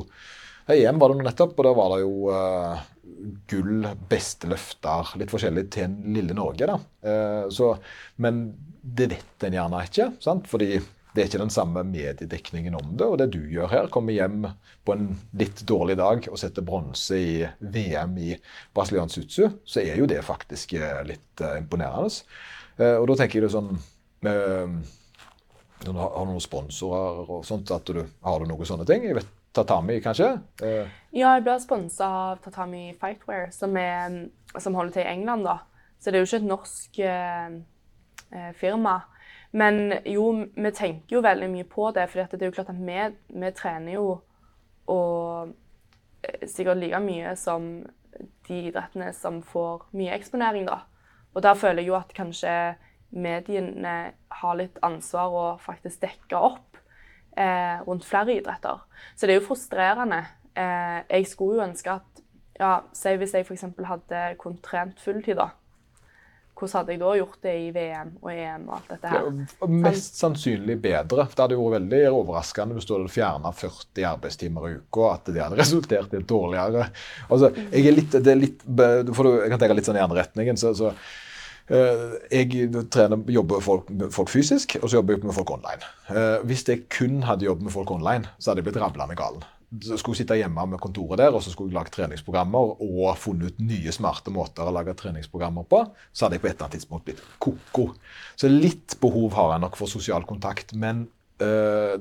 EM 0.72 1.00
var 1.00 1.12
det 1.12 1.26
nettopp, 1.26 1.58
og 1.60 1.66
da 1.68 1.72
var 1.76 1.90
det 1.92 2.04
jo 2.06 2.28
eh, 2.32 2.84
gull, 3.52 3.88
beste 4.10 4.48
løfter, 4.52 5.16
litt 5.20 5.32
forskjellig 5.32 5.66
til 5.74 5.98
lille 6.16 6.36
Norge. 6.38 6.70
da. 6.70 6.78
Uh, 7.04 7.50
så, 7.52 7.74
men 8.24 8.46
det 8.84 9.08
vet 9.14 9.48
en 9.48 9.56
gjerne 9.56 9.80
ikke, 9.88 10.12
sant? 10.24 10.48
fordi 10.52 10.76
det 11.14 11.22
er 11.22 11.28
ikke 11.30 11.44
den 11.44 11.54
samme 11.54 11.84
mediedekningen 11.86 12.76
om 12.76 12.96
det. 12.98 13.06
Og 13.06 13.20
det 13.22 13.28
du 13.36 13.42
gjør 13.52 13.70
her, 13.70 13.90
kommer 13.94 14.16
hjem 14.16 14.48
på 14.86 14.96
en 14.96 15.12
litt 15.38 15.62
dårlig 15.70 15.96
dag 16.00 16.26
og 16.30 16.40
setter 16.42 16.66
bronse 16.66 17.20
i 17.20 17.36
VM 17.62 18.18
i 18.18 18.32
brasiliansk 18.74 19.22
jutsu, 19.22 19.44
så 19.64 19.84
er 19.84 20.02
jo 20.02 20.10
det 20.10 20.24
faktisk 20.26 20.74
eh, 20.80 21.04
litt 21.06 21.44
uh, 21.46 21.54
imponerende. 21.60 22.10
Uh, 22.80 22.98
og 22.98 23.06
da 23.12 23.20
tenker 23.22 23.40
jeg 23.40 23.46
det 23.46 23.54
sånn 23.54 23.76
uh, 24.26 24.72
Har 25.86 26.26
du 26.26 26.32
noen 26.32 26.42
sponsorer 26.42 27.30
og 27.30 27.44
sånt? 27.46 27.70
at 27.70 27.86
du, 27.94 28.02
Har 28.26 28.42
du 28.42 28.50
noen 28.50 28.66
sånne 28.66 28.88
ting? 28.90 29.06
Jeg 29.06 29.20
vet 29.20 29.30
Tatami, 29.54 30.00
kanskje? 30.02 30.32
Ja, 30.66 31.36
jeg 31.36 31.44
ble 31.46 31.60
sponsa 31.62 32.08
av 32.10 32.40
Tatami 32.42 32.88
Fightwear, 32.98 33.52
som, 33.54 33.78
er, 33.78 34.16
som 34.58 34.74
holder 34.74 34.96
til 34.96 35.06
i 35.06 35.12
England. 35.12 35.46
da. 35.46 35.60
Så 36.02 36.10
det 36.10 36.18
er 36.18 36.26
jo 36.26 36.30
ikke 36.32 36.42
et 36.42 36.50
norsk 36.50 36.98
firma. 38.58 39.02
Men 39.54 39.94
jo, 40.10 40.32
vi 40.56 40.72
tenker 40.74 41.18
jo 41.18 41.22
veldig 41.22 41.50
mye 41.52 41.66
på 41.70 41.92
det, 41.94 42.08
for 42.10 42.26
det 42.26 42.42
er 42.42 42.50
jo 42.50 42.56
klart 42.56 42.72
at 42.74 42.80
vi, 42.82 42.96
vi 43.38 43.52
trener 43.54 44.00
jo 44.00 44.08
og 44.90 45.54
eh, 46.26 46.48
sikkert 46.50 46.82
like 46.82 47.02
mye 47.04 47.36
som 47.40 47.68
de 48.48 48.58
idrettene 48.70 49.12
som 49.14 49.42
får 49.46 49.86
mye 49.94 50.18
eksponering, 50.18 50.66
da. 50.68 50.82
Og 51.34 51.46
der 51.46 51.58
føler 51.58 51.84
jeg 51.84 51.92
jo 51.92 52.00
at 52.00 52.14
kanskje 52.18 52.56
mediene 53.14 53.96
har 54.42 54.58
litt 54.58 54.82
ansvar 54.82 55.38
å 55.38 55.46
faktisk 55.62 56.02
dekke 56.02 56.38
opp 56.50 56.82
eh, 57.38 57.78
rundt 57.86 58.06
flere 58.10 58.40
idretter. 58.40 58.82
Så 59.14 59.30
det 59.30 59.36
er 59.36 59.42
jo 59.42 59.48
frustrerende. 59.52 60.24
Eh, 60.58 61.00
jeg 61.10 61.30
skulle 61.30 61.62
jo 61.62 61.68
ønske 61.70 62.00
at 62.00 62.10
ja, 62.60 62.84
Si 62.94 63.10
hvis 63.18 63.32
jeg 63.34 63.48
f.eks. 63.48 63.64
hadde 63.86 64.26
kunnet 64.42 64.62
trent 64.66 65.00
fulltid, 65.02 65.40
da 65.40 65.54
hvordan 66.64 66.80
hadde 66.80 66.94
jeg 66.96 67.02
da 67.04 67.12
gjort 67.20 67.38
det 67.46 67.54
i 67.60 67.72
VM 67.76 68.12
og 68.22 68.30
EM 68.34 68.64
og 68.70 68.76
alt 68.78 68.92
dette 68.94 69.12
her? 69.14 69.28
Ja, 69.62 69.68
mest 69.86 70.18
sannsynlig 70.22 70.78
bedre. 70.84 71.28
Det 71.30 71.44
hadde 71.44 71.58
vært 71.60 71.76
veldig 71.78 72.02
overraskende 72.16 72.78
hvis 72.80 72.88
du 72.90 72.96
hadde 72.98 73.12
fjerna 73.14 73.52
40 73.60 74.08
arbeidstimer 74.14 74.70
i 74.70 74.78
uka, 74.80 75.10
at 75.18 75.30
det 75.36 75.44
hadde 75.44 75.60
resultert 75.62 76.14
i 76.16 76.22
et 76.22 76.28
dårligere 76.30 76.88
Altså, 77.30 77.52
jeg 77.72 77.86
er 77.92 77.98
litt, 78.00 78.16
er 78.22 78.40
litt 78.40 78.64
du- 78.66 79.14
Jeg 79.14 79.50
kan 79.54 79.60
tenke 79.60 79.76
litt 79.78 79.86
sånn 79.92 80.00
i 80.00 80.04
andre 80.06 80.24
retningen. 80.24 80.58
så, 80.58 80.74
så 80.74 80.94
eh, 81.70 82.18
jeg 82.32 82.72
trener, 82.92 83.22
jobber 83.32 83.62
folk, 83.64 83.90
med 83.90 84.12
folk 84.14 84.30
fysisk, 84.30 84.78
og 84.82 84.90
så 84.90 84.98
jobber 85.00 85.16
jeg 85.18 85.24
med 85.24 85.36
folk 85.38 85.52
online. 85.56 85.84
Eh, 86.10 86.38
hvis 86.48 86.66
jeg 86.68 86.88
kun 86.90 87.22
hadde 87.28 87.46
jobbet 87.48 87.64
med 87.70 87.74
folk 87.76 87.92
online, 87.92 88.28
så 88.40 88.52
hadde 88.52 88.64
jeg 88.64 88.72
blitt 88.72 88.82
rablende 88.84 89.16
gal. 89.20 89.40
Så 89.82 89.98
skulle 89.98 90.14
jeg 90.14 90.24
sitte 90.24 90.38
hjemme 90.38 90.66
med 90.70 90.82
kontoret 90.84 91.18
der, 91.18 91.34
og 91.34 91.42
så 91.42 91.50
skulle 91.50 91.72
jeg 91.72 91.80
lage 91.80 91.94
treningsprogrammer 91.96 92.76
og 92.84 93.16
funnet 93.18 93.54
ut 93.54 93.62
nye, 93.66 93.94
smarte 93.96 94.34
måter 94.34 94.70
å 94.70 94.74
lage 94.76 94.94
treningsprogrammer 95.00 95.66
på. 95.70 95.80
Så 96.14 96.28
hadde 96.28 96.38
jeg 96.38 96.44
på 96.44 96.50
et 96.52 96.56
eller 96.56 96.68
annet 96.68 96.78
tidspunkt 96.78 97.08
blitt 97.08 97.24
ko-ko. 97.42 97.88
Så 98.38 98.52
litt 98.52 98.98
behov 99.02 99.34
har 99.40 99.56
jeg 99.56 99.64
nok 99.66 99.80
for 99.80 99.90
sosial 99.90 100.28
kontakt. 100.30 100.76
Men 100.78 101.08
øh, 101.42 101.96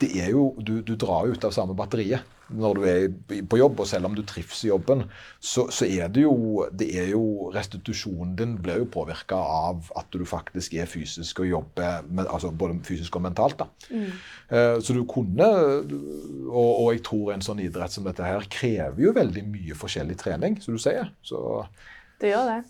det 0.00 0.10
er 0.16 0.32
jo, 0.32 0.54
du, 0.56 0.78
du 0.80 0.94
drar 0.96 1.28
jo 1.28 1.36
ut 1.36 1.48
av 1.48 1.52
samme 1.56 1.76
batteriet 1.76 2.24
når 2.52 2.74
du 2.78 2.84
er 2.90 3.42
på 3.46 3.58
jobb, 3.60 3.80
og 3.80 3.86
selv 3.86 4.08
om 4.08 4.14
du 4.16 4.22
trives 4.26 4.64
i 4.64 4.68
jobben, 4.70 5.04
så, 5.38 5.68
så 5.70 5.86
er 5.86 6.08
det 6.10 6.24
jo 6.24 6.66
det 6.72 6.88
er 6.98 7.10
jo 7.12 7.50
Restitusjonen 7.54 8.32
din 8.38 8.56
blir 8.62 8.80
jo 8.82 8.88
påvirka 8.90 9.36
av 9.38 9.90
at 9.96 10.10
du 10.12 10.24
faktisk 10.26 10.74
er 10.74 10.88
fysisk 10.90 11.40
og 11.44 11.50
jobber 11.50 12.02
med, 12.08 12.26
altså 12.26 12.50
både 12.50 12.80
fysisk 12.86 13.16
og 13.16 13.22
mentalt. 13.28 13.58
da. 13.62 13.68
Eh, 13.90 14.80
Så 14.80 14.94
du 14.96 15.04
kunne 15.04 15.46
og, 15.50 16.70
og 16.80 16.92
jeg 16.94 17.04
tror 17.06 17.32
en 17.34 17.44
sånn 17.44 17.62
idrett 17.62 17.92
som 17.94 18.04
dette 18.06 18.24
her 18.26 18.46
krever 18.50 19.00
jo 19.06 19.12
veldig 19.16 19.44
mye 19.46 19.76
forskjellig 19.78 20.18
trening, 20.20 20.58
som 20.62 20.74
du 20.74 20.82
sier. 20.82 21.12
Så 21.22 21.64
Det 22.20 22.32
gjør 22.34 22.50
det. 22.54 22.60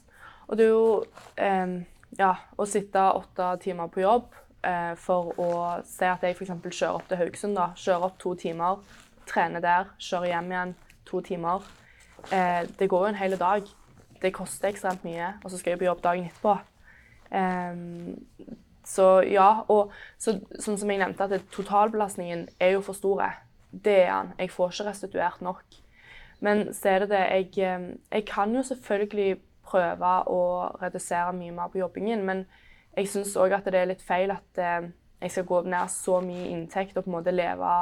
Og 0.48 0.56
det 0.58 0.64
er 0.66 0.70
jo 0.74 1.04
eh, 1.36 1.74
Ja, 2.18 2.34
å 2.58 2.66
sitte 2.66 2.98
åtte 3.14 3.52
timer 3.62 3.86
på 3.94 4.02
jobb 4.02 4.32
eh, 4.66 4.94
for 4.98 5.30
å 5.38 5.50
se 5.86 6.08
at 6.10 6.24
jeg 6.26 6.34
f.eks. 6.34 6.50
kjører 6.66 6.96
opp 6.98 7.06
til 7.08 7.20
Haugesund, 7.20 7.54
da. 7.56 7.68
Kjører 7.78 8.08
opp 8.08 8.16
to 8.18 8.34
timer, 8.34 8.80
trener 9.30 9.62
der, 9.64 9.92
kjører 10.02 10.32
hjem 10.34 10.50
igjen 10.52 10.74
to 11.08 11.20
timer. 11.26 11.66
Eh, 12.32 12.64
det 12.78 12.88
går 12.90 13.06
jo 13.06 13.12
en 13.12 13.20
hel 13.20 13.38
dag. 13.40 13.68
Det 14.20 14.34
koster 14.36 14.68
ekstremt 14.68 15.04
mye, 15.06 15.34
og 15.44 15.50
så 15.50 15.58
skal 15.58 15.74
jeg 15.74 15.80
på 15.80 15.88
jobb 15.88 16.02
dagen 16.04 16.26
etterpå. 16.28 16.58
Ehm, 17.32 18.18
så 18.84 19.22
ja, 19.24 19.62
og 19.68 19.92
så, 20.18 20.34
sånn 20.58 20.78
som 20.80 20.90
jeg 20.90 21.00
nevnte, 21.00 21.24
at 21.24 21.46
totalbelastningen 21.54 22.48
er 22.60 22.74
jo 22.74 22.82
for 22.84 22.98
store. 22.98 23.30
Det 23.70 24.02
er 24.02 24.10
den. 24.12 24.34
Jeg 24.42 24.52
får 24.52 24.74
ikke 24.74 24.88
restituert 24.90 25.40
nok. 25.46 25.62
Men 26.40 26.70
så 26.74 26.94
er 26.94 27.04
det 27.04 27.10
det 27.12 27.22
jeg, 27.22 27.48
eh, 27.64 27.88
jeg 28.12 28.26
kan 28.28 28.54
jo 28.54 28.64
selvfølgelig 28.66 29.40
prøve 29.70 30.12
å 30.26 30.42
redusere 30.82 31.32
mye 31.36 31.54
mer 31.54 31.70
på 31.72 31.80
jobbingen, 31.80 32.24
men 32.26 32.46
jeg 32.96 33.08
syns 33.08 33.36
òg 33.38 33.54
at 33.54 33.68
det 33.70 33.78
er 33.78 33.90
litt 33.92 34.02
feil 34.02 34.32
at 34.34 34.58
eh, 34.58 34.88
jeg 35.20 35.34
skal 35.34 35.46
gå 35.46 35.60
ned 35.68 35.92
så 35.92 36.20
mye 36.24 36.48
inntekt 36.50 36.96
og 36.96 37.04
på 37.04 37.12
en 37.12 37.16
måte 37.18 37.34
leve 37.34 37.72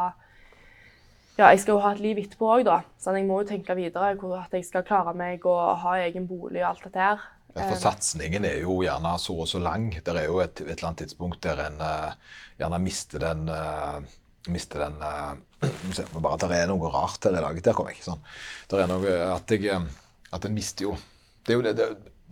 Ja, 1.38 1.52
jeg 1.52 1.62
skal 1.62 1.76
jo 1.76 1.82
ha 1.84 1.92
et 1.94 2.02
liv 2.02 2.18
etterpå 2.18 2.48
òg, 2.50 2.64
da. 2.66 2.80
Så 2.98 3.14
jeg 3.14 3.26
må 3.28 3.40
jo 3.42 3.48
tenke 3.52 3.76
videre 3.78 4.16
på 4.18 4.32
at 4.34 4.54
jeg 4.56 4.66
skal 4.66 4.86
klare 4.86 5.14
meg 5.14 5.44
og 5.46 5.76
ha 5.84 5.98
egen 6.02 6.26
bolig 6.26 6.64
og 6.64 6.72
alt 6.72 6.88
dette 6.88 7.04
her. 7.04 7.26
For 7.54 7.78
satsingen 7.80 8.44
er 8.44 8.60
jo 8.64 8.80
gjerne 8.82 9.14
så 9.22 9.36
og 9.44 9.48
så 9.50 9.60
lang. 9.62 9.88
Det 9.94 10.14
er 10.14 10.26
jo 10.26 10.40
et, 10.42 10.60
et 10.64 10.74
eller 10.74 10.90
annet 10.90 11.04
tidspunkt 11.04 11.40
der 11.46 11.62
en 11.64 11.78
uh, 11.78 12.34
gjerne 12.58 12.80
mister 12.82 13.22
den 13.22 13.46
uh, 13.50 14.02
mister 14.50 14.84
den 14.84 14.98
uh, 15.02 16.18
bare 16.18 16.34
at 16.34 16.44
Det 16.44 16.58
er 16.58 16.68
noe 16.70 16.90
rart 16.92 17.24
her 17.24 17.38
i 17.38 17.44
dag. 17.46 17.62
Der 17.70 17.78
kom 17.78 17.88
jeg. 17.90 18.02
sånn. 18.04 18.20
Det 18.68 18.82
er 18.82 18.90
noe 18.90 19.16
at 19.38 19.54
jeg 19.54 19.70
eh, 19.70 19.88
at 20.34 20.44
en 20.44 20.54
mister 20.58 20.90
jo 20.90 20.98
det 21.46 21.54
er 21.54 21.56
jo 21.56 21.64
det, 21.64 21.74
det, 21.78 21.86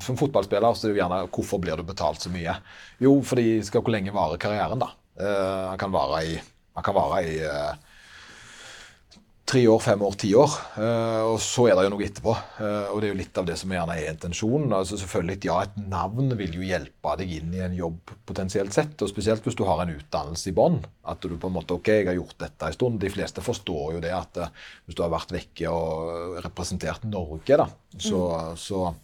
Som 0.05 0.19
fotballspiller 0.21 0.75
så 0.77 0.89
er 0.89 0.93
det 0.93 1.01
gjerne 1.01 1.23
hvorfor 1.33 1.63
blir 1.63 1.79
du 1.79 1.87
betalt 1.89 2.21
så 2.21 2.29
mye? 2.29 2.59
Jo, 3.01 3.15
fordi 3.25 3.63
skal 3.65 3.81
hvor 3.81 3.95
lenge 3.95 4.13
varer 4.13 4.43
karrieren, 4.43 4.83
da? 4.83 4.91
Uh, 5.17 5.71
han 5.71 5.81
kan 5.81 5.95
vare 5.95 6.21
i, 6.27 6.35
han 6.77 6.85
kan 6.85 6.97
vare 6.99 7.23
i 7.25 7.39
eh, 7.41 7.86
tre 9.47 9.63
år, 9.71 9.79
fem 9.83 10.01
år, 10.03 10.15
ti 10.19 10.33
år. 10.35 10.55
eh, 10.83 11.23
og 11.23 11.37
så 11.43 11.69
er 11.71 11.77
det 11.79 11.85
jo 11.87 11.91
noe 11.95 12.05
etterpå. 12.07 12.33
eh, 12.61 12.89
og 12.91 13.01
det 13.01 13.09
er 13.09 13.13
jo 13.13 13.19
litt 13.21 13.39
av 13.39 13.47
det 13.47 13.57
som 13.61 13.71
gjerne 13.71 13.95
er 13.97 14.11
intensjonen. 14.11 14.73
altså 14.75 14.99
selvfølgelig, 14.99 15.39
Ja, 15.47 15.61
et 15.63 15.77
navn 15.89 16.37
vil 16.37 16.53
jo 16.59 16.67
hjelpe 16.67 17.17
deg 17.21 17.31
inn 17.39 17.55
i 17.55 17.63
en 17.63 17.77
jobb 17.79 18.11
potensielt 18.27 18.73
sett. 18.75 19.01
og 19.03 19.09
Spesielt 19.09 19.45
hvis 19.47 19.55
du 19.57 19.65
har 19.65 19.83
en 19.85 19.95
utdannelse 19.95 20.51
i 20.51 20.57
bånn. 20.57 20.81
At 21.07 21.21
du 21.21 21.37
på 21.39 21.47
en 21.47 21.55
måte 21.55 21.75
OK, 21.79 21.87
jeg 21.87 22.07
har 22.07 22.19
gjort 22.19 22.39
dette 22.39 22.67
en 22.67 22.73
stund. 22.73 23.01
De 23.01 23.09
fleste 23.11 23.41
forstår 23.41 23.95
jo 23.95 24.01
det 24.01 24.13
at 24.13 24.37
eh, 24.37 24.49
hvis 24.87 24.97
du 24.99 25.03
har 25.03 25.11
vært 25.15 25.31
vekke 25.33 25.71
og 25.71 26.43
representert 26.45 27.05
Norge, 27.05 27.57
da, 27.57 27.69
så, 27.99 28.55
så 28.59 28.95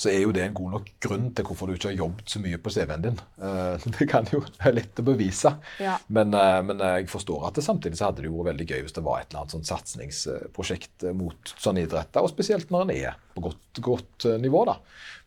så 0.00 0.08
er 0.08 0.22
jo 0.22 0.30
det 0.32 0.40
en 0.46 0.54
god 0.56 0.70
nok 0.78 0.86
grunn 1.04 1.26
til 1.36 1.44
hvorfor 1.44 1.68
du 1.68 1.74
ikke 1.74 1.90
har 1.90 1.98
jobbet 1.98 2.32
så 2.32 2.40
mye 2.40 2.58
på 2.62 2.70
CV-en 2.72 3.02
din. 3.04 3.18
Eh, 3.44 3.82
Det 3.98 4.06
kan 4.08 4.28
jo 4.32 4.40
være 4.46 4.72
lett 4.78 5.02
å 5.02 5.04
bevise. 5.04 5.52
Ja. 5.82 5.98
Men, 6.08 6.32
eh, 6.36 6.60
men 6.64 6.80
eh, 6.80 6.94
jeg 7.02 7.10
forstår 7.12 7.44
at 7.48 7.58
det 7.58 7.66
samtidig 7.66 7.98
så 7.98 8.08
hadde 8.08 8.24
det 8.24 8.30
jo 8.30 8.38
vært 8.38 8.54
veldig 8.54 8.66
gøy 8.70 8.86
hvis 8.86 8.96
det 8.96 9.04
var 9.04 9.20
et 9.20 9.28
eller 9.28 9.42
annet 9.42 9.56
sånn 9.58 9.68
satsingsprosjekt 9.68 11.04
mot 11.18 11.52
sånne 11.52 11.84
idretter, 11.84 12.24
og 12.24 12.32
spesielt 12.32 12.72
når 12.72 12.86
en 12.86 12.94
er 12.94 13.18
på 13.34 13.44
godt, 13.50 13.82
godt 13.84 14.28
nivå. 14.40 14.64
da. 14.70 14.78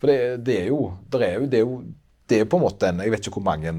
For 0.01 0.09
det, 0.09 0.17
det 0.49 0.57
er 0.63 0.67
jo 0.71 0.81
det 1.13 1.21
er 1.27 1.37
jo, 1.37 1.45
det 1.53 1.61
er 1.61 1.67
jo 1.67 1.77
det 2.33 2.41
er 2.41 2.49
på 2.49 2.57
en 2.57 2.63
måte 2.63 2.89
en 2.89 3.01
Jeg 3.03 3.11
vet 3.13 3.27
ikke 3.27 3.35
hvor 3.35 3.45
mange, 3.45 3.71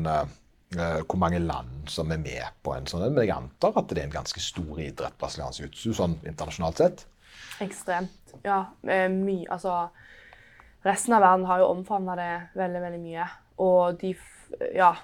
hvor 1.08 1.18
mange 1.18 1.40
land 1.42 1.88
som 1.90 2.12
er 2.14 2.20
med 2.22 2.58
på 2.62 2.74
en 2.76 2.86
sånn 2.86 3.06
men 3.08 3.24
jeg 3.24 3.34
antar 3.34 3.74
at 3.80 3.90
det 3.90 4.02
er 4.02 4.06
en 4.06 4.18
ganske 4.20 4.42
stor 4.42 4.78
idrett, 4.84 5.16
brasiliansk 5.18 5.64
jiu-jitsu, 5.64 5.94
sånn 5.96 6.18
internasjonalt 6.22 6.82
sett. 6.84 7.06
Ekstremt. 7.64 8.36
Ja, 8.46 8.66
mye 8.84 9.48
Altså 9.54 9.88
Resten 10.84 11.14
av 11.16 11.22
verden 11.24 11.46
har 11.48 11.62
jo 11.62 11.70
omfavna 11.72 12.16
det 12.18 12.30
veldig, 12.58 12.80
veldig 12.86 13.00
mye. 13.00 13.28
Og 13.58 14.00
de 14.00 14.14
Ja. 14.74 14.94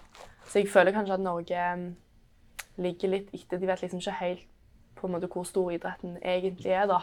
Så 0.50 0.58
jeg 0.58 0.68
føler 0.68 0.92
kanskje 0.92 1.14
at 1.14 1.20
Norge 1.20 1.76
mm, 1.76 1.96
ligger 2.76 3.08
litt 3.08 3.28
etter. 3.34 3.58
De 3.58 3.66
vet 3.66 3.82
liksom 3.82 4.00
ikke 4.00 4.18
helt 4.18 4.46
på 4.96 5.06
en 5.06 5.12
måte 5.14 5.28
hvor 5.30 5.44
stor 5.44 5.70
idretten 5.70 6.16
egentlig 6.22 6.72
er, 6.74 6.86
da. 6.90 6.98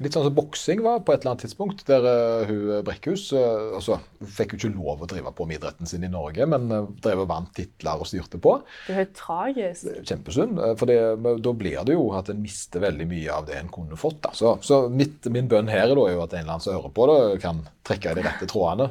Litt 0.00 0.16
sånn 0.16 0.24
som 0.26 0.36
boksing 0.36 0.80
var 0.84 1.02
på 1.04 1.12
et 1.12 1.20
eller 1.20 1.34
annet 1.34 1.44
tidspunkt. 1.44 1.84
Der 1.88 2.06
uh, 2.06 2.48
hun 2.48 2.80
Brekkhus 2.86 3.26
uh, 3.36 3.76
altså, 3.76 3.98
fikk 4.36 4.54
jo 4.54 4.60
ikke 4.60 4.72
lov 4.74 5.04
å 5.04 5.08
drive 5.10 5.32
på 5.36 5.46
med 5.48 5.60
idretten 5.60 5.90
sin 5.90 6.06
i 6.06 6.12
Norge, 6.12 6.46
men 6.48 6.68
uh, 6.72 6.88
drev 7.04 7.24
og 7.26 7.30
vant 7.32 7.52
titler 7.56 8.00
og 8.00 8.08
styrte 8.08 8.40
på. 8.40 8.56
Det 8.86 8.94
er 8.94 9.02
helt 9.02 9.16
tragisk. 9.18 9.90
Kjempesynd. 10.08 10.60
For 10.80 10.90
det, 10.90 11.00
da 11.44 11.54
blir 11.56 11.80
det 11.86 11.98
jo 11.98 12.10
at 12.16 12.32
en 12.32 12.40
mister 12.40 12.84
veldig 12.86 13.08
mye 13.10 13.40
av 13.40 13.48
det 13.50 13.60
en 13.60 13.72
kunne 13.72 13.98
fått. 14.00 14.22
Da. 14.24 14.34
Så, 14.36 14.56
så 14.64 14.86
mitt, 14.88 15.28
min 15.32 15.50
bønn 15.50 15.68
her 15.70 15.92
er 15.92 15.96
jo 15.96 16.24
at 16.24 16.32
en 16.32 16.44
eller 16.44 16.56
annen 16.56 16.64
som 16.64 16.78
hører 16.78 16.96
på 16.96 17.10
det, 17.10 17.18
kan 17.44 17.66
trekke 17.86 18.14
i 18.14 18.20
de 18.20 18.24
rette 18.24 18.48
trådene. 18.50 18.88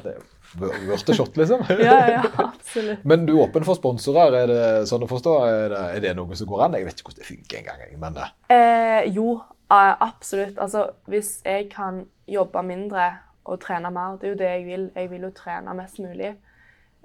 Det 0.58 0.66
er 0.66 1.14
shot, 1.14 1.36
liksom. 1.36 1.62
Ja, 1.78 1.98
ja, 2.10 2.22
absolutt. 2.42 3.04
Men 3.06 3.26
du 3.26 3.36
er 3.36 3.44
åpen 3.44 3.66
for 3.66 3.78
sponsorer, 3.78 4.34
er 4.42 4.50
det 4.50 4.64
sånn 4.90 5.06
å 5.06 5.10
forstå? 5.10 5.36
Er 5.46 5.70
det, 5.70 5.84
er 5.94 6.04
det 6.06 6.14
noe 6.18 6.38
som 6.38 6.50
går 6.50 6.66
an? 6.66 6.76
Jeg 6.78 6.88
vet 6.88 7.02
ikke 7.02 7.12
hvordan 7.12 7.22
det 7.22 7.30
funker 7.30 7.62
engang. 7.62 7.98
Men 8.02 8.18
Eh, 8.50 9.06
jo, 9.14 9.36
eh, 9.38 9.59
absolutt. 9.70 10.58
Altså, 10.58 10.90
hvis 11.06 11.42
jeg 11.44 11.68
kan 11.70 12.06
jobbe 12.28 12.62
mindre 12.62 13.12
og 13.44 13.60
trene 13.60 13.90
mer, 13.90 14.16
det 14.20 14.24
er 14.28 14.32
jo 14.32 14.38
det 14.38 14.48
jeg 14.50 14.64
vil. 14.66 14.90
Jeg 14.94 15.10
vil 15.10 15.20
jo 15.22 15.30
trene 15.30 15.74
mest 15.74 15.98
mulig. 15.98 16.34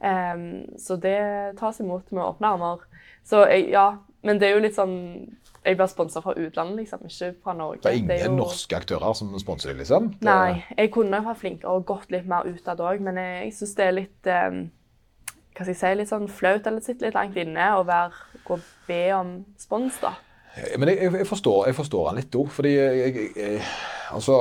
Um, 0.03 0.65
så 0.77 0.97
det 0.99 1.57
tas 1.59 1.79
imot 1.79 2.11
med 2.11 2.23
åpne 2.23 2.47
armer. 2.47 2.81
Så 3.23 3.45
jeg, 3.47 3.69
ja, 3.71 3.95
men 4.23 4.39
det 4.39 4.49
er 4.49 4.53
jo 4.57 4.63
litt 4.65 4.75
sånn 4.75 4.95
Jeg 5.65 5.77
blir 5.79 5.87
sponsa 5.89 6.21
fra 6.21 6.33
utlandet, 6.37 6.75
liksom, 6.83 6.99
ikke 7.07 7.31
fra 7.43 7.53
Norge. 7.57 7.79
det 7.81 7.91
er 7.91 7.95
ingen 7.97 8.35
jo- 8.37 8.43
norske 8.43 8.75
aktører 8.77 9.13
som 9.17 9.31
sponser 9.39 9.69
deg, 9.71 9.77
liksom? 9.79 10.09
Det- 10.11 10.21
Nei. 10.21 10.63
Jeg 10.77 10.91
kunne 10.91 11.23
vært 11.25 11.37
flinkere 11.37 11.71
og 11.71 11.85
gått 11.85 12.11
litt 12.11 12.27
mer 12.27 12.43
utad 12.45 12.77
òg, 12.79 12.99
men 13.01 13.15
jeg, 13.17 13.43
jeg 13.45 13.53
syns 13.53 13.75
det 13.75 13.85
er 13.85 13.91
litt 13.91 14.27
um, 14.27 14.71
hva 15.55 15.63
skal 15.63 15.67
jeg 15.73 15.75
si, 15.77 15.93
litt 15.95 16.09
sånn 16.09 16.27
flaut 16.29 16.67
eller 16.67 16.81
sitte 16.81 17.01
litt 17.07 17.15
langt 17.15 17.35
inne 17.35 17.71
og 17.79 17.87
være, 17.87 18.11
gå 18.45 18.53
og 18.53 18.61
be 18.87 19.11
om 19.15 19.45
spons, 19.57 19.97
da. 20.01 20.13
Men 20.79 20.91
jeg, 20.91 21.09
jeg, 21.11 21.27
forstår, 21.27 21.65
jeg 21.69 21.75
forstår 21.75 22.07
han 22.09 22.19
litt 22.21 22.35
òg, 22.39 22.47
fordi 22.55 22.71
jeg, 22.77 23.25
jeg, 23.35 23.59
altså, 24.15 24.37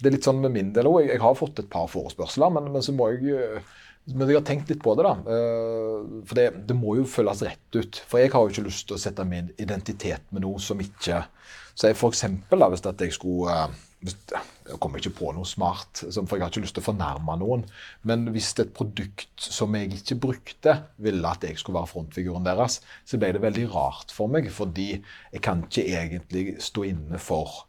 Det 0.00 0.10
er 0.10 0.16
litt 0.18 0.26
sånn 0.26 0.42
med 0.42 0.52
min 0.52 0.74
del 0.76 0.90
òg. 0.90 1.06
Jeg 1.08 1.22
har 1.22 1.38
fått 1.38 1.62
et 1.62 1.70
par 1.72 1.88
forespørsler, 1.88 2.52
men, 2.52 2.68
men 2.74 2.84
så 2.84 2.92
må 2.96 3.08
jeg 3.14 3.32
eh, 3.38 3.72
men 4.12 4.28
jeg 4.28 4.36
har 4.36 4.44
tenkt 4.44 4.68
litt 4.68 4.82
på 4.84 4.92
det, 4.98 5.06
da. 5.06 5.14
Eh, 5.32 6.00
For 6.28 6.36
det, 6.36 6.48
det 6.68 6.76
må 6.76 6.98
jo 6.98 7.06
føles 7.08 7.40
rett 7.46 7.78
ut. 7.78 8.00
For 8.10 8.20
jeg 8.20 8.34
har 8.34 8.44
jo 8.44 8.52
ikke 8.52 8.66
lyst 8.66 8.88
til 8.90 8.98
å 8.98 9.00
sette 9.00 9.24
min 9.28 9.48
identitet 9.56 10.26
med 10.34 10.44
noe 10.44 10.60
som 10.60 10.82
ikke 10.84 11.22
Så 11.74 11.90
jeg 11.90 11.98
for 11.98 12.14
eksempel, 12.14 12.60
da, 12.60 12.70
hvis 12.70 12.84
jeg 12.86 13.14
skulle 13.16 13.54
eh, 13.54 14.40
Jeg 14.64 14.78
kommer 14.80 15.00
ikke 15.00 15.16
på 15.18 15.30
noe 15.36 15.48
smart, 15.48 16.00
for 16.00 16.36
jeg 16.36 16.42
har 16.42 16.52
ikke 16.52 16.62
lyst 16.64 16.76
til 16.76 16.84
å 16.84 16.86
fornærme 16.86 17.36
noen. 17.40 17.64
Men 18.08 18.26
hvis 18.32 18.54
et 18.60 18.72
produkt 18.76 19.44
som 19.44 19.74
jeg 19.76 19.90
ikke 19.98 20.16
brukte, 20.22 20.74
ville 21.04 21.28
at 21.28 21.44
jeg 21.44 21.58
skulle 21.60 21.78
være 21.80 21.90
frontfiguren 21.92 22.46
deres, 22.46 22.78
så 23.04 23.20
ble 23.20 23.34
det 23.36 23.42
veldig 23.44 23.66
rart 23.74 24.12
for 24.12 24.32
meg, 24.32 24.48
fordi 24.52 24.90
jeg 24.94 25.44
kan 25.44 25.64
ikke 25.66 25.84
egentlig 25.84 26.44
stå 26.64 26.86
inne 26.88 27.20
for 27.20 27.64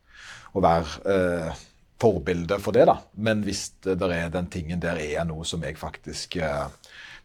å 0.55 0.63
være 0.63 1.15
eh, 1.15 1.65
forbilde 2.01 2.59
for 2.63 2.75
det, 2.75 2.85
da. 2.89 2.99
Men 3.15 3.43
hvis 3.45 3.69
det 3.83 3.97
er 4.03 4.31
den 4.33 4.47
tingen 4.51 4.83
der 4.83 4.99
er 5.01 5.27
noe 5.27 5.45
som 5.47 5.63
jeg 5.63 5.79
faktisk 5.79 6.37
eh, 6.43 6.67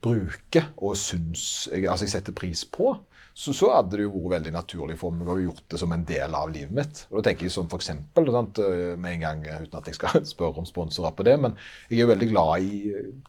bruker 0.02 0.70
og 0.78 0.96
syns 0.98 1.68
jeg, 1.70 1.86
altså 1.86 2.06
jeg 2.06 2.14
setter 2.16 2.36
pris 2.36 2.64
på, 2.64 2.94
så, 3.34 3.52
så 3.56 3.70
hadde 3.72 3.96
det 3.96 4.04
jo 4.04 4.12
vært 4.14 4.34
veldig 4.38 4.52
naturlig 4.54 4.96
for 5.00 5.14
meg 5.14 5.28
å 5.28 5.36
ha 5.36 5.42
gjort 5.44 5.66
det 5.70 5.78
som 5.80 5.92
en 5.94 6.02
del 6.06 6.34
av 6.36 6.50
livet 6.52 6.74
mitt. 6.76 7.04
Og 7.10 7.20
da 7.20 7.28
tenker 7.28 7.46
jeg 7.46 7.54
som 7.54 7.68
for 7.70 7.80
eksempel, 7.80 8.30
sant, 8.34 8.58
eh, 8.64 8.96
med 9.00 9.16
en 9.16 9.22
gang, 9.24 9.44
uten 9.62 9.78
at 9.78 9.88
jeg 9.90 9.98
skal 9.98 10.24
spørre 10.32 10.62
om 10.62 10.68
sponsorer 10.68 11.14
på 11.16 11.26
det, 11.28 11.36
men 11.44 11.54
jeg 11.88 12.00
er 12.00 12.04
jo 12.04 12.10
veldig 12.10 12.28
glad 12.32 12.66
i 12.66 12.80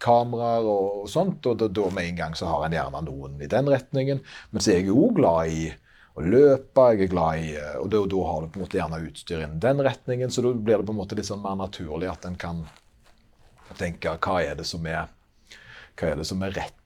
kameraer 0.02 0.68
og, 0.68 1.06
sånt, 1.12 1.46
og 1.48 1.62
da, 1.62 1.70
da 1.72 1.88
med 1.94 2.10
en 2.10 2.20
gang 2.24 2.36
så 2.38 2.50
har 2.50 2.66
en 2.66 2.76
gjerne 2.76 3.06
noen 3.08 3.40
i 3.42 3.52
den 3.52 3.72
retningen. 3.72 4.26
Men 4.52 4.66
så 4.66 4.74
er 4.74 4.82
jeg 4.82 4.96
òg 4.96 5.16
glad 5.22 5.54
i 5.54 5.70
å 6.12 6.26
løpe, 6.26 6.90
jeg 6.92 7.06
er 7.06 7.12
glad 7.14 7.40
i 7.40 7.52
Og 7.80 7.88
da, 7.92 8.02
da 8.12 8.26
har 8.28 8.44
du 8.44 8.52
på 8.52 8.60
en 8.60 8.66
måte 8.66 8.80
gjerne 8.80 9.00
utstyr 9.08 9.46
innen 9.46 9.64
den 9.64 9.86
retningen, 9.86 10.32
så 10.34 10.44
da 10.44 10.52
blir 10.52 10.82
det 10.82 10.90
på 10.90 10.96
en 10.96 11.00
måte 11.00 11.18
litt 11.18 11.30
sånn 11.30 11.44
mer 11.44 11.56
naturlig 11.60 12.12
at 12.12 12.28
en 12.28 12.36
kan 12.40 12.66
tenke 13.80 14.18
hva 14.20 14.42
er 14.44 14.58
det 14.60 14.68
som 14.68 14.84
er, 14.90 15.08
hva 15.96 16.10
er, 16.10 16.20
det 16.20 16.28
som 16.28 16.42
er 16.44 16.56
rett 16.58 16.81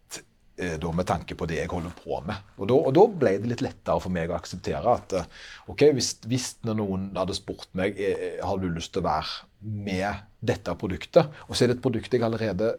da 0.80 0.92
med 0.96 1.08
tanke 1.08 1.36
på 1.36 1.48
det 1.50 1.58
jeg 1.60 1.72
holder 1.72 1.92
på 2.00 2.22
med. 2.28 2.54
Og 2.60 2.70
da, 2.70 2.78
og 2.78 2.94
da, 2.96 3.06
ble 3.24 3.34
det 3.42 3.52
litt 3.52 3.64
lettere 3.66 4.00
for 4.04 4.14
meg 4.14 4.32
å 4.32 4.38
akseptere 4.38 4.94
at 4.94 5.16
eh, 5.20 5.28
ok, 5.72 5.88
hvis, 5.98 6.14
hvis 6.30 6.48
noen 6.70 7.10
hadde 7.18 7.36
spurt 7.38 7.68
meg 7.78 8.00
eh, 8.00 8.40
har 8.40 8.62
du 8.62 8.70
lyst 8.70 8.94
til 8.96 9.04
å 9.04 9.10
være 9.10 9.76
med 9.86 10.26
dette 10.46 10.76
produktet, 10.80 11.32
og 11.48 11.56
så 11.56 11.66
er 11.66 11.72
det 11.72 11.80
et 11.80 11.86
produkt 11.86 12.14
jeg 12.14 12.24
allerede 12.26 12.76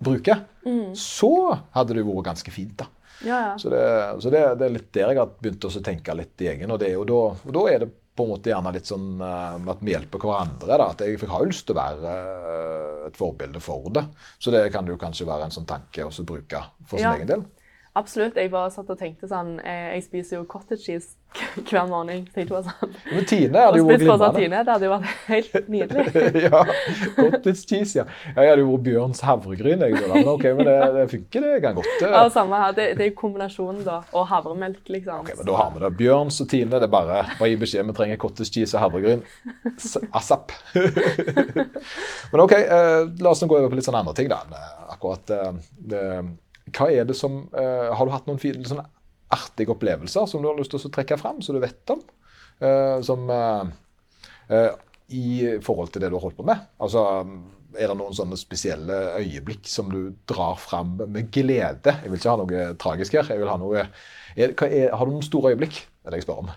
bruker, 0.00 0.44
mm. 0.64 0.94
så 0.96 1.32
hadde 1.74 1.96
det 1.96 2.06
vært 2.06 2.28
ganske 2.30 2.54
fint. 2.54 2.76
da. 2.80 2.88
Ja, 3.20 3.40
ja. 3.50 3.54
Så, 3.60 3.68
det, 3.72 3.82
så 4.22 4.32
det, 4.32 4.44
det, 4.60 4.66
er 4.66 4.76
litt 4.78 4.92
der 4.96 5.10
jeg 5.12 5.20
har 5.20 5.32
begynt 5.42 5.66
å 5.66 5.72
tenke 5.84 6.16
litt 6.16 6.44
i 6.44 6.52
egen. 6.54 6.70
Og, 6.72 6.80
det, 6.80 6.94
og, 6.96 7.04
da, 7.10 7.20
og 7.34 7.56
da 7.56 7.64
er 7.72 7.82
det 7.84 7.90
på 8.20 8.28
en 8.28 8.34
måte 8.34 8.52
gjerne 8.52 8.72
litt 8.76 8.88
sånn 8.88 9.08
uh, 9.22 9.70
at 9.72 9.84
vi 9.84 9.94
hjelper 9.94 10.22
hverandre. 10.22 10.76
Da. 10.76 10.90
At 10.92 11.04
jeg, 11.04 11.16
jeg 11.18 11.30
har 11.30 11.44
jo 11.44 11.50
lyst 11.50 11.66
til 11.68 11.76
å 11.76 11.80
være 11.80 12.16
uh, 12.44 13.06
et 13.08 13.16
forbilde 13.18 13.62
for 13.64 13.88
det. 13.94 14.04
Så 14.38 14.52
det 14.54 14.66
kan 14.74 14.88
jo 14.88 14.98
kanskje 15.00 15.28
være 15.28 15.48
en 15.48 15.56
sånn 15.56 15.68
tanke 15.68 16.06
å 16.06 16.12
bruke 16.28 16.62
for 16.84 16.98
sin 16.98 17.08
ja. 17.08 17.16
egen 17.16 17.30
del. 17.30 17.46
Absolutt. 17.98 18.36
Jeg 18.38 18.52
bare 18.52 18.70
satt 18.70 18.90
og 18.92 18.98
tenkte 19.00 19.26
sånn 19.26 19.56
eh, 19.66 19.96
Jeg 19.96 20.04
spiser 20.04 20.36
jo 20.36 20.44
cottage 20.46 20.84
cheese 20.84 21.16
hver 21.68 21.88
morgen. 21.90 22.22
Så 22.30 22.42
jeg 22.44 22.48
sånn. 22.50 22.92
Men 23.10 23.24
Tine 23.26 23.64
hadde 23.64 23.80
jo 23.80 23.86
vært 23.88 24.02
glimrende. 24.02 24.28
Tine, 24.36 24.60
det 24.66 24.74
hadde 24.74 24.86
jo 24.86 24.92
vært 24.92 25.24
helt 25.26 25.68
nydelig. 25.74 26.26
ja. 26.46 26.60
Cottage 27.16 27.64
cheese, 27.64 27.96
ja. 27.98 28.04
Jeg 28.36 28.52
hadde 28.52 28.62
jo 28.62 28.68
vært 28.70 28.84
Bjørns 28.86 29.22
havregryn. 29.26 29.82
Jeg, 29.82 30.04
men 30.06 30.30
ok, 30.30 30.46
men 30.58 30.68
det, 30.70 30.76
det 30.96 31.06
funker, 31.14 31.46
det 31.46 31.62
kan 31.64 31.78
godt. 31.80 32.04
Ja, 32.04 32.20
samme 32.34 32.60
her. 32.62 32.76
Det, 32.78 32.86
det 33.00 33.08
er 33.08 33.16
kombinasjonen, 33.18 33.80
da. 33.86 33.96
Og 34.14 34.28
havremelk, 34.30 34.82
liksom. 34.90 35.24
Ok, 35.26 35.32
men 35.40 35.48
Da 35.50 35.56
har 35.58 35.72
vi 35.74 35.82
det. 35.86 35.90
Bjørns 36.02 36.38
og 36.44 36.50
Tine, 36.52 36.70
det 36.76 36.86
er 36.86 36.92
bare 36.94 37.24
å 37.38 37.50
gi 37.50 37.56
beskjed. 37.64 37.90
Vi 37.90 37.96
trenger 37.98 38.20
cottage 38.22 38.54
cheese 38.54 38.78
og 38.78 38.84
havregryn. 38.86 39.26
Asap. 40.14 40.54
men 40.76 42.44
ok, 42.46 42.54
eh, 42.60 43.00
la 43.18 43.34
oss 43.34 43.42
nå 43.42 43.50
gå 43.50 43.58
over 43.58 43.72
på 43.74 43.80
litt 43.80 43.90
sånne 43.90 44.04
andre 44.06 44.14
ting, 44.18 44.30
da. 44.30 44.44
Akkurat 44.94 45.34
eh, 45.34 45.58
det 45.90 46.04
hva 46.70 46.88
er 46.92 47.06
det 47.08 47.16
som, 47.18 47.42
uh, 47.54 47.90
Har 47.96 48.06
du 48.06 48.12
hatt 48.14 48.28
noen 48.28 48.40
fine, 48.40 48.62
sånne 48.66 48.86
artige 49.30 49.72
opplevelser 49.74 50.26
som 50.28 50.42
du 50.42 50.50
har 50.50 50.58
lyst 50.58 50.74
til 50.74 50.82
å 50.82 50.92
trekke 50.92 51.18
fram, 51.20 51.40
som 51.42 51.56
du 51.56 51.62
vet 51.62 51.94
om? 51.94 52.02
Uh, 52.60 53.00
som 53.06 53.24
uh, 53.30 53.64
I 55.10 55.58
forhold 55.64 55.94
til 55.94 56.04
det 56.04 56.12
du 56.12 56.18
har 56.18 56.26
holdt 56.26 56.38
på 56.38 56.46
med? 56.46 56.68
Altså, 56.82 57.02
Er 57.78 57.86
det 57.86 57.98
noen 58.00 58.14
sånne 58.14 58.38
spesielle 58.38 58.96
øyeblikk 59.20 59.68
som 59.70 59.90
du 59.92 60.16
drar 60.26 60.58
fram 60.58 60.96
med 61.06 61.30
glede? 61.30 61.94
Jeg 62.02 62.10
vil 62.10 62.18
ikke 62.18 62.32
ha 62.32 62.40
noe 62.40 62.64
tragisk 62.82 63.14
her. 63.14 63.46
ha 63.46 63.60
noe, 63.62 63.86
er, 64.36 64.50
er, 64.50 64.90
Har 64.90 65.06
du 65.06 65.14
noen 65.14 65.26
store 65.26 65.54
øyeblikk? 65.54 65.86
Det 65.86 66.10
er 66.10 66.16
det 66.16 66.22
jeg 66.22 66.26
spør 66.26 66.42
om. 66.42 66.50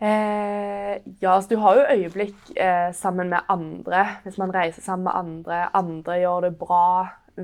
Eh, 0.00 0.94
ja, 1.20 1.32
altså 1.34 1.48
du 1.50 1.56
har 1.58 1.74
jo 1.74 1.86
øyeblikk 1.90 2.36
eh, 2.56 2.92
sammen 2.94 3.28
med 3.28 3.38
andre. 3.48 4.06
Hvis 4.22 4.38
man 4.38 4.54
reiser 4.54 4.82
sammen 4.82 5.04
med 5.04 5.14
andre. 5.14 5.76
Andre 5.76 6.18
gjør 6.22 6.40
det 6.46 6.58
bra 6.58 6.84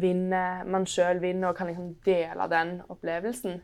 vinner, 0.01 0.65
man 0.67 0.87
sjøl 0.89 1.21
vinner 1.23 1.51
og 1.51 1.59
kan 1.59 1.71
liksom 1.71 1.95
dele 2.07 2.47
den 2.51 2.77
opplevelsen. 2.91 3.59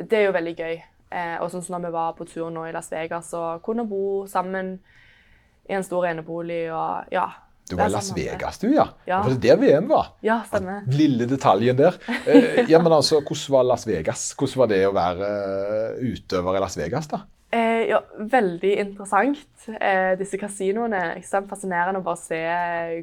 Det 0.00 0.18
er 0.18 0.26
jo 0.28 0.36
veldig 0.36 0.56
gøy. 0.56 0.80
Eh, 1.10 1.36
og 1.42 1.50
sånn 1.50 1.64
som 1.66 1.76
når 1.76 1.88
vi 1.88 1.94
var 1.96 2.16
på 2.18 2.26
tur 2.30 2.50
nå 2.54 2.68
i 2.68 2.74
Las 2.74 2.90
Vegas 2.92 3.32
og 3.34 3.64
kunne 3.66 3.82
bo 3.90 4.26
sammen 4.30 4.76
i 5.66 5.74
en 5.74 5.86
stor 5.86 6.06
enebolig 6.10 6.68
og 6.70 7.10
ja. 7.14 7.26
Du 7.70 7.76
var 7.78 7.90
i 7.90 7.94
Las 7.94 8.10
Vegas, 8.14 8.58
du, 8.58 8.68
ja. 8.74 8.86
ja. 9.06 9.20
Var 9.22 9.34
det 9.34 9.42
der 9.44 9.58
VM 9.58 9.90
var? 9.90 10.14
Ja, 10.26 10.40
stemmer. 10.46 10.86
Lille 10.90 11.26
detaljen 11.30 11.78
der. 11.78 11.98
Eh, 12.26 12.64
ja, 12.70 12.80
men 12.82 12.92
altså, 12.92 13.20
Hvordan 13.20 13.54
var 13.54 13.68
Las 13.68 13.86
Vegas? 13.86 14.24
Hvordan 14.38 14.62
var 14.64 14.72
det 14.72 14.80
å 14.88 14.94
være 14.96 15.28
uh, 15.28 16.00
utøver 16.02 16.58
i 16.58 16.64
Las 16.64 16.78
Vegas? 16.80 17.10
da? 17.12 17.22
Eh, 17.50 17.88
ja, 17.90 17.98
veldig 18.30 18.70
interessant. 18.78 19.66
Eh, 19.66 20.12
disse 20.18 20.38
kasinoene. 20.38 21.00
Ekstremt 21.18 21.50
fascinerende 21.50 21.98
å 21.98 22.06
bare 22.06 22.20
se 22.22 22.42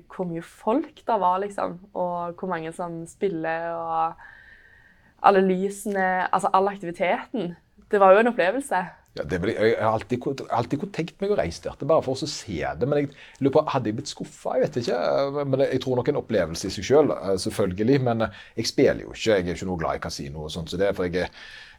hvor 0.07 0.29
mye 0.29 0.43
folk 0.45 1.01
det 1.03 1.17
var, 1.19 1.41
liksom. 1.43 1.75
Og 1.99 2.39
hvor 2.39 2.51
mange 2.53 2.71
som 2.75 3.01
spiller, 3.09 3.73
og 3.75 5.27
alle 5.27 5.41
lysene 5.43 6.27
Altså 6.31 6.51
all 6.53 6.69
aktiviteten. 6.71 7.55
Det 7.91 7.99
var 7.99 8.13
jo 8.13 8.21
en 8.21 8.31
opplevelse. 8.31 8.85
Ja, 9.17 9.23
det, 9.23 9.39
jeg 9.49 9.75
har 9.79 9.95
alltid, 9.95 10.43
alltid 10.53 10.83
tenkt 10.93 11.21
meg 11.23 11.31
å 11.33 11.37
reise 11.39 11.63
der, 11.63 11.85
bare 11.89 12.03
for 12.05 12.13
å 12.13 12.29
se 12.29 12.59
det. 12.61 12.87
Men 12.87 12.99
jeg 13.01 13.09
lurer 13.41 13.55
på, 13.55 13.63
hadde 13.73 13.89
jeg 13.89 13.97
blitt 13.97 14.11
skuffa? 14.11 14.57
Jeg 14.57 14.67
vet 14.67 14.79
ikke. 14.83 14.99
Men 15.41 15.63
jeg 15.65 15.81
tror 15.83 15.99
nok 15.99 16.11
en 16.11 16.21
opplevelse 16.21 16.69
i 16.69 16.75
seg 16.75 16.87
sjøl, 16.87 17.11
selv, 17.11 17.33
eh, 17.33 17.39
selvfølgelig. 17.47 17.99
Men 18.07 18.27
jeg 18.29 18.71
spiller 18.71 19.03
jo 19.03 19.15
ikke. 19.15 19.27
Jeg 19.27 19.43
er 19.43 19.57
ikke 19.57 19.69
noe 19.71 19.81
glad 19.83 19.99
i 19.99 20.03
kasino 20.07 20.45
og 20.45 20.53
sånt. 20.53 20.71
Så 20.71 20.79
det, 20.79 20.93
for 20.95 21.09
jeg, 21.09 21.31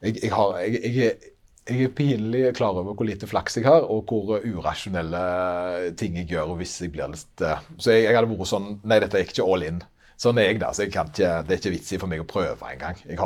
jeg, 0.02 0.18
jeg, 0.24 0.32
har, 0.34 0.58
jeg, 0.66 1.34
jeg 1.68 1.84
er 1.84 1.92
pinlig 1.94 2.42
klar 2.56 2.76
over 2.78 2.96
hvor 2.96 3.06
lite 3.06 3.28
flaks 3.28 3.58
jeg 3.58 3.66
har, 3.68 3.84
og 3.84 4.08
hvor 4.08 4.40
urasjonelle 4.40 5.92
ting 6.00 6.16
jeg 6.20 6.30
gjør 6.32 6.54
hvis 6.60 6.78
jeg 6.82 6.92
blir 6.94 7.12
litt 7.12 7.44
eh, 7.44 7.60
Så 7.76 7.92
jeg, 7.94 8.06
jeg 8.08 8.16
hadde 8.16 8.30
vært 8.32 8.50
sånn 8.50 8.70
Nei, 8.88 9.00
dette 9.04 9.20
er 9.20 9.28
ikke 9.28 9.46
all 9.46 9.66
in. 9.66 9.82
Sånn 10.18 10.40
er 10.40 10.48
jeg, 10.48 10.62
da. 10.62 10.72
Så 10.74 10.86
jeg 10.86 10.94
kan 10.94 11.12
ikke, 11.12 11.34
det 11.46 11.54
er 11.54 11.60
ikke 11.60 11.74
vits 11.76 11.92
i 11.94 12.00
for 12.00 12.10
meg 12.10 12.24
å 12.24 12.26
prøve 12.28 12.72
engang. 12.72 12.98
Jeg, 13.06 13.18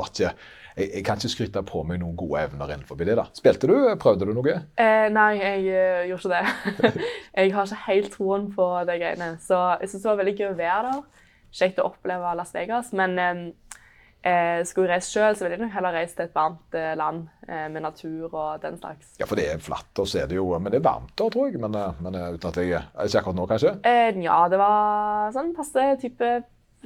jeg, 0.76 0.88
jeg 0.99 1.05
kan 1.07 1.20
ikke 1.20 1.30
skryte 1.32 1.62
på 1.68 1.84
meg 1.88 2.03
noen 2.03 2.18
gode 2.20 2.43
evner 2.43 2.74
innenfor 2.74 2.99
det. 3.01 3.14
da. 3.16 3.24
Spilte 3.38 3.70
du? 3.70 3.76
Prøvde 4.03 4.28
du 4.28 4.34
noe? 4.36 4.59
Eh, 4.76 5.07
nei, 5.14 5.30
jeg 5.38 5.64
uh, 5.70 6.03
gjorde 6.11 6.20
ikke 6.20 6.34
det. 6.34 7.01
jeg 7.38 7.55
har 7.55 7.70
ikke 7.70 7.86
helt 7.86 8.12
troen 8.12 8.51
på 8.53 8.68
de 8.90 8.99
greiene. 9.01 9.30
Så 9.40 9.62
jeg 9.80 9.93
syns 9.93 10.05
det 10.05 10.11
var 10.11 10.20
veldig 10.20 10.36
gøy 10.36 10.51
å 10.51 10.59
være 10.61 10.84
der. 10.90 11.30
Kjekt 11.62 11.80
å 11.80 11.88
oppleve 11.88 12.36
Las 12.36 12.53
Vegas. 12.57 12.93
Men 12.97 13.16
um, 13.16 13.43
Eh, 14.23 14.61
skulle 14.68 14.87
reist 14.93 15.11
sjøl, 15.11 15.35
så 15.35 15.43
ville 15.43 15.57
jeg 15.57 15.64
nok 15.64 15.73
heller 15.75 15.97
reist 15.97 16.14
til 16.14 16.29
et 16.29 16.35
varmt 16.37 16.77
eh, 16.79 16.93
land 16.99 17.25
eh, 17.49 17.64
med 17.75 17.83
natur 17.83 18.29
og 18.31 18.62
den 18.62 18.77
slags. 18.79 19.16
Ja, 19.18 19.27
for 19.27 19.41
det 19.41 19.49
er 19.51 19.62
flatt, 19.62 19.91
og 19.99 20.07
så 20.07 20.20
er 20.23 20.29
det 20.31 20.39
jo 20.39 20.45
Men 20.62 20.70
det 20.70 20.79
er 20.79 20.85
varmt 20.87 21.11
der, 21.18 21.33
tror 21.35 21.49
jeg. 21.51 21.59
Men, 21.62 21.75
eh, 21.75 22.03
men 22.07 22.18
eh, 22.18 22.29
uten 22.37 22.53
at 22.53 22.61
jeg 22.62 22.70
Ikke 22.79 23.23
akkurat 23.23 23.39
nå, 23.41 23.47
kanskje? 23.51 23.73
Eh, 23.83 24.20
ja, 24.23 24.39
det 24.53 24.61
var 24.62 25.35
sånn 25.35 25.51
passe 25.57 25.89
type 26.05 26.31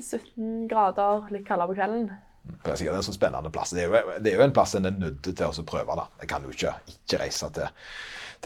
17 0.00 0.64
grader, 0.70 1.28
litt 1.32 1.44
kaldere 1.44 1.72
på 1.72 1.76
kvelden. 1.76 2.08
Det 2.46 2.72
er 2.72 2.80
sikkert 2.80 3.00
en 3.02 3.04
sånn 3.04 3.18
spennende 3.18 3.52
plass. 3.52 3.74
Det 3.76 3.84
er, 3.84 3.92
jo, 3.92 4.16
det 4.22 4.32
er 4.32 4.40
jo 4.40 4.44
en 4.46 4.56
plass 4.56 4.76
en 4.78 4.88
er 4.88 4.96
nødt 4.96 5.28
til 5.28 5.44
å 5.44 5.66
prøve. 5.66 5.96
da. 5.98 6.06
Jeg 6.22 6.30
kan 6.30 6.44
jo 6.46 6.56
ikke, 6.56 6.72
ikke 6.94 7.20
reise 7.20 7.52
til 7.52 7.68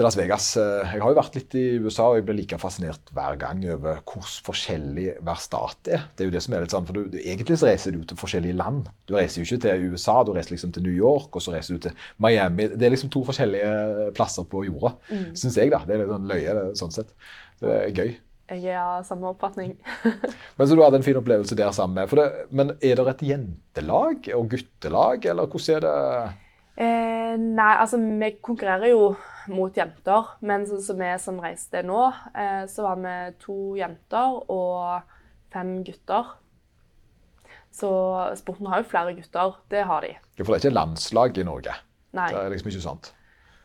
til 0.01 0.07
Las 0.07 0.17
Vegas. 0.17 0.45
Eh, 0.57 0.95
jeg 0.95 1.03
har 1.03 1.13
jo 1.13 1.19
vært 1.19 1.35
litt 1.37 1.55
i 1.61 1.65
USA, 1.85 2.07
og 2.09 2.17
jeg 2.17 2.25
blir 2.25 2.39
like 2.39 2.59
fascinert 2.61 3.11
hver 3.13 3.37
gang 3.41 3.61
over 3.75 3.99
hvor 4.09 4.29
forskjellig 4.47 5.19
hver 5.21 5.43
stat 5.43 5.91
er. 5.93 6.07
Det 6.17 6.25
er 6.25 6.31
jo 6.31 6.35
det 6.37 6.41
som 6.45 6.57
er 6.57 6.65
litt 6.65 6.73
sånn, 6.73 6.87
for 6.89 6.97
du, 6.97 7.19
Egentlig 7.21 7.59
så 7.61 7.69
reiser 7.69 7.93
du 7.93 8.01
til 8.09 8.21
forskjellige 8.21 8.57
land. 8.57 8.89
Du 9.11 9.19
reiser 9.19 9.43
jo 9.43 9.45
ikke 9.45 9.67
til 9.67 9.93
USA, 9.93 10.17
du 10.25 10.33
reiser 10.33 10.55
liksom 10.55 10.73
til 10.73 10.87
New 10.87 10.97
York, 10.97 11.37
og 11.37 11.45
så 11.45 11.53
reiser 11.53 11.77
du 11.77 11.85
til 11.85 12.09
Miami. 12.17 12.71
Det 12.73 12.89
er 12.89 12.95
liksom 12.95 13.13
to 13.13 13.27
forskjellige 13.29 14.09
plasser 14.17 14.49
på 14.49 14.65
jorda, 14.71 14.95
mm. 15.11 15.31
syns 15.43 15.61
jeg. 15.61 15.75
da. 15.75 15.85
Det 15.85 15.97
er 15.97 16.05
litt 16.05 16.13
sånn 16.15 16.33
løye 16.33 16.59
det, 16.61 16.67
sånn 16.81 16.97
sett. 16.97 17.15
Det 17.61 17.77
er 17.77 17.93
gøy. 17.93 18.13
Jeg 18.51 18.75
av 18.81 19.05
samme 19.07 19.29
oppfatning. 19.31 19.77
men 20.57 20.67
Så 20.67 20.75
du 20.75 20.81
hadde 20.81 21.03
en 21.03 21.07
fin 21.07 21.21
opplevelse 21.21 21.59
der 21.61 21.77
sammen 21.77 22.01
med. 22.01 22.17
Det, 22.17 22.47
men 22.57 22.73
er 22.81 22.97
det 22.97 23.11
et 23.13 23.27
jentelag 23.35 24.33
og 24.39 24.49
guttelag, 24.57 25.29
eller 25.29 25.51
hvordan 25.53 25.77
er 25.77 25.85
det? 25.85 26.33
Eh, 26.81 27.35
nei, 27.37 27.73
altså 27.77 28.01
vi 28.01 28.31
konkurrerer 28.41 28.95
jo 28.95 29.11
mot 29.53 29.77
jenter. 29.77 30.35
Men 30.47 30.67
sånn 30.69 30.83
som 30.85 31.01
vi 31.01 31.11
som 31.23 31.41
reiste 31.43 31.83
nå, 31.87 32.03
eh, 32.35 32.65
så 32.71 32.87
var 32.87 33.01
vi 33.03 33.17
to 33.43 33.59
jenter 33.79 34.41
og 34.51 35.17
fem 35.53 35.81
gutter. 35.87 36.35
Så 37.75 37.91
sporten 38.41 38.69
har 38.71 38.83
jo 38.83 38.91
flere 38.91 39.15
gutter. 39.15 39.55
Det 39.71 39.87
har 39.87 40.07
de. 40.07 40.17
Ja, 40.17 40.45
For 40.45 40.53
det 40.53 40.61
er 40.61 40.69
ikke 40.69 40.79
landslag 40.79 41.39
i 41.39 41.47
Norge? 41.47 41.75
Nei. 42.17 42.29
Det 42.33 42.41
er 42.43 42.55
liksom 42.55 42.73
ikke 42.73 42.85
sant. 42.85 43.13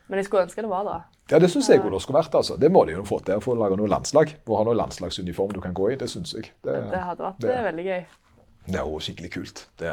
Men 0.06 0.20
jeg 0.20 0.28
skulle 0.28 0.46
ønske 0.46 0.62
det 0.62 0.70
var 0.70 0.86
det. 0.86 1.00
Ja, 1.32 1.40
det 1.42 1.48
syns 1.50 1.66
jeg 1.68 1.82
det 1.82 2.02
skulle 2.02 2.20
vært. 2.20 2.34
altså. 2.38 2.54
Det 2.56 2.70
må 2.70 2.84
de 2.86 2.94
jo 2.94 3.02
få 3.06 3.18
til, 3.26 3.40
å 3.42 3.56
lage 3.58 3.78
noe 3.80 3.90
landslag. 3.90 4.36
Å 4.46 4.60
ha 4.60 4.68
noe 4.68 4.78
landslagsuniform 4.78 5.56
du 5.56 5.60
kan 5.64 5.74
gå 5.74 5.90
i. 5.90 5.96
Det 5.98 6.06
syns 6.10 6.36
jeg. 6.36 6.52
Det, 6.62 6.76
det, 6.92 7.02
hadde 7.02 7.26
vært 7.26 7.42
det, 7.42 7.56
veldig 7.66 7.86
gøy. 7.88 8.06
Det 8.66 8.78
er 8.78 8.86
jo 8.86 9.00
skikkelig 9.02 9.32
kult. 9.34 9.64
Det, 9.78 9.90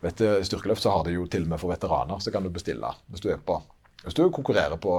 vet 0.00 0.18
du, 0.20 0.26
Styrkeløft 0.48 0.84
så 0.84 0.96
har 0.96 1.04
de 1.04 1.14
jo 1.16 1.26
til 1.28 1.44
og 1.44 1.52
med 1.52 1.60
for 1.60 1.72
veteraner, 1.72 2.20
så 2.20 2.32
kan 2.32 2.44
du 2.44 2.52
bestille 2.52 2.88
hvis 3.12 3.24
du 3.24 3.28
er 3.32 3.40
på 3.40 3.60
hvis 4.02 4.18
du 4.18 4.24
konkurrerer 4.34 4.78
på 4.82 4.96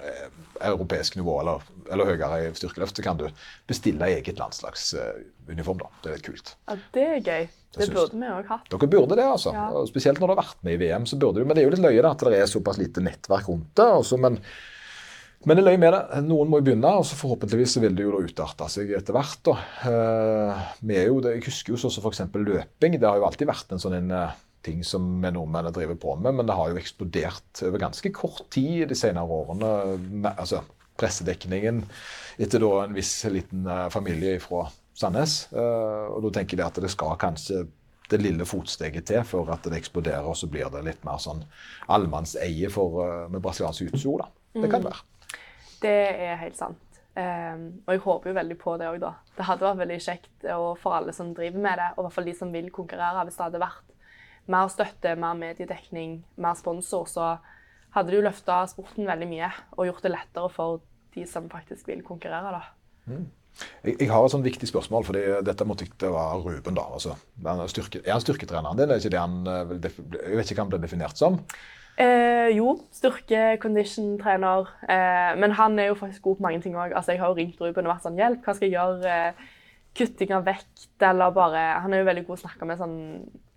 eh, 0.00 0.26
europeisk 0.60 1.16
nivå 1.20 1.38
eller, 1.42 1.64
eller, 1.92 2.12
høyere 2.12 2.42
i 2.46 2.50
styrkeløft, 2.56 2.96
så 2.96 3.04
kan 3.04 3.20
du 3.20 3.26
bestille 3.68 4.08
eget 4.16 4.40
landslagsuniform. 4.40 5.80
da. 5.82 5.90
Det 6.04 6.16
er 6.16 6.24
kult. 6.24 6.54
Ja, 6.68 6.78
Det 6.94 7.06
er 7.06 7.20
gøy. 7.20 7.48
Det, 7.70 7.86
burde 7.94 8.18
vi 8.18 8.26
òg 8.26 8.48
hatt. 8.50 8.66
Dere 8.72 8.90
burde 8.90 9.14
det, 9.14 9.24
altså. 9.30 9.52
Ja. 9.54 9.68
Spesielt 9.86 10.18
når 10.18 10.32
du 10.32 10.34
har 10.34 10.42
vært 10.42 10.66
med 10.66 10.74
i 10.74 10.80
VM. 10.80 11.06
så 11.06 11.16
burde 11.20 11.38
du, 11.38 11.46
Men 11.46 11.54
det 11.54 11.62
er 11.62 11.68
jo 11.68 11.76
litt 11.76 11.84
løye 11.84 12.02
da, 12.02 12.10
at 12.16 12.26
det 12.26 12.40
er 12.40 12.50
såpass 12.50 12.80
lite 12.80 13.04
nettverk 13.04 13.46
rundt 13.46 13.70
det. 13.78 13.86
Altså, 13.86 14.18
men, 14.18 14.40
men 15.46 15.56
det 15.56 15.62
er 15.62 15.68
løye 15.68 15.82
med 15.84 15.94
det. 15.94 16.22
Noen 16.26 16.50
må 16.50 16.58
jo 16.58 16.66
begynne, 16.66 16.90
og 16.98 17.06
så 17.06 17.18
forhåpentligvis 17.20 17.78
vil 17.84 17.94
det 17.94 18.08
jo 18.08 18.16
da 18.16 18.24
utarte 18.26 18.68
seg 18.74 18.90
etter 18.98 19.14
hvert. 19.14 19.38
da. 19.46 19.56
Eh, 19.92 20.66
vi 20.82 20.98
er 20.98 21.12
jo, 21.12 21.20
det, 21.22 21.36
Jeg 21.38 21.46
husker 21.46 21.76
jo 21.76 21.82
sånn 21.84 21.94
som 21.94 22.08
f.eks. 22.08 22.24
løping. 22.34 22.98
Det 22.98 23.06
har 23.06 23.22
jo 23.22 23.28
alltid 23.28 23.52
vært 23.52 23.76
en 23.76 23.82
sånn 23.82 24.00
en, 24.00 24.10
uh, 24.18 24.34
ting 24.66 24.82
som 24.84 25.06
vi 25.22 25.30
nordmenn 25.32 25.70
driver 25.72 25.96
på 26.00 26.16
med, 26.20 26.36
men 26.38 26.48
det 26.48 26.56
har 26.58 26.70
jo 26.70 26.80
eksplodert 26.80 27.62
over 27.66 27.82
ganske 27.82 28.12
kort 28.14 28.44
tid 28.52 28.88
de 28.90 28.98
senere 28.98 29.40
årene. 29.40 30.34
altså 30.36 30.64
pressedekningen 31.00 31.84
etter 32.40 32.62
da 32.62 32.70
en 32.84 32.96
viss 32.96 33.12
liten 33.32 33.66
eh, 33.66 33.88
familie 33.92 34.40
fra 34.42 34.66
Sandnes. 34.96 35.46
Eh, 35.52 36.06
og 36.12 36.24
da 36.26 36.34
tenker 36.40 36.60
jeg 36.60 36.66
at 36.66 36.80
det 36.82 36.92
skal 36.92 37.18
kanskje 37.20 37.64
det 38.10 38.18
lille 38.20 38.46
fotsteget 38.48 39.06
til 39.06 39.24
for 39.28 39.52
at 39.54 39.66
det 39.68 39.78
eksploderer, 39.78 40.26
og 40.26 40.36
så 40.38 40.48
blir 40.50 40.70
det 40.72 40.82
litt 40.86 41.04
mer 41.06 41.20
sånn 41.22 41.44
allemannseie 41.92 42.68
eh, 42.68 43.26
med 43.30 43.40
brasiliansk 43.40 43.90
utso. 43.92 44.18
Det 44.56 44.68
kan 44.68 44.82
mm. 44.82 44.88
være. 44.90 45.36
Det 45.80 45.98
er 46.28 46.40
helt 46.42 46.58
sant. 46.58 46.86
Um, 47.10 47.62
og 47.88 47.90
jeg 47.90 48.00
håper 48.04 48.30
jo 48.30 48.34
veldig 48.36 48.56
på 48.60 48.72
det 48.78 48.86
òg, 48.86 49.00
da. 49.02 49.08
Det 49.34 49.44
hadde 49.48 49.66
vært 49.66 49.80
veldig 49.80 49.96
kjekt 50.04 50.44
for 50.78 50.94
alle 50.94 51.12
som 51.12 51.32
driver 51.34 51.64
med 51.64 51.80
det, 51.80 51.88
og 51.96 52.02
i 52.02 52.04
hvert 52.06 52.14
fall 52.16 52.28
de 52.30 52.34
som 52.38 52.52
vil 52.54 52.68
konkurrere. 52.74 53.24
Hvis 53.26 53.38
det 53.38 53.46
hadde 53.48 53.62
vært 53.62 53.89
mer 54.50 54.70
støtte, 54.72 55.16
mer 55.20 55.34
mediedekning, 55.38 56.20
mer 56.40 56.54
sponsor, 56.58 57.08
så 57.10 57.34
hadde 57.94 58.12
det 58.12 58.20
jo 58.20 58.26
løfta 58.26 58.62
sporten 58.70 59.08
veldig 59.08 59.28
mye 59.30 59.50
og 59.76 59.88
gjort 59.88 60.06
det 60.06 60.14
lettere 60.14 60.50
for 60.54 60.80
de 61.14 61.26
som 61.26 61.50
faktisk 61.50 61.90
vil 61.90 62.04
konkurrere. 62.06 62.54
da. 62.54 62.62
Mm. 63.10 63.28
Jeg, 63.84 63.96
jeg, 63.98 64.08
har 64.10 64.24
et 64.24 64.32
sånn 64.32 64.46
viktig 64.46 64.68
spørsmål, 64.70 65.04
for 65.04 65.18
dette 65.44 65.66
måtte 65.66 65.84
ikke 65.88 66.12
være 66.14 66.38
Ruben. 66.44 66.78
da. 66.78 66.86
Altså, 66.86 67.16
er, 67.42 67.66
styrke, 67.72 68.02
er 68.04 68.14
han 68.14 68.22
styrketreneren 68.22 68.78
din? 68.78 68.90
Er 68.90 69.02
ikke 69.02 69.12
det 69.12 69.20
han, 69.20 69.40
eh, 69.50 69.76
jeg 69.90 70.38
vet 70.38 70.52
ikke 70.52 70.60
hva 70.60 70.66
han 70.66 70.72
ble 70.72 70.82
definert 70.84 71.20
som? 71.20 71.40
Eh, 72.00 72.48
jo, 72.56 72.76
styrke-condition-trener. 72.96 74.70
Eh, 74.88 75.32
men 75.40 75.56
han 75.58 75.78
er 75.78 75.90
jo 75.90 75.98
faktisk 75.98 76.22
god 76.22 76.38
på 76.38 76.46
mange 76.46 76.62
ting 76.64 76.78
òg. 76.78 76.94
Altså, 76.94 77.12
jeg 77.12 77.20
har 77.20 77.32
jo 77.32 77.40
ringt 77.40 77.60
Ruben 77.60 77.88
og 77.88 77.94
vært 77.94 78.06
sånn 78.06 78.20
Hjelp, 78.20 78.44
hva 78.46 78.54
skal 78.56 78.70
jeg 78.70 78.78
gjøre? 78.78 79.16
Eh, 79.16 79.48
kutting 79.96 80.34
av 80.36 80.44
vekt, 80.46 80.86
eller 81.02 81.32
bare 81.34 81.64
Han 81.82 81.92
er 81.92 82.02
jo 82.02 82.08
veldig 82.10 82.26
god 82.28 82.38
å 82.38 82.42
snakke 82.44 82.68
med 82.68 82.78
sånn 82.80 82.96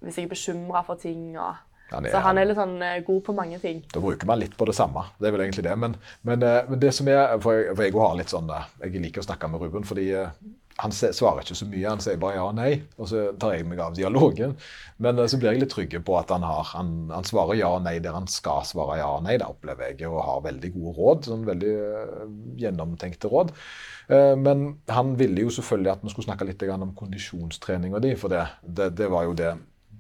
hvis 0.04 0.18
jeg 0.20 0.28
er 0.28 0.34
bekymra 0.34 0.82
for 0.88 1.00
ting. 1.00 1.38
og 1.38 1.56
han 1.94 2.06
er, 2.06 2.12
så 2.12 2.22
han 2.26 2.40
er 2.42 2.48
litt 2.50 2.58
sånn 2.58 2.78
eh, 2.82 3.00
god 3.06 3.22
på 3.28 3.36
mange 3.38 3.60
ting. 3.62 3.84
Da 3.94 4.02
bruker 4.02 4.28
man 4.30 4.40
litt 4.42 4.56
på 4.58 4.66
det 4.66 4.74
samme. 4.76 5.06
Det 5.20 5.30
er 5.30 5.36
vel 5.36 5.44
egentlig 5.46 5.66
det. 5.68 5.76
Men, 5.78 5.96
men, 6.26 6.46
eh, 6.48 6.70
men 6.70 6.82
det 6.82 6.94
som 6.98 7.10
er 7.12 7.36
For 7.44 7.60
jeg, 7.60 7.76
for 7.76 7.86
jeg 7.86 7.96
har 8.00 8.16
litt 8.18 8.34
sånn 8.34 8.50
eh, 8.50 8.70
Jeg 8.82 9.04
liker 9.04 9.22
å 9.22 9.28
snakke 9.28 9.50
med 9.52 9.62
Ruben 9.62 9.86
fordi 9.88 10.08
han 10.82 10.94
svarer 10.96 11.44
ikke 11.44 11.58
så 11.58 11.68
mye. 11.70 11.86
Han 11.86 12.02
sier 12.02 12.20
bare 12.22 12.40
ja 12.40 12.46
og 12.48 12.56
nei, 12.58 12.72
og 12.98 13.10
så 13.12 13.28
tar 13.40 13.54
jeg 13.56 13.68
meg 13.70 13.82
av 13.84 13.96
dialogen. 13.98 14.56
Men 15.04 15.22
så 15.30 15.38
blir 15.38 15.54
jeg 15.54 15.64
litt 15.64 15.74
trygg 15.74 15.94
på 16.06 16.18
at 16.18 16.34
han, 16.34 16.46
har, 16.48 16.66
han, 16.74 16.94
han 17.14 17.28
svarer 17.28 17.60
ja 17.60 17.70
og 17.76 17.84
nei 17.86 18.00
der 18.04 18.18
han 18.18 18.30
skal 18.32 18.66
svare 18.68 18.98
ja 19.02 19.10
og 19.18 19.26
nei. 19.28 19.38
Det 19.42 19.50
opplever 19.50 19.92
jeg, 19.92 20.08
og 20.10 20.24
har 20.26 20.46
veldig 20.48 20.72
gode 20.78 20.96
råd. 20.98 21.28
sånn 21.30 21.46
Veldig 21.50 21.74
gjennomtenkte 22.62 23.32
råd. 23.34 23.54
Men 24.44 24.66
han 24.92 25.14
ville 25.20 25.46
jo 25.46 25.54
selvfølgelig 25.54 25.94
at 25.94 26.02
vi 26.04 26.12
skulle 26.12 26.28
snakke 26.28 26.48
litt 26.50 26.66
om 26.74 26.96
kondisjonstreninga 26.98 28.02
di, 28.04 28.18
for 28.20 28.34
det, 28.34 28.44
det, 28.64 28.90
det 28.98 29.08
var 29.14 29.30
jo 29.30 29.38
det 29.38 29.54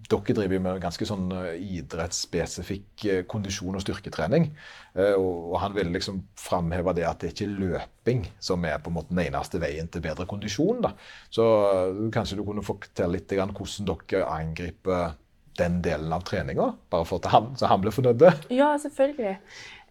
dere 0.10 0.36
driver 0.36 0.62
med 0.64 0.82
ganske 0.84 1.08
sånn 1.08 1.32
eh, 1.38 1.56
idrettsspesifikk 1.80 3.06
eh, 3.10 3.24
kondisjon 3.30 3.78
og 3.78 3.84
styrketrening. 3.86 4.49
Eh, 4.97 5.16
og 5.16 5.58
han 5.64 5.76
ville 5.78 5.93
liksom 5.95 6.22
framheve 6.39 6.95
det 6.97 7.08
at 7.10 7.24
det 7.24 7.34
er 7.45 7.54
løping 7.54 8.26
som 8.43 8.66
er 8.68 8.82
på 8.84 8.91
en 8.91 8.97
måte 8.99 9.14
den 9.14 9.24
eneste 9.26 9.62
veien 9.64 9.89
til 9.91 10.04
bedre 10.06 10.28
kondisjon. 10.30 10.84
Da. 10.86 10.93
Så 11.34 11.47
kanskje 12.14 12.39
du 12.39 12.45
kunne 12.47 12.66
fortelle 12.66 13.18
litt 13.18 13.32
hvordan 13.34 13.89
dere 13.89 14.30
angriper 14.30 15.20
den 15.58 15.82
delen 15.86 16.14
av 16.14 16.24
treninga, 16.26 16.72
bare 16.89 17.06
for 17.06 17.22
at 17.22 17.30
han, 17.34 17.51
så 17.58 17.70
han 17.70 17.82
blir 17.84 17.93
fornøyd? 17.93 18.24
Ja, 18.54 18.74
selvfølgelig. 18.82 19.36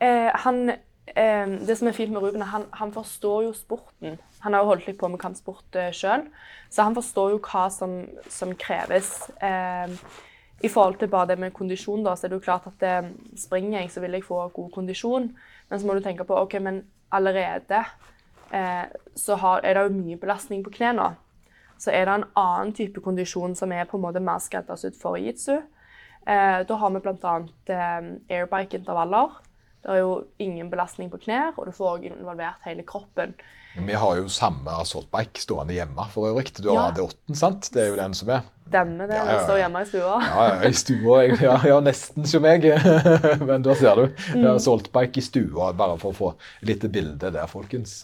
Eh, 0.03 0.31
han 0.45 0.73
eh, 0.73 1.55
det 1.67 1.77
som 1.79 1.91
er 1.91 1.97
fint 1.97 2.13
med 2.15 2.25
Ruben, 2.25 2.43
han, 2.43 2.67
han 2.79 2.95
forstår 2.95 3.45
jo 3.47 3.53
sporten. 3.57 4.19
Han 4.43 4.55
har 4.55 4.63
jo 4.63 4.73
holdt 4.73 4.89
litt 4.89 4.99
på 5.01 5.09
med 5.11 5.21
kampsport 5.23 5.79
eh, 5.79 5.93
sjøl, 5.95 6.27
så 6.73 6.87
han 6.87 6.97
forstår 6.97 7.35
jo 7.37 7.41
hva 7.47 7.69
som, 7.71 8.03
som 8.31 8.55
kreves. 8.59 9.15
Eh, 9.43 9.95
I 10.63 10.71
forhold 10.71 10.99
til 11.01 11.11
bare 11.11 11.33
det 11.33 11.39
med 11.43 11.55
kondisjon, 11.55 12.05
da, 12.07 12.17
så 12.17 12.27
er 12.27 12.33
det 12.33 12.41
jo 12.41 12.47
klart 12.47 12.67
at 12.71 12.87
eh, 12.87 13.11
springer 13.39 13.81
jeg, 13.81 13.91
så 13.95 14.03
vil 14.03 14.19
jeg 14.19 14.27
få 14.27 14.45
god 14.55 14.71
kondisjon. 14.75 15.31
Men 15.71 15.81
så 15.81 15.89
må 15.89 15.95
du 15.97 16.03
tenke 16.05 16.27
på 16.27 16.39
ok, 16.39 16.59
men 16.63 16.83
allerede 17.15 17.85
eh, 18.53 18.87
så 19.15 19.39
har, 19.43 19.63
er 19.63 19.79
det 19.79 19.87
jo 19.87 20.01
mye 20.01 20.19
belastning 20.21 20.65
på 20.65 20.75
knærne. 20.75 21.13
Så 21.79 21.91
er 21.91 22.07
det 22.07 22.15
en 22.15 22.29
annen 22.39 22.75
type 22.79 23.03
kondisjon 23.03 23.57
som 23.59 23.73
er 23.75 23.89
på 23.91 23.99
en 23.99 24.05
måte 24.05 24.23
mer 24.23 24.43
skreddersydd 24.43 24.99
for 24.99 25.19
jitsu. 25.19 25.57
Eh, 26.27 26.61
da 26.67 26.79
har 26.79 26.93
vi 26.95 27.03
bl.a. 27.03 27.39
Eh, 27.75 28.11
airbike-intervaller 28.39 29.41
det 29.83 29.91
er 29.91 29.99
jo 29.99 30.13
ingen 30.39 30.71
belastning 30.71 31.11
på 31.11 31.19
knær, 31.25 31.57
og 31.57 31.67
du 31.67 31.75
får 31.75 31.97
også 31.97 32.15
involvert 32.15 32.63
hele 32.69 32.85
kroppen. 32.87 33.35
Vi 33.75 33.95
har 33.97 34.17
jo 34.17 34.29
samme 34.29 34.71
assaultbike 34.83 35.41
stående 35.41 35.75
hjemme 35.75 36.05
for 36.13 36.29
øvrig. 36.29 36.53
Du 36.59 36.69
har 36.71 36.93
ja. 36.93 37.03
AD8, 37.07 37.35
sant? 37.35 37.71
Det 37.73 37.83
er 37.83 37.89
jo 37.89 37.97
den 37.97 38.15
som 38.15 38.31
er. 38.31 38.45
Stemmer 38.69 39.09
det. 39.09 39.19
Den 39.27 39.41
står 39.43 39.59
hjemme 39.59 39.83
i 39.83 39.89
stua. 39.89 40.13
Ja, 40.27 40.45
ja, 40.49 40.69
i 40.69 40.77
stua. 40.77 41.19
Ja, 41.25 41.57
ja 41.67 41.81
nesten 41.85 42.29
som 42.29 42.45
meg. 42.45 42.69
Men 43.49 43.65
da 43.65 43.75
ser 43.77 43.99
du. 43.99 44.05
Mm. 44.37 44.47
Assaultbike 44.55 45.19
i 45.19 45.25
stua, 45.25 45.73
bare 45.77 45.97
for 46.01 46.13
å 46.13 46.19
få 46.19 46.33
et 46.37 46.69
lite 46.75 46.93
bilde 46.93 47.33
der, 47.33 47.49
folkens. 47.51 47.99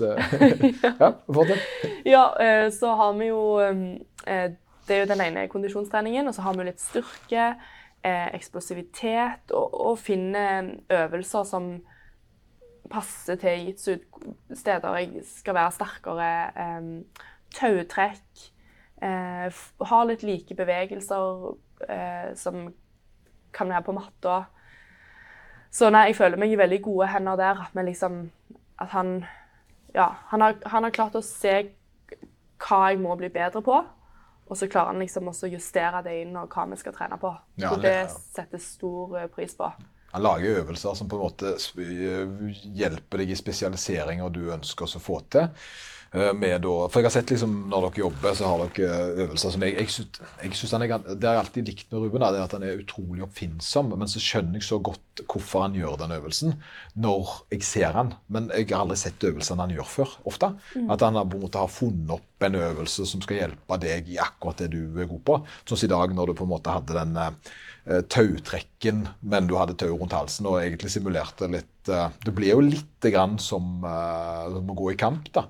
ja, 1.03 1.13
fortsett. 1.29 1.89
Ja, 2.09 2.25
eh, 2.43 2.67
så 2.75 2.97
har 2.99 3.15
vi 3.21 3.31
jo 3.31 3.43
eh, 3.61 4.49
Det 4.89 4.97
er 4.97 5.05
jo 5.05 5.11
den 5.13 5.27
ene 5.29 5.49
kondisjonstreningen, 5.53 6.29
og 6.29 6.35
så 6.35 6.49
har 6.49 6.57
vi 6.57 6.65
jo 6.65 6.71
litt 6.73 6.83
styrke 6.83 7.53
eh, 8.05 8.29
eksplosivitet 8.35 9.53
og, 9.53 9.75
og, 9.75 9.99
finne 9.99 10.45
øvelser 10.91 11.47
som 11.49 11.71
passer 12.91 13.37
til 13.41 13.67
jitsu. 13.67 13.97
Steder 14.55 14.97
jeg 14.97 15.25
skal 15.29 15.55
være 15.55 15.73
sterkere. 15.77 16.31
Eh, 16.65 17.25
tautrekk. 17.55 18.45
Eh, 19.03 19.65
ha 19.91 20.05
litt 20.05 20.23
like 20.27 20.55
bevegelser 20.59 21.51
eh, 21.89 22.31
som 22.37 22.69
kan 23.55 23.69
være 23.69 23.87
på 23.87 23.97
matta. 23.97 24.39
Så 25.71 25.91
nei, 25.93 26.09
jeg 26.09 26.17
føler 26.17 26.41
meg 26.41 26.53
i 26.53 26.59
veldig 26.59 26.81
gode 26.83 27.11
hender 27.13 27.37
der. 27.39 27.63
At, 27.67 27.85
liksom, 27.85 28.31
at 28.81 28.95
han, 28.95 29.25
ja, 29.95 30.09
han, 30.33 30.41
har, 30.41 30.57
han 30.67 30.87
har 30.87 30.95
klart 30.95 31.19
å 31.19 31.25
se 31.25 31.61
hva 32.59 32.81
jeg 32.91 33.01
må 33.03 33.15
bli 33.19 33.31
bedre 33.33 33.63
på. 33.65 33.83
Og 34.49 34.57
så 34.57 34.69
klarer 34.71 34.95
han 34.95 35.03
liksom 35.03 35.29
også 35.29 35.49
å 35.49 35.53
justere 35.53 36.03
det 36.07 36.17
inn 36.23 36.37
og 36.41 36.53
hva 36.53 36.65
vi 36.71 36.81
skal 36.81 36.97
trene 36.97 37.21
på. 37.21 37.35
Ja, 37.61 37.75
og 37.75 37.85
det 37.85 38.09
setter 38.11 38.63
stor 38.63 39.19
eh, 39.21 39.31
pris 39.33 39.55
på. 39.59 39.69
Han 40.15 40.25
lager 40.25 40.63
øvelser 40.63 40.97
som 40.97 41.09
på 41.09 41.19
en 41.19 41.27
måte 41.27 41.53
eh, 41.53 42.57
hjelper 42.81 43.23
deg 43.23 43.35
i 43.35 43.39
spesialiseringer 43.39 44.33
du 44.33 44.47
ønsker 44.55 44.89
å 44.89 45.03
få 45.03 45.21
til. 45.29 45.51
Eh, 46.17 46.33
med 46.33 46.65
for 46.65 47.03
jeg 47.03 47.05
har 47.11 47.13
sett 47.13 47.31
liksom, 47.35 47.57
Når 47.69 47.91
dere 47.91 48.01
jobber, 48.01 48.35
så 48.35 48.49
har 48.49 48.63
dere 48.65 49.01
øvelser 49.27 49.53
som 49.53 49.65
jeg, 49.67 49.75
jeg, 49.77 49.91
synes, 49.93 50.21
jeg 50.41 50.55
synes 50.57 50.73
han 50.73 50.85
er, 50.87 50.95
Det 51.05 51.29
har 51.29 51.37
jeg 51.37 51.43
alltid 51.43 51.69
likt 51.69 51.93
med 51.93 52.01
Ruben, 52.01 52.25
er 52.25 52.41
at 52.41 52.57
han 52.57 52.65
er 52.65 52.81
utrolig 52.81 53.27
oppfinnsom. 53.27 53.93
Men 53.93 54.09
så 54.09 54.23
skjønner 54.23 54.57
jeg 54.57 54.69
så 54.71 54.81
godt 54.81 55.05
hvorfor 55.27 55.65
han 55.67 55.77
gjør 55.77 55.97
den 56.01 56.15
øvelsen 56.19 56.55
når 57.01 57.33
jeg 57.53 57.65
ser 57.67 57.97
han. 57.97 58.13
Men 58.33 58.51
jeg 58.55 58.69
har 58.71 58.85
aldri 58.85 58.99
sett 59.01 59.25
øvelsene 59.25 59.65
han 59.65 59.75
gjør 59.75 59.89
før. 59.91 60.15
ofte. 60.29 60.53
Mm. 60.75 60.91
At 60.95 61.05
han 61.05 61.19
på 61.19 61.39
en 61.39 61.45
måte 61.47 61.63
har 61.63 61.73
funnet 61.73 62.15
opp 62.19 62.47
en 62.47 62.59
øvelse 62.61 63.07
som 63.09 63.23
skal 63.25 63.41
hjelpe 63.43 63.81
deg 63.83 64.09
i 64.13 64.21
akkurat 64.23 64.63
det 64.63 64.71
du 64.75 65.01
er 65.01 65.11
god 65.11 65.25
på. 65.27 65.41
Sånn 65.65 65.81
som 65.81 65.89
i 65.89 65.93
dag, 65.95 66.15
når 66.15 66.31
du 66.31 66.39
på 66.39 66.47
en 66.47 66.53
måte 66.53 66.75
hadde 66.75 66.97
den 66.97 67.19
uh, 67.19 68.01
tautrekken, 68.13 69.07
men 69.21 69.51
du 69.51 69.57
hadde 69.59 69.77
tau 69.81 69.91
rundt 69.97 70.17
halsen 70.17 70.47
og 70.51 70.61
egentlig 70.63 70.93
simulerte 70.95 71.51
litt 71.51 71.91
uh, 71.91 72.09
Det 72.25 72.35
blir 72.37 72.55
jo 72.55 72.65
litt 72.69 73.11
grann 73.13 73.39
som, 73.43 73.79
uh, 73.85 74.47
som 74.55 74.71
å 74.71 74.79
gå 74.79 74.93
i 74.95 75.01
kamp. 75.01 75.31
da. 75.35 75.49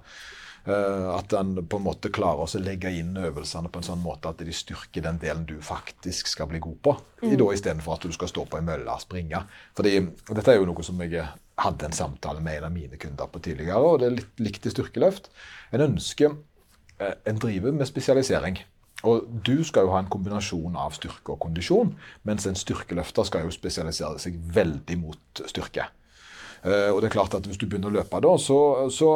Eh, 0.69 1.17
at 1.17 1.33
en 1.33 1.67
på 1.67 1.79
en 1.79 1.85
måte 1.87 2.11
klarer 2.13 2.45
å 2.45 2.61
legge 2.61 2.91
inn 2.93 3.17
øvelsene 3.17 3.71
på 3.73 3.81
en 3.81 3.87
sånn 3.87 4.03
måte 4.05 4.29
at 4.29 4.43
de 4.45 4.53
styrker 4.53 5.05
den 5.07 5.21
delen 5.23 5.47
du 5.49 5.57
faktisk 5.65 6.29
skal 6.29 6.51
bli 6.51 6.61
god 6.61 6.81
på. 6.85 6.95
Mm. 7.23 7.41
Istedenfor 7.55 7.97
at 7.97 8.05
du 8.05 8.13
skal 8.13 8.29
stå 8.29 8.45
på 8.45 8.59
ei 8.61 8.67
mølle 8.67 8.93
og 8.93 9.01
springe. 9.01 9.41
Fordi 9.79 9.95
Dette 10.29 10.53
er 10.53 10.61
jo 10.61 10.69
noe 10.69 10.85
som 10.85 11.01
jeg 11.01 11.25
hadde 11.59 11.89
en 11.89 11.97
samtale 11.97 12.45
med 12.45 12.61
en 12.61 12.69
av 12.69 12.75
mine 12.75 13.01
kunder 13.01 13.31
på 13.33 13.41
tidligere, 13.43 13.81
og 13.81 14.03
det 14.03 14.11
er 14.11 14.19
litt 14.19 14.45
likt 14.45 14.69
i 14.69 14.75
styrkeløft. 14.75 15.33
En 15.73 15.87
ønsker 15.89 16.37
eh, 17.01 17.17
En 17.25 17.41
driver 17.41 17.73
med 17.73 17.89
spesialisering. 17.89 18.61
Og 19.09 19.25
du 19.47 19.63
skal 19.65 19.87
jo 19.87 19.95
ha 19.95 20.03
en 20.03 20.11
kombinasjon 20.11 20.77
av 20.77 20.97
styrke 20.99 21.33
og 21.33 21.41
kondisjon, 21.47 21.95
mens 22.27 22.49
en 22.51 22.59
styrkeløfter 22.59 23.25
skal 23.25 23.47
jo 23.47 23.55
spesialisere 23.55 24.19
seg 24.19 24.37
veldig 24.53 24.97
mot 25.01 25.43
styrke. 25.47 25.87
Uh, 26.59 26.91
og 26.91 26.99
det 26.99 27.07
er 27.07 27.15
klart 27.15 27.37
at 27.39 27.45
Hvis 27.47 27.61
du 27.61 27.69
begynner 27.69 27.93
å 27.93 28.01
løpe 28.01 28.19
da, 28.19 28.33
så, 28.43 28.89
så 28.91 29.13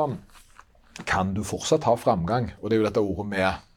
kan 1.09 1.35
du 1.37 1.43
fortsatt 1.47 1.87
ha 1.89 1.97
framgang. 1.99 2.53
Og 2.61 2.71
det 2.71 2.77
er 2.77 2.83
jo 2.83 2.89
dette 2.89 3.05
ordet 3.05 3.29
med 3.33 3.69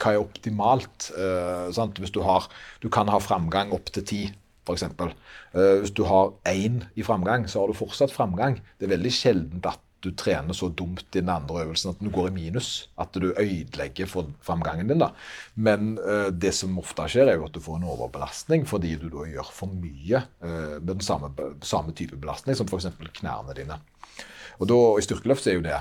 hva 0.00 0.14
er 0.14 0.22
optimalt. 0.22 1.10
Eh, 1.16 1.82
hvis 2.00 2.14
du, 2.14 2.22
har, 2.26 2.48
du 2.82 2.88
kan 2.92 3.10
ha 3.12 3.20
framgang 3.22 3.74
opp 3.76 3.92
til 3.94 4.06
ti, 4.06 4.22
f.eks. 4.66 4.86
Eh, 4.86 5.76
hvis 5.82 5.94
du 5.96 6.04
har 6.08 6.34
én 6.48 6.82
i 6.96 7.06
framgang, 7.06 7.46
så 7.48 7.62
har 7.62 7.70
du 7.70 7.78
fortsatt 7.78 8.14
framgang. 8.14 8.60
Det 8.78 8.88
er 8.88 8.96
veldig 8.96 9.14
sjelden 9.14 9.64
at 9.68 9.80
du 10.00 10.14
trener 10.16 10.56
så 10.56 10.70
dumt 10.72 11.12
i 11.12 11.20
den 11.20 11.28
andre 11.28 11.66
øvelsen 11.66 11.90
at 11.92 12.00
du 12.00 12.08
går 12.12 12.30
i 12.30 12.34
minus. 12.38 12.88
At 13.00 13.12
du 13.12 13.30
ødelegger 13.30 14.08
for 14.08 14.30
framgangen 14.44 14.88
din. 14.88 15.02
da. 15.02 15.10
Men 15.54 15.98
eh, 15.98 16.30
det 16.32 16.54
som 16.56 16.78
ofte 16.80 17.08
skjer, 17.10 17.28
er 17.28 17.36
jo 17.36 17.46
at 17.48 17.54
du 17.54 17.60
får 17.60 17.80
en 17.80 17.88
overbelastning 17.92 18.66
fordi 18.68 18.96
du 18.96 19.10
da 19.12 19.28
gjør 19.28 19.52
for 19.52 19.72
mye 19.72 20.22
eh, 20.24 20.76
med 20.80 20.94
den 20.96 21.04
samme, 21.04 21.32
samme 21.60 21.92
type 21.92 22.16
belastning 22.16 22.56
som 22.56 22.68
f.eks. 22.68 22.88
knærne 23.20 23.56
dine. 23.56 23.80
Og 24.60 24.68
da, 24.68 24.78
I 24.96 25.04
styrkeløft 25.04 25.48
er 25.48 25.58
jo 25.58 25.64
det 25.64 25.76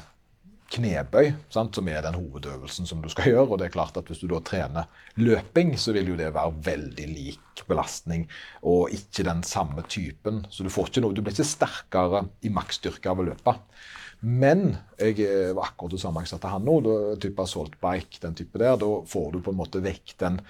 knebøy, 0.70 1.32
sant, 1.52 1.76
som 1.76 1.88
er 1.90 2.04
den 2.06 2.18
hovedøvelsen 2.18 2.86
som 2.90 3.02
du 3.02 3.10
skal 3.12 3.26
gjøre. 3.32 3.48
og 3.48 3.58
det 3.60 3.66
er 3.70 3.74
klart 3.74 3.98
at 3.98 4.08
Hvis 4.10 4.22
du 4.22 4.28
da 4.30 4.40
trener 4.46 4.84
løping, 5.18 5.78
så 5.78 5.94
vil 5.96 6.08
jo 6.14 6.18
det 6.20 6.36
være 6.36 6.54
veldig 6.66 7.08
lik 7.10 7.64
belastning 7.68 8.28
og 8.64 8.90
ikke 8.96 9.24
den 9.28 9.44
samme 9.44 9.82
typen. 9.88 10.46
Så 10.50 10.64
du, 10.64 10.70
får 10.70 10.88
ikke 10.90 11.02
noe, 11.06 11.14
du 11.14 11.22
blir 11.22 11.34
ikke 11.34 11.48
sterkere 11.48 12.28
i 12.46 12.50
maksstyrke 12.54 13.10
av 13.10 13.20
å 13.20 13.24
løpe. 13.32 13.54
Men 14.22 14.78
jeg 15.00 15.16
var 15.56 15.66
akkurat 15.70 15.92
det 15.96 16.02
samme 16.02 16.22
jeg 16.26 16.32
sa 16.34 16.38
til 16.42 16.52
han 16.52 16.66
nå, 16.68 16.76
type 17.24 17.42
assault 17.44 17.76
bike, 17.82 18.18
den 18.22 18.36
type 18.36 18.60
der, 18.60 18.78
da 18.80 18.88
får 19.08 19.32
du 19.34 19.40
på 19.44 19.52
en 19.54 19.62
måte 19.62 19.84
vekk 19.84 20.08
den 20.20 20.42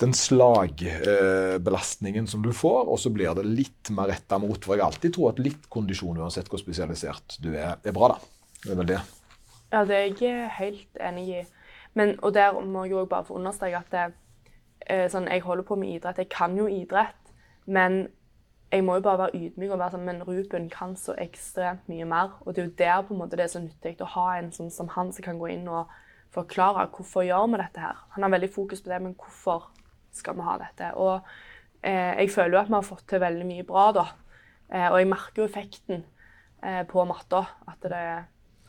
den 0.00 0.14
slagbelastningen 0.16 2.26
som 2.26 2.42
du 2.42 2.52
får, 2.56 2.88
og 2.90 2.98
så 2.98 3.10
blir 3.12 3.34
det 3.36 3.44
litt 3.46 3.90
mer 3.94 4.08
retta 4.10 4.38
mot. 4.40 4.64
For 4.64 4.74
jeg 4.74 4.86
alltid 4.86 5.14
tror 5.14 5.30
at 5.30 5.38
litt 5.42 5.68
kondisjon, 5.70 6.18
uansett 6.18 6.48
hvor 6.50 6.58
spesialisert 6.58 7.36
du 7.44 7.50
er, 7.52 7.76
er 7.76 7.92
bra. 7.94 8.08
da. 8.14 8.18
Det 8.62 8.72
er 8.72 8.78
vel 8.78 8.88
det. 8.88 9.00
Ja, 9.72 9.84
det 9.84 9.96
er 9.96 10.08
jeg 10.20 10.50
helt 10.58 10.98
enig 11.00 11.28
i. 11.28 11.44
Men, 11.94 12.16
og 12.22 12.34
der 12.34 12.60
må 12.60 12.84
jeg 12.84 12.96
òg 12.96 13.08
bare 13.08 13.24
få 13.24 13.36
understreke 13.40 13.80
at 13.82 13.92
det, 13.92 14.04
eh, 14.86 15.08
sånn, 15.10 15.28
jeg 15.28 15.44
holder 15.44 15.66
på 15.68 15.76
med 15.76 15.96
idrett. 15.96 16.18
Jeg 16.18 16.30
kan 16.32 16.56
jo 16.56 16.68
idrett, 16.70 17.32
men 17.66 18.06
jeg 18.72 18.84
må 18.84 18.96
jo 18.96 19.04
bare 19.04 19.20
være 19.26 19.36
ydmyk 19.36 19.74
og 19.74 19.80
være 19.82 19.94
sånn 19.96 20.06
Men 20.06 20.22
Ruben 20.24 20.70
kan 20.72 20.94
så 20.96 21.14
ekstremt 21.20 21.88
mye 21.92 22.06
mer. 22.08 22.38
Og 22.46 22.54
det 22.54 22.62
er 22.62 22.68
jo 22.68 22.78
der 22.78 23.02
på 23.04 23.14
en 23.14 23.20
måte 23.20 23.36
det 23.36 23.44
er 23.44 23.52
så 23.52 23.60
nyttig 23.60 23.98
å 24.00 24.08
ha 24.14 24.28
en 24.38 24.52
sånn 24.54 24.70
som 24.72 24.88
han 24.94 25.12
som 25.12 25.26
kan 25.26 25.40
gå 25.40 25.50
inn 25.52 25.68
og 25.68 25.90
forklare 26.32 26.88
hvorfor 26.94 27.26
gjør 27.26 27.50
vi 27.52 27.60
dette 27.60 27.82
her. 27.82 27.98
Han 28.14 28.24
har 28.24 28.32
veldig 28.32 28.52
fokus 28.52 28.80
på 28.80 28.88
det, 28.88 29.02
men 29.04 29.16
hvorfor 29.18 29.68
skal 30.12 30.38
vi 30.38 30.46
ha 30.46 30.56
dette? 30.62 30.94
Og 30.96 31.20
eh, 31.82 32.16
jeg 32.22 32.32
føler 32.32 32.56
jo 32.56 32.62
at 32.62 32.70
vi 32.72 32.78
har 32.78 32.88
fått 32.88 33.04
til 33.10 33.20
veldig 33.20 33.48
mye 33.50 33.66
bra, 33.68 33.86
da. 33.92 34.06
Eh, 34.72 34.88
og 34.88 34.98
jeg 35.02 35.10
merker 35.10 35.42
jo 35.42 35.48
effekten 35.50 36.04
eh, 36.64 36.82
på 36.88 37.04
matta. 37.08 37.44
At 37.68 37.84
det, 37.84 38.06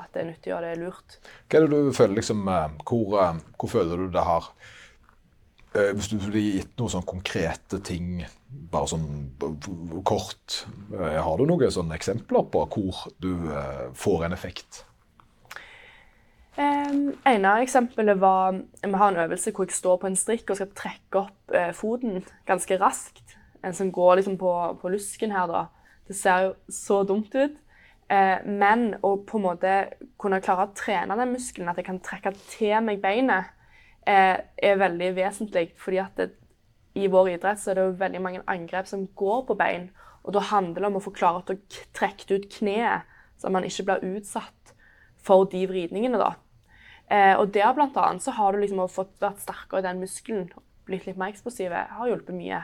at 0.02 0.14
det 0.14 0.22
er 0.22 0.30
nyttig 0.30 0.54
og 0.56 0.64
det 0.64 0.72
er 0.74 0.80
lurt. 0.82 1.18
Hva 1.48 1.60
er 1.60 1.68
det 1.68 1.82
du 1.88 1.92
føler 1.96 2.18
liksom 2.20 2.48
eh, 2.50 2.78
Hvor, 2.84 3.18
eh, 3.22 3.44
hvor 3.60 3.72
føler 3.72 4.00
du 4.02 4.08
det 4.14 4.24
har 4.26 4.48
eh, 5.76 5.92
Hvis 5.94 6.10
du 6.12 6.18
blir 6.22 6.58
gitt 6.60 6.74
noen 6.80 6.96
sånn 6.96 7.06
konkrete 7.08 7.80
ting, 7.86 8.24
bare 8.74 8.90
sånn 8.92 9.06
kort, 10.06 10.64
har 10.94 11.38
du 11.38 11.46
noen 11.50 11.72
sånne 11.74 11.98
eksempler 11.98 12.50
på 12.54 12.66
hvor 12.76 13.06
du 13.22 13.32
får 13.98 14.28
en 14.28 14.36
effekt? 14.36 14.84
Um, 16.54 17.16
en 17.26 17.46
av 17.50 17.64
eksemplene 17.64 18.14
var 18.22 18.54
Vi 18.54 18.92
har 18.94 19.08
en 19.10 19.24
øvelse 19.24 19.50
hvor 19.56 19.66
jeg 19.66 19.74
står 19.74 19.96
på 19.98 20.06
en 20.06 20.18
strikk 20.18 20.52
og 20.54 20.60
skal 20.60 20.76
trekke 20.78 21.22
opp 21.24 21.56
uh, 21.56 21.72
foten 21.74 22.22
ganske 22.46 22.78
raskt. 22.78 23.34
En 23.66 23.74
som 23.74 23.90
går 23.92 24.20
liksom 24.20 24.38
på, 24.38 24.52
på, 24.82 24.92
lusken 24.94 25.34
her, 25.34 25.48
da. 25.50 25.64
Det 26.08 26.16
ser 26.20 26.46
jo 26.46 26.54
så 26.70 27.02
dumt 27.08 27.34
ut. 27.34 27.58
Uh, 28.12 28.40
men 28.46 28.94
å 29.02 29.16
på 29.26 29.40
en 29.40 29.46
måte 29.48 29.74
kunne 30.22 30.42
klare 30.44 30.68
å 30.68 30.74
trene 30.78 31.18
den 31.18 31.34
muskelen, 31.34 31.72
at 31.72 31.80
jeg 31.80 31.88
kan 31.88 32.02
trekke 32.04 32.34
til 32.52 32.76
meg 32.86 33.02
beinet, 33.04 33.52
uh, 34.08 34.38
er 34.40 34.80
veldig 34.82 35.14
vesentlig. 35.16 35.72
fordi 35.78 36.02
at 36.04 36.18
det, 36.20 36.32
i 36.94 37.08
vår 37.10 37.30
idrett 37.38 37.60
så 37.60 37.72
er 37.72 37.80
det 37.80 37.86
jo 37.88 38.00
veldig 38.04 38.22
mange 38.22 38.44
angrep 38.48 38.88
som 38.88 39.08
går 39.18 39.46
på 39.48 39.58
bein. 39.58 39.90
Og 40.24 40.36
da 40.36 40.44
handler 40.52 40.82
det 40.82 40.90
om 40.92 41.00
å 41.00 41.04
få 41.04 41.14
klare 41.16 41.42
å 41.42 41.58
trekke 41.96 42.36
ut 42.36 42.50
kneet, 42.54 43.10
så 43.38 43.50
man 43.52 43.66
ikke 43.68 43.88
blir 43.88 44.20
utsatt 44.20 44.76
for 45.24 45.48
de 45.50 45.66
vridningene. 45.68 46.20
da. 46.20 46.36
Eh, 47.12 47.36
og 47.40 47.54
der 47.54 47.74
blant 47.76 47.98
annet 47.98 48.24
så 48.24 48.32
har 48.32 48.54
du 48.54 48.62
liksom 48.62 48.82
fått 48.90 49.20
vært 49.22 49.42
sterkere 49.44 49.82
i 49.82 49.88
den 49.88 50.00
muskelen, 50.04 50.48
blitt 50.88 51.08
litt 51.08 51.20
mer 51.20 51.34
eksplosive, 51.34 51.86
har 51.98 52.10
hjulpet 52.10 52.36
mye. 52.36 52.64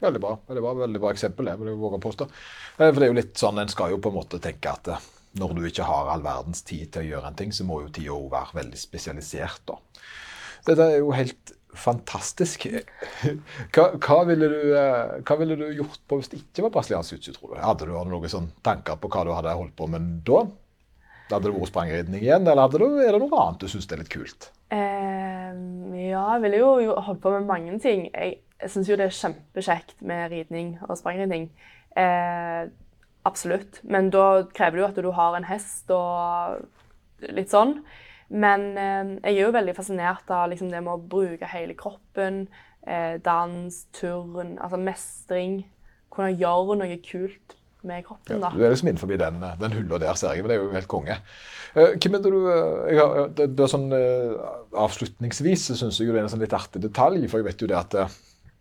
Veldig 0.00 0.20
bra. 0.20 0.36
Veldig 0.46 0.62
bra, 0.62 0.72
veldig 0.82 1.00
bra 1.00 1.12
eksempel, 1.14 1.48
det 1.48 1.56
vil 1.60 1.72
jeg 1.72 1.80
våge 1.80 2.00
å 2.00 2.04
påstå. 2.04 2.28
Eh, 2.76 2.88
for 2.90 3.00
det 3.00 3.06
er 3.06 3.12
jo 3.12 3.18
litt 3.20 3.36
sånn, 3.40 3.60
En 3.62 3.72
skal 3.72 3.94
jo 3.94 4.00
på 4.02 4.12
en 4.12 4.18
måte 4.18 4.40
tenke 4.42 4.72
at 4.72 4.88
eh, 4.92 5.04
når 5.40 5.54
du 5.56 5.66
ikke 5.68 5.88
har 5.88 6.12
all 6.12 6.24
verdens 6.24 6.62
tid 6.66 6.92
til 6.92 7.04
å 7.04 7.10
gjøre 7.10 7.30
en 7.30 7.38
ting, 7.38 7.52
så 7.52 7.64
må 7.68 7.82
jo 7.84 7.92
tida 7.92 8.16
òg 8.16 8.30
være 8.32 8.60
veldig 8.60 8.80
spesialisert. 8.80 9.62
da. 9.68 9.78
Dette 10.66 10.90
er 10.90 10.98
jo 10.98 11.14
helt 11.16 11.54
fantastisk. 11.76 12.66
Hva, 13.74 13.90
hva, 14.00 14.20
ville 14.28 14.48
du, 14.48 14.60
eh, 14.76 15.16
hva, 15.20 15.36
ville 15.40 15.58
du, 15.60 15.66
gjort 15.76 16.00
på 16.08 16.20
hvis 16.20 16.30
det 16.32 16.38
ikke 16.40 16.66
var 16.66 16.76
brasiliansk 16.78 17.16
jiu 17.16 17.34
tror 17.36 17.52
du? 17.52 17.58
Hadde 17.60 17.88
du 17.88 17.92
noen 17.92 18.32
sånn 18.32 18.48
tanker 18.64 18.96
på 19.00 19.10
hva 19.12 19.26
du 19.28 19.34
hadde 19.36 19.56
holdt 19.58 19.76
på 19.76 19.88
med 19.92 20.22
da? 20.24 20.46
Hadde 21.28 21.48
det 21.48 21.56
vært 21.56 21.72
sprangridning 21.72 22.22
igjen, 22.22 22.46
eller 22.48 22.70
du, 22.72 22.86
er 23.02 23.12
det 23.12 23.20
noe 23.20 23.42
annet 23.42 23.64
du 23.64 23.68
syns 23.68 23.88
er 23.90 24.00
litt 24.00 24.12
kult? 24.12 24.48
Eh, 24.72 25.52
ja, 26.06 26.24
jeg 26.36 26.42
ville 26.46 26.62
jo 26.62 26.96
holdt 26.96 27.22
på 27.24 27.32
med 27.34 27.48
mange 27.50 27.76
ting. 27.82 28.06
Jeg, 28.14 28.38
jeg 28.62 28.72
syns 28.72 28.88
jo 28.88 28.96
det 28.96 29.08
er 29.08 29.16
kjempekjekt 29.16 30.02
med 30.06 30.30
ridning 30.32 30.76
og 30.88 30.96
sprangridning. 30.98 31.50
Eh, 31.96 32.68
absolutt. 33.28 33.80
Men 33.84 34.10
da 34.14 34.46
krever 34.56 34.78
det 34.78 34.82
jo 34.82 34.88
at 34.88 35.02
du 35.04 35.10
har 35.16 35.36
en 35.36 35.48
hest 35.48 35.92
og 35.94 36.62
litt 37.36 37.52
sånn. 37.52 37.78
Men 38.32 38.72
eh, 38.80 39.12
jeg 39.20 39.36
er 39.36 39.44
jo 39.44 39.56
veldig 39.56 39.76
fascinert 39.76 40.32
av 40.32 40.48
liksom, 40.52 40.72
det 40.72 40.82
med 40.84 40.96
å 40.96 41.10
bruke 41.16 41.52
hele 41.52 41.76
kroppen. 41.78 42.46
Eh, 42.86 43.20
dans, 43.24 43.82
turn, 43.96 44.56
altså 44.56 44.80
mestring. 44.80 45.60
Kunne 46.14 46.32
gjøre 46.32 46.80
noe 46.80 46.98
kult 47.04 47.56
med 47.86 48.06
kroppen. 48.06 48.40
da. 48.40 48.50
Ja, 48.50 48.56
du 48.56 48.64
er 48.64 48.72
liksom 48.72 48.88
innenfor 48.88 49.12
den, 49.20 49.42
den 49.60 49.76
hylla 49.76 50.00
der, 50.00 50.16
ser 50.18 50.32
jeg. 50.32 50.42
Men 50.42 50.50
det 50.50 50.56
er 50.56 50.64
jo 50.64 50.74
helt 50.74 50.90
konge. 50.90 51.20
Hvem 51.76 52.16
er 52.16 52.22
det 52.24 52.30
du 52.32 52.38
uh, 52.40 52.86
jeg 52.88 52.96
har, 53.02 53.18
det, 53.36 53.50
det 53.52 53.64
er 53.66 53.68
sånn, 53.68 53.90
uh, 53.92 54.54
Avslutningsvis 54.80 55.66
syns 55.76 55.98
jeg 56.00 56.08
det 56.08 56.22
er 56.22 56.24
en 56.24 56.32
sånn 56.32 56.40
litt 56.40 56.54
artig 56.56 56.80
detalj, 56.80 57.26
for 57.28 57.42
jeg 57.42 57.50
vet 57.50 57.60
jo 57.60 57.68
det 57.68 57.76
at 57.76 57.96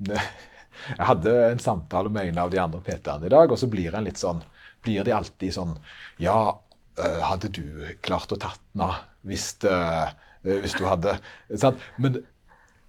Jeg 0.06 1.08
hadde 1.08 1.34
en 1.54 1.62
samtale 1.64 2.12
med 2.12 2.30
en 2.30 2.44
av 2.44 2.52
de 2.52 2.60
andre 2.62 2.82
PT-ene 2.84 3.30
i 3.30 3.34
dag, 3.34 3.52
og 3.52 3.60
så 3.60 3.70
blir 3.72 3.96
en 3.96 4.06
litt 4.08 4.20
sånn 4.22 4.44
Blir 4.86 5.06
de 5.08 5.14
alltid 5.16 5.56
sånn 5.56 5.72
Ja, 6.22 6.60
hadde 7.00 7.50
du 7.56 7.64
klart 8.06 8.34
å 8.36 8.40
tatt 8.40 8.60
den 8.74 8.84
av 8.86 9.00
hvis, 9.26 9.48
hvis, 10.46 10.76
du 10.78 10.84
hadde 10.86 11.16
sant? 11.58 11.80
Men 11.98 12.20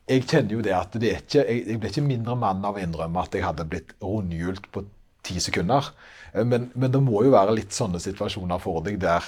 jeg 0.07 0.27
kjenner 0.29 0.59
jo 0.59 0.65
det 0.67 0.75
at 0.77 0.99
det 1.01 1.09
er 1.09 1.23
ikke, 1.23 1.43
jeg, 1.49 1.63
jeg 1.71 1.81
ble 1.83 1.91
ikke 1.91 2.05
mindre 2.05 2.37
mann 2.39 2.67
av 2.67 2.77
å 2.77 2.83
innrømme 2.83 3.23
at 3.23 3.35
jeg 3.35 3.47
hadde 3.47 3.67
blitt 3.71 3.95
rundhjult 4.03 4.69
på 4.75 4.85
ti 5.27 5.41
sekunder. 5.43 5.91
Eh, 6.33 6.45
men, 6.47 6.71
men, 6.75 6.93
det 6.95 7.03
må 7.03 7.25
jo 7.27 7.35
være 7.35 7.57
litt 7.57 7.75
sånne 7.75 8.01
situasjoner 8.03 8.63
for 8.63 8.85
deg 8.87 9.01
der 9.03 9.27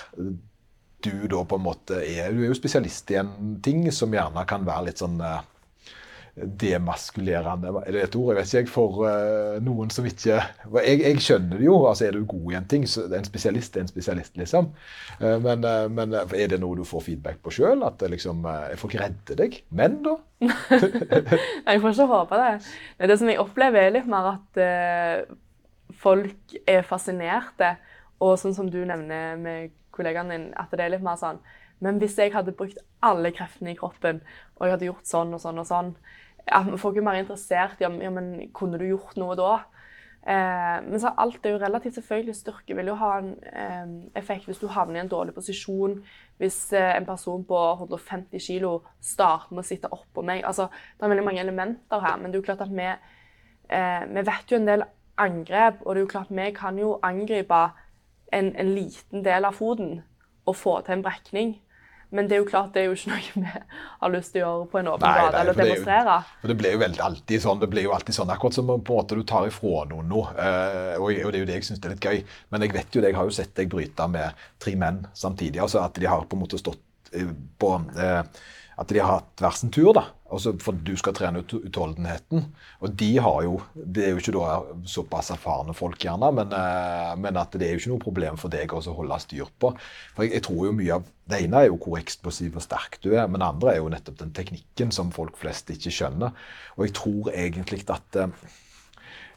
du 1.05 1.14
da 1.31 1.45
på 1.47 1.59
en 1.59 1.62
måte 1.62 2.01
er 2.03 2.33
Du 2.35 2.41
er 2.43 2.49
jo 2.49 2.59
spesialist 2.59 3.11
i 3.14 3.20
en 3.20 3.59
ting 3.62 3.85
som 3.95 4.14
gjerne 4.14 4.43
kan 4.51 4.64
være 4.66 4.89
litt 4.89 5.03
sånn 5.03 5.20
demaskulerende 6.61 7.72
Er 7.84 7.93
det 7.95 8.03
et 8.03 8.16
ord? 8.16 8.32
Jeg 8.32 8.39
vet 8.39 8.55
ikke, 8.61 8.72
for 8.72 9.03
uh, 9.05 9.57
noen 9.64 9.91
som 9.95 10.07
ikke 10.09 10.36
jeg, 10.36 11.01
jeg, 11.01 11.20
skjønner 11.24 11.59
det 11.59 11.66
jo. 11.66 11.76
altså 11.89 12.07
Er 12.07 12.16
du 12.16 12.24
god 12.28 12.53
i 12.53 12.59
en 12.59 12.68
ting, 12.70 12.86
så 12.89 13.07
en 13.07 13.26
spesialist 13.26 13.76
er 13.76 13.86
en 13.86 13.91
spesialist, 13.91 14.36
liksom. 14.41 14.70
Uh, 15.20 15.36
men, 15.45 15.66
men, 15.95 16.14
er 16.16 16.53
det 16.53 16.61
noe 16.62 16.78
du 16.78 16.84
får 16.89 17.07
feedback 17.09 17.43
på 17.45 17.55
sjøl? 17.59 17.82
At 17.86 18.03
liksom, 18.11 18.47
er 18.49 18.78
folk 18.80 18.97
redder 19.01 19.43
deg? 19.43 19.61
Men 19.70 20.01
da? 20.07 20.16
jeg 20.47 21.82
får 21.82 21.91
ikke 21.93 22.11
håpe 22.12 22.41
det. 22.41 22.55
Det 23.11 23.18
som 23.18 23.30
jeg 23.30 23.43
opplever, 23.43 23.89
er 23.89 23.97
litt 23.99 24.11
mer 24.11 24.32
at 24.36 24.62
folk 25.99 26.59
er 26.68 26.86
fascinerte. 26.86 27.76
Og 28.24 28.39
sånn 28.41 28.57
som 28.57 28.70
du 28.70 28.80
nevner 28.86 29.39
med 29.39 29.74
kollegaen 29.95 30.32
din, 30.32 30.49
at 30.59 30.72
det 30.74 30.84
er 30.84 30.95
litt 30.97 31.07
mer 31.07 31.18
sånn 31.20 31.41
Men 31.82 32.01
hvis 32.03 32.16
jeg 32.18 32.32
hadde 32.34 32.57
brukt 32.59 32.78
alle 33.07 33.30
kreftene 33.34 33.70
i 33.70 33.78
kroppen, 33.78 34.18
og 34.59 34.66
jeg 34.66 34.74
hadde 34.74 34.89
gjort 34.89 35.07
sånn 35.07 35.34
og 35.36 35.43
sånn 35.43 35.61
og 35.62 35.68
sånn 35.68 35.93
ja, 36.49 36.62
Folk 36.80 36.96
er 36.96 37.07
mer 37.07 37.18
interessert 37.20 37.80
i 37.82 37.86
om 37.88 38.01
ja, 38.03 38.11
men 38.14 38.49
kunne 38.57 38.80
du 38.80 38.86
gjort 38.88 39.18
noe 39.20 39.36
da. 39.38 39.53
Eh, 40.28 40.78
men 40.84 41.01
så 41.01 41.14
alt 41.16 41.46
er 41.46 41.55
jo 41.55 41.61
relativt 41.62 41.99
selvfølgelig. 41.99 42.36
Styrke 42.36 42.76
vil 42.76 42.90
jo 42.90 42.96
ha 43.01 43.12
en 43.20 43.30
eh, 43.49 43.92
effekt 44.20 44.49
hvis 44.49 44.61
du 44.61 44.66
havner 44.72 45.01
i 45.01 45.05
en 45.05 45.12
dårlig 45.12 45.34
posisjon. 45.36 45.99
Hvis 46.40 46.61
eh, 46.76 46.96
en 46.96 47.07
person 47.09 47.44
på 47.49 47.61
150 47.78 48.42
kg 48.42 48.74
starter 49.01 49.55
med 49.55 49.64
å 49.64 49.68
sitte 49.68 49.92
oppå 49.94 50.24
meg. 50.26 50.44
Altså, 50.44 50.68
det 50.96 51.07
er 51.07 51.14
veldig 51.14 51.26
mange 51.28 51.44
elementer 51.44 52.05
her, 52.05 52.18
men 52.18 52.30
det 52.30 52.38
er 52.38 52.42
jo 52.42 52.49
klart 52.51 52.66
at 52.66 52.74
vi, 52.74 52.90
eh, 53.78 54.05
vi 54.11 54.26
vet 54.32 54.53
jo 54.53 54.61
en 54.61 54.68
del 54.68 54.84
angrep. 55.18 55.80
Og 55.84 55.94
det 55.94 56.03
er 56.03 56.07
jo 56.07 56.12
klart, 56.16 56.34
vi 56.34 56.51
kan 56.57 56.80
jo 56.80 56.96
angripe 57.03 57.62
en, 58.32 58.53
en 58.53 58.74
liten 58.74 59.24
del 59.24 59.49
av 59.49 59.57
foten 59.57 60.03
og 60.49 60.57
få 60.57 60.80
til 60.84 60.99
en 60.99 61.05
brekning. 61.05 61.57
Men 62.11 62.28
det 62.28 62.38
er 62.38 62.40
jo 62.40 62.48
klart, 62.48 62.70
det 62.72 62.80
er 62.82 62.86
jo 62.88 62.94
ikke 62.96 63.11
noe 63.12 63.42
vi 63.44 63.50
har 64.00 64.12
lyst 64.14 64.32
til 64.32 64.40
å 64.40 64.44
gjøre 64.44 64.68
på 64.72 64.80
en 64.80 64.90
åpen 64.94 65.16
gate 65.18 65.40
eller 65.42 65.59
demonstrere. 65.59 66.14
Det, 66.24 66.38
jo, 66.40 66.50
det 66.50 66.56
blir 66.62 66.76
jo 66.76 66.80
veldig 66.82 67.02
alltid 67.04 67.44
sånn, 67.44 67.61
det 67.61 67.68
blir 67.74 67.84
jo 67.84 67.94
alltid 67.96 68.16
sånn, 68.16 68.32
akkurat 68.32 68.56
som 68.56 68.70
på 68.70 68.76
en 68.78 68.84
måte 68.88 69.18
du 69.18 69.24
tar 69.28 69.48
ifra 69.50 69.84
noen 69.90 70.09
noe. 70.09 70.30
Eh, 70.32 70.94
og, 70.96 71.11
det 71.12 71.34
er 71.34 71.42
jo 71.42 71.48
det 71.50 71.59
jeg 71.59 71.68
syns 71.68 71.82
er 71.82 71.92
litt 71.92 72.09
gøy. 72.09 72.22
Men 72.54 72.64
jeg 72.64 72.76
vet 72.78 72.96
jo 72.96 73.04
det, 73.04 73.12
jeg 73.12 73.20
har 73.20 73.28
jo 73.28 73.36
sett 73.40 73.52
deg 73.61 73.72
bryte 73.72 74.09
med 74.12 74.46
tre 74.62 74.76
menn 74.80 75.02
samtidig. 75.12 75.61
altså 75.66 75.82
At 75.84 76.00
de 76.00 76.09
har 76.09 76.24
på 76.24 76.38
en 76.38 76.44
måte 76.46 76.61
stått 76.61 76.80
eh, 77.12 77.28
på 77.61 77.74
eh, 78.00 78.22
at 78.79 78.93
de 78.93 79.01
har 79.03 79.18
hatt 79.18 79.43
hver 79.43 79.57
sin 79.59 79.72
tur, 79.74 79.91
da. 79.97 80.05
Også 80.31 80.53
for 80.61 80.76
du 80.85 80.93
skal 81.01 81.14
trene 81.16 81.41
ut 81.41 81.55
utholdenheten. 81.57 82.45
Og 82.85 82.93
de 83.01 83.09
har 83.24 83.39
jo 83.47 83.57
Det 83.74 84.05
er 84.05 84.11
jo 84.12 84.20
ikke 84.20 84.35
da 84.37 84.59
såpass 84.87 85.31
erfarne 85.35 85.74
folk, 85.74 85.99
gjerne, 85.99 86.31
men, 86.35 86.53
eh, 86.53 87.14
men 87.16 87.37
at 87.37 87.53
det 87.53 87.66
er 87.66 87.72
jo 87.72 87.81
ikke 87.81 87.93
noe 87.95 88.05
problem 88.05 88.37
for 88.37 88.53
deg 88.53 88.72
å 88.72 88.81
holde 88.81 89.18
styr 89.24 89.51
på. 89.59 89.72
For 90.14 90.24
jeg, 90.24 90.35
jeg, 90.37 90.45
tror 90.47 90.66
jo 90.66 90.76
mye 90.76 90.95
av 90.95 91.11
Det 91.29 91.43
ene 91.45 91.57
er 91.61 91.66
jo 91.68 91.81
hvor 91.83 91.99
eksplosiv 91.99 92.57
og 92.57 92.62
sterk 92.62 93.01
du 93.03 93.11
er, 93.14 93.26
men 93.26 93.41
det 93.41 93.49
andre 93.49 93.72
er 93.72 93.83
jo 93.83 93.91
nettopp 93.93 94.18
den 94.22 94.33
teknikken 94.33 94.93
som 94.95 95.11
folk 95.12 95.37
flest 95.37 95.68
ikke 95.70 95.93
skjønner. 95.93 96.33
Og 96.76 96.87
jeg 96.87 96.95
tror 96.97 97.33
egentlig 97.35 97.83
at 97.91 98.16
eh, 98.16 98.33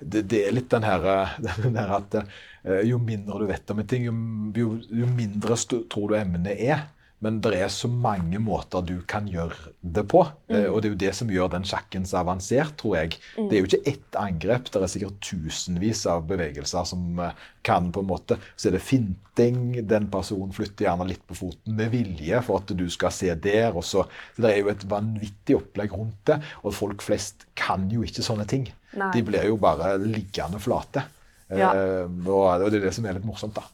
det, 0.02 0.24
det 0.30 0.46
er 0.48 0.56
litt 0.56 0.70
den 0.70 0.86
her, 0.86 1.04
den 1.66 1.78
her 1.80 1.98
at 1.98 2.22
eh, 2.22 2.82
jo 2.88 3.02
mindre 3.02 3.42
du 3.42 3.50
vet 3.50 3.74
om 3.74 3.82
en 3.82 3.88
ting, 3.89 4.08
jo, 4.56 4.76
jo, 4.88 5.10
mindre 5.18 5.58
tror 5.66 6.12
du 6.12 6.20
emnet 6.20 6.60
er. 6.60 6.89
Men 7.22 7.38
det 7.43 7.53
er 7.53 7.69
så 7.69 7.86
mange 7.91 8.39
måter 8.41 8.82
du 8.86 8.95
kan 9.09 9.28
gjøre 9.30 9.74
det 9.82 10.03
på. 10.09 10.24
Eh, 10.49 10.65
og 10.65 10.82
det 10.82 10.89
er 10.89 10.93
jo 10.95 11.01
det 11.03 11.11
som 11.13 11.30
gjør 11.30 11.51
den 11.53 11.67
sjakken 11.69 12.07
så 12.09 12.22
avansert, 12.24 12.74
tror 12.82 12.95
jeg. 12.97 13.19
Det 13.38 13.57
er 13.57 13.61
jo 13.61 13.69
ikke 13.69 13.91
ett 13.91 14.17
angrep, 14.17 14.72
det 14.74 14.82
er 14.82 14.89
sikkert 14.89 15.19
tusenvis 15.22 16.01
av 16.09 16.26
bevegelser 16.30 16.88
som 16.89 17.22
eh, 17.22 17.38
kan 17.61 17.91
på 17.93 18.01
en 18.01 18.09
måte 18.09 18.39
Så 18.57 18.72
er 18.72 18.74
det 18.74 18.82
finting, 18.82 19.59
den 19.86 20.07
personen 20.09 20.53
flytter 20.55 20.88
gjerne 20.88 21.05
litt 21.11 21.22
på 21.30 21.38
foten 21.38 21.78
med 21.78 21.93
vilje 21.93 22.41
for 22.47 22.63
at 22.63 22.74
du 22.78 22.88
skal 22.89 23.13
se 23.13 23.30
der. 23.38 23.69
og 23.76 23.86
så, 23.86 24.07
så 24.36 24.41
Det 24.41 24.53
er 24.55 24.63
jo 24.63 24.74
et 24.74 24.88
vanvittig 24.89 25.59
opplegg 25.59 25.93
rundt 25.93 26.26
det, 26.26 26.41
og 26.65 26.74
folk 26.74 27.05
flest 27.05 27.45
kan 27.53 27.86
jo 27.93 28.01
ikke 28.07 28.26
sånne 28.26 28.49
ting. 28.49 28.65
Nei. 28.97 29.13
De 29.13 29.22
blir 29.30 29.45
jo 29.45 29.61
bare 29.61 29.93
liggende 30.01 30.59
flate. 30.59 31.05
Ja. 31.51 31.69
Eh, 31.76 32.09
og 32.26 32.65
det 32.72 32.82
er 32.82 32.89
det 32.89 32.95
som 32.95 33.05
er 33.05 33.17
litt 33.17 33.28
morsomt, 33.28 33.57
da. 33.57 33.67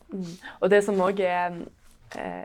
Og 0.60 0.70
det 0.74 0.84
som 0.86 1.00
òg 1.06 1.24
er 1.24 1.62
eh, 2.18 2.44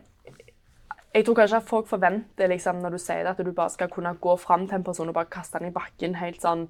Jeg 1.13 1.27
tror 1.27 1.37
kanskje 1.37 1.59
at 1.61 1.69
folk 1.69 1.89
forventer 1.91 2.49
liksom, 2.49 2.79
når 2.81 2.95
du 2.95 2.99
sier 3.03 3.27
det, 3.27 3.35
at 3.35 3.45
du 3.45 3.53
bare 3.53 3.73
skal 3.75 3.91
kunne 3.93 4.15
gå 4.17 4.37
fram 4.41 4.65
til 4.65 4.79
en 4.79 4.85
person 4.87 5.11
og 5.11 5.17
bare 5.19 5.29
kaste 5.33 5.61
den 5.61 5.69
i 5.69 5.75
bakken 5.75 6.17
helt 6.17 6.41
sånn 6.41 6.69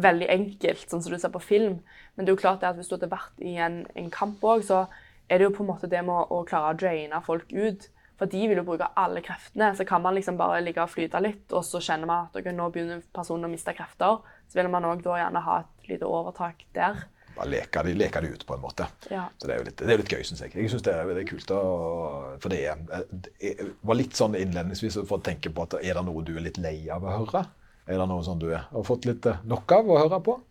veldig 0.00 0.28
enkelt, 0.32 0.86
sånn 0.90 1.02
som 1.04 1.12
du 1.12 1.18
ser 1.20 1.32
på 1.34 1.42
film. 1.42 1.80
Men 2.14 2.24
det 2.24 2.32
er 2.32 2.38
jo 2.38 2.42
klart 2.42 2.64
at 2.66 2.78
hvis 2.78 2.88
du 2.90 2.96
hadde 2.96 3.12
vært 3.12 3.42
i 3.44 3.56
en, 3.60 3.82
en 3.94 4.08
kamp 4.12 4.42
òg, 4.42 4.64
så 4.66 4.86
er 5.28 5.38
det 5.38 5.48
jo 5.48 5.54
på 5.56 5.64
en 5.64 5.70
måte 5.70 5.90
det 5.90 6.00
med 6.04 6.14
å, 6.14 6.24
å 6.40 6.46
klare 6.48 6.72
å 6.72 6.78
draine 6.78 7.20
folk 7.26 7.52
ut. 7.52 7.88
For 8.18 8.30
de 8.30 8.44
vil 8.46 8.60
jo 8.60 8.66
bruke 8.66 8.88
alle 8.98 9.22
kreftene. 9.26 9.72
Så 9.76 9.86
kan 9.88 10.02
man 10.02 10.14
liksom 10.16 10.38
bare 10.38 10.62
ligge 10.62 10.82
og 10.82 10.92
flyte 10.92 11.20
litt, 11.22 11.44
og 11.52 11.64
så 11.66 11.82
kjenner 11.82 12.10
man 12.10 12.28
at 12.28 12.38
okay, 12.38 12.54
nå 12.54 12.68
begynner 12.72 13.02
personen 13.14 13.48
å 13.48 13.52
miste 13.52 13.74
krefter. 13.76 14.22
Så 14.48 14.58
vil 14.58 14.70
man 14.72 14.86
òg 14.88 15.02
da 15.04 15.18
gjerne 15.20 15.44
ha 15.44 15.60
et 15.64 15.90
lite 15.90 16.08
overtak 16.08 16.64
der. 16.76 17.04
Bare 17.34 17.50
leke 17.50 17.82
de, 17.86 17.94
leke 17.98 18.22
de 18.22 18.30
ut, 18.30 18.44
på 18.46 18.54
en 18.54 18.62
måte. 18.62 18.86
Ja. 19.10 19.24
Så 19.40 19.48
det 19.48 19.56
er 19.56 19.60
jo 19.60 19.66
litt, 19.66 19.80
det 19.80 19.90
er 19.90 20.00
litt 20.00 20.12
gøy, 20.14 20.22
syns 20.26 20.44
jeg. 20.44 20.54
Jeg 20.54 20.70
synes 20.70 20.86
det, 20.86 20.94
det 21.10 21.24
er 21.24 21.28
kult. 21.28 21.50
Å, 21.50 22.38
for 22.42 22.54
det 22.54 22.60
er, 22.70 23.04
jeg 23.42 23.68
var 23.82 23.98
litt 23.98 24.14
sånn 24.18 24.36
innledningsvis 24.38 25.00
for 25.02 25.18
å 25.18 25.26
tenke 25.26 25.50
på 25.54 25.66
at 25.66 25.78
er 25.80 25.98
det 25.98 26.06
noe 26.06 26.24
du 26.26 26.34
er 26.36 26.46
litt 26.46 26.60
lei 26.62 26.76
av 26.94 27.04
å 27.04 27.18
høre? 27.18 27.44
Er 27.84 28.00
det 28.00 28.08
noe 28.08 28.24
sånn 28.24 28.40
du 28.40 28.48
er, 28.52 28.64
har 28.70 28.86
fått 28.86 29.08
litt 29.08 29.26
eh, 29.28 29.42
nok 29.50 29.76
av 29.76 29.90
å 29.90 30.00
høre 30.04 30.24
på? 30.24 30.40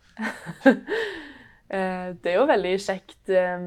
Eh, 1.73 2.09
det 2.21 2.29
er 2.29 2.35
jo 2.35 2.43
veldig 2.45 2.71
kjekt 2.83 3.31
eh, 3.33 3.63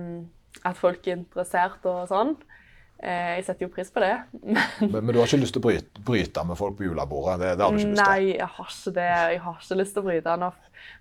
at 0.68 0.76
folk 0.78 1.08
er 1.08 1.16
interessert 1.16 1.88
og 1.90 2.04
sånn. 2.06 2.36
Eh, 2.96 3.32
jeg 3.36 3.44
setter 3.44 3.66
jo 3.66 3.72
pris 3.74 3.90
på 3.92 4.00
det. 4.00 4.14
Men 4.40 4.56
Men, 4.80 5.04
men 5.04 5.12
du 5.12 5.18
har 5.20 5.28
ikke 5.28 5.42
lyst 5.42 5.56
til 5.56 5.60
å 5.60 5.66
bryte, 5.66 6.04
bryte 6.06 6.44
med 6.48 6.56
folk 6.56 6.78
på 6.78 6.86
julebordet? 6.86 7.36
Det, 7.42 7.50
det 7.58 7.66
har 7.66 7.74
du 7.74 7.78
ikke 7.82 7.90
lyst 7.90 8.00
til? 8.00 8.08
nei, 8.08 8.36
jeg 8.38 8.48
har 8.56 8.72
ikke 8.72 8.94
det. 8.96 9.10
Jeg 9.34 9.42
har 9.44 9.60
ikke 9.60 9.78
lyst 9.82 9.96
til 9.96 10.02
å 10.02 10.06
bryte 10.08 10.36
Nå. 10.40 10.50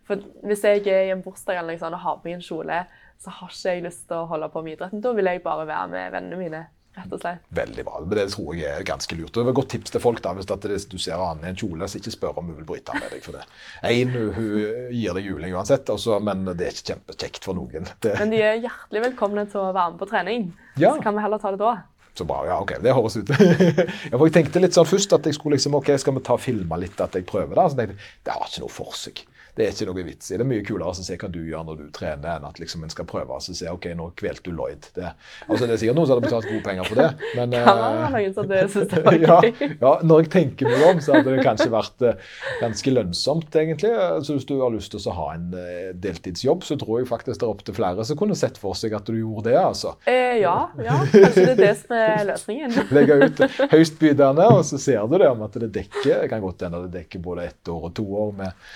For 0.08 0.28
hvis 0.50 0.64
jeg 0.68 0.86
er 0.92 1.08
i 1.08 1.14
en 1.16 1.24
bursdag 1.26 1.60
eller 1.60 1.76
liksom, 1.76 1.96
og 1.96 2.04
har 2.04 2.20
på 2.20 2.28
meg 2.30 2.38
en 2.38 2.46
kjole, 2.46 2.80
så 3.22 3.32
har 3.38 3.54
ikke 3.54 3.76
jeg 3.76 3.86
lyst 3.86 4.08
til 4.10 4.18
å 4.20 4.28
holde 4.30 4.50
på 4.52 4.64
med 4.66 4.76
idretten. 4.76 5.04
Da 5.04 5.14
vil 5.16 5.30
jeg 5.32 5.44
bare 5.46 5.68
være 5.70 5.88
med 5.94 6.12
vennene 6.16 6.40
mine, 6.42 6.62
rett 6.96 7.16
og 7.16 7.22
slett. 7.22 7.46
Veldig 7.60 7.86
bra. 7.88 8.02
Men 8.04 8.18
det 8.20 8.28
tror 8.34 8.52
jeg 8.58 8.72
er 8.72 8.86
ganske 8.88 9.18
lurt. 9.20 9.34
Det 9.36 9.46
var 9.46 9.54
et 9.54 9.60
godt 9.60 9.72
tips 9.76 9.96
til 9.96 10.04
folk 10.04 10.22
da, 10.26 10.36
hvis 10.38 10.88
du 10.92 10.98
ser 11.02 11.22
Anne 11.22 11.50
i 11.50 11.54
en 11.54 11.60
kjole, 11.60 11.90
så 11.90 12.00
ikke 12.00 12.14
spør 12.16 12.40
om 12.42 12.52
hun 12.52 12.60
vil 12.60 12.70
bryte 12.74 12.96
med 12.98 13.10
deg 13.14 13.26
for 13.26 13.38
det. 13.38 13.46
Én, 13.92 14.14
hun, 14.16 14.30
hun 14.36 14.94
gir 14.96 15.18
deg 15.18 15.28
juling 15.32 15.58
uansett, 15.58 15.90
også, 15.92 16.20
men 16.24 16.46
det 16.52 16.70
er 16.70 16.76
ikke 16.76 16.94
kjempekjekt 16.94 17.48
for 17.48 17.58
noen. 17.58 17.90
Det, 18.04 18.16
Men 18.20 18.32
de 18.34 18.40
er 18.46 18.62
hjertelig 18.64 19.04
velkomne 19.10 19.46
til 19.52 19.64
å 19.64 19.74
være 19.76 19.96
med 19.96 20.02
på 20.02 20.10
trening. 20.14 20.48
Ja. 20.76 20.96
Så 20.96 21.04
kan 21.06 21.18
vi 21.18 21.26
heller 21.26 21.42
ta 21.42 21.54
det 21.56 21.62
da. 21.64 21.76
Så 22.16 22.24
bra, 22.24 22.46
ja, 22.48 22.62
ok, 22.64 22.78
det 22.80 22.94
høres 22.96 23.18
ut. 23.20 23.32
ja, 24.10 24.16
for 24.16 24.28
jeg 24.30 24.36
tenkte 24.38 24.62
litt 24.64 24.76
sånn 24.78 24.88
først 24.88 25.12
at 25.18 25.26
jeg 25.28 25.36
skulle 25.36 25.58
liksom, 25.58 25.76
ok, 25.76 25.92
skal 26.00 26.16
vi 26.16 26.24
ta 26.24 26.38
og 26.38 26.44
filme 26.44 26.78
litt 26.80 27.02
at 27.04 27.18
jeg 27.18 27.28
prøver 27.28 27.58
det? 27.60 27.66
Så 27.74 27.80
tenkte 27.82 27.98
jeg, 27.98 28.12
det 28.24 28.36
har 28.36 28.48
ikke 28.48 28.64
noe 28.64 28.72
for 28.72 28.96
seg. 28.96 29.26
Det 29.56 29.66
er 29.66 29.72
ikke 29.74 29.88
noe 29.90 30.06
vits 30.06 30.32
i. 30.32 30.36
Det 30.36 30.44
er 30.44 30.50
mye 30.50 30.64
kulere 30.68 30.92
å 30.92 30.96
se 30.98 31.18
hva 31.20 31.30
du 31.32 31.40
gjør 31.48 31.66
når 31.68 31.80
du 31.80 31.86
trener, 31.96 32.38
enn 32.38 32.48
at 32.48 32.60
liksom 32.60 32.84
en 32.86 32.92
skal 32.92 33.08
prøve 33.10 33.38
å 33.38 33.44
se, 33.44 33.56
ok, 33.72 33.88
nå 33.98 34.10
kvelte 34.20 34.50
du 34.50 34.56
Lloyd. 34.56 34.90
Det, 34.96 35.12
altså, 35.48 35.66
det 35.66 35.76
er 35.76 35.82
sikkert 35.82 36.00
noen 36.00 36.10
som 36.10 36.16
hadde 36.16 36.28
betalt 36.28 36.50
gode 36.50 36.64
penger 36.66 36.90
for 36.90 37.02
det, 37.02 37.10
men... 37.38 37.56
Kan 37.56 37.82
være 37.82 38.06
eh, 38.06 38.16
noen 38.16 38.36
som 38.36 38.52
synes 38.76 38.92
det 38.92 39.04
var 39.06 39.20
ja, 39.20 39.38
ja, 39.82 39.94
når 40.04 40.26
jeg 40.26 40.32
tenker 40.36 40.70
meg 40.72 40.86
om, 40.90 41.02
så 41.04 41.16
hadde 41.18 41.36
det 41.36 41.46
kanskje 41.48 41.70
vært 41.74 42.06
eh, 42.08 42.34
ganske 42.62 42.96
lønnsomt, 42.98 43.60
egentlig. 43.62 43.94
Så 44.28 44.38
hvis 44.38 44.48
du 44.50 44.56
har 44.60 44.74
lyst 44.74 44.92
til 44.94 45.04
å 45.12 45.16
ha 45.20 45.30
en 45.38 45.48
eh, 45.60 45.94
deltidsjobb, 46.04 46.66
så 46.68 46.80
tror 46.82 47.02
jeg 47.02 47.10
faktisk 47.12 47.40
det 47.42 47.48
er 47.48 47.54
opp 47.54 47.64
til 47.68 47.78
flere 47.78 48.08
som 48.08 48.20
kunne 48.20 48.38
sett 48.40 48.60
for 48.62 48.78
seg 48.78 48.96
at 48.98 49.08
du 49.08 49.16
gjorde 49.18 49.50
det, 49.52 49.58
altså. 49.62 49.96
Eh, 50.10 50.42
ja, 50.44 50.58
ja, 50.84 51.00
kanskje 51.14 51.48
det 51.52 51.56
er 51.56 51.64
det 51.64 51.74
som 51.80 51.96
er 52.00 52.28
løsningen. 52.32 52.78
Legge 52.96 53.20
ut 53.24 53.44
høystbydende, 53.72 54.52
og 54.52 54.64
så 54.68 54.82
ser 54.82 55.08
du 55.08 55.18
det 55.22 55.32
om 55.32 55.48
at 55.48 55.60
det 55.64 55.72
dekker 55.80 56.26
det 56.26 56.30
kan 56.32 56.44
godt 56.44 56.66
hende 56.66 56.86
det 56.86 57.02
dekker 57.02 57.22
både 57.24 57.50
ett 57.50 57.70
år 57.72 57.90
og 57.90 57.96
to 57.98 58.06
år 58.26 58.32
med, 58.38 58.70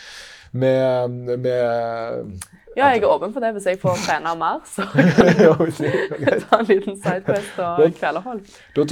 med, 0.52 1.10
med 1.40 2.40
Ja, 2.78 2.88
jeg 2.94 3.02
er 3.02 3.10
åpen 3.10 3.34
for 3.34 3.44
det 3.44 3.52
hvis 3.56 3.66
jeg 3.68 3.80
får 3.82 3.98
trene 4.06 4.36
mer. 4.40 4.62
Så 4.70 4.86
ta 6.50 6.60
en 6.60 6.70
liten 6.70 6.96
sidequest 7.02 7.60
og 7.66 7.84
kvelerhold. 7.98 8.42
Da 8.78 8.86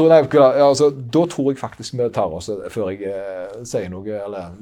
altså, 0.66 0.90
da 1.14 1.24
tror 1.30 1.52
jeg 1.52 1.62
faktisk 1.62 1.94
vi 1.98 2.10
tar 2.14 2.34
oss, 2.34 2.50
før 2.74 2.92
jeg 2.92 3.14
eh, 3.14 3.64
sier 3.64 3.90
noe, 3.94 4.20
eller 4.26 4.54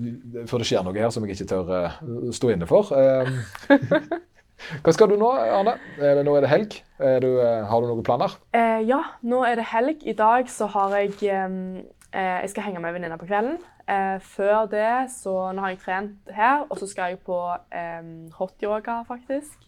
før 0.49 0.61
det 0.61 0.69
skjer 0.69 0.85
noe 0.85 0.99
her 0.99 1.11
som 1.13 1.25
jeg 1.25 1.37
ikke 1.37 1.49
tør 1.55 1.75
eh, 1.79 1.99
stå 2.35 2.53
inne 2.53 2.69
for. 2.69 2.91
Eh, 2.93 4.15
hva 4.85 4.93
skal 4.95 5.11
du 5.11 5.17
nå, 5.19 5.31
Arne? 5.31 5.75
Er 5.99 6.19
det, 6.19 6.25
nå 6.27 6.35
er 6.37 6.45
det 6.45 6.51
helg. 6.51 6.77
Er 6.99 7.19
du, 7.23 7.31
eh, 7.43 7.65
har 7.67 7.81
du 7.81 7.89
noen 7.89 8.05
planer? 8.05 8.37
Eh, 8.55 8.81
ja, 8.87 9.01
nå 9.27 9.43
er 9.47 9.59
det 9.59 9.67
helg. 9.71 10.05
I 10.07 10.15
dag 10.17 10.49
så 10.51 10.69
har 10.71 10.95
jeg 10.99 11.17
eh, 11.27 11.43
eh, 11.45 11.94
Jeg 12.15 12.49
skal 12.51 12.63
henge 12.69 12.79
med 12.79 12.95
venninna 12.95 13.17
på 13.19 13.27
kvelden. 13.27 13.57
Eh, 13.85 14.17
før 14.23 14.65
det 14.71 15.11
så 15.13 15.51
Nå 15.53 15.61
har 15.61 15.75
jeg 15.75 15.81
trent 15.83 16.31
her, 16.33 16.63
og 16.69 16.79
så 16.79 16.87
skal 16.89 17.13
jeg 17.13 17.21
på 17.25 17.37
eh, 17.75 18.07
hotyoga, 18.39 19.03
faktisk. 19.07 19.67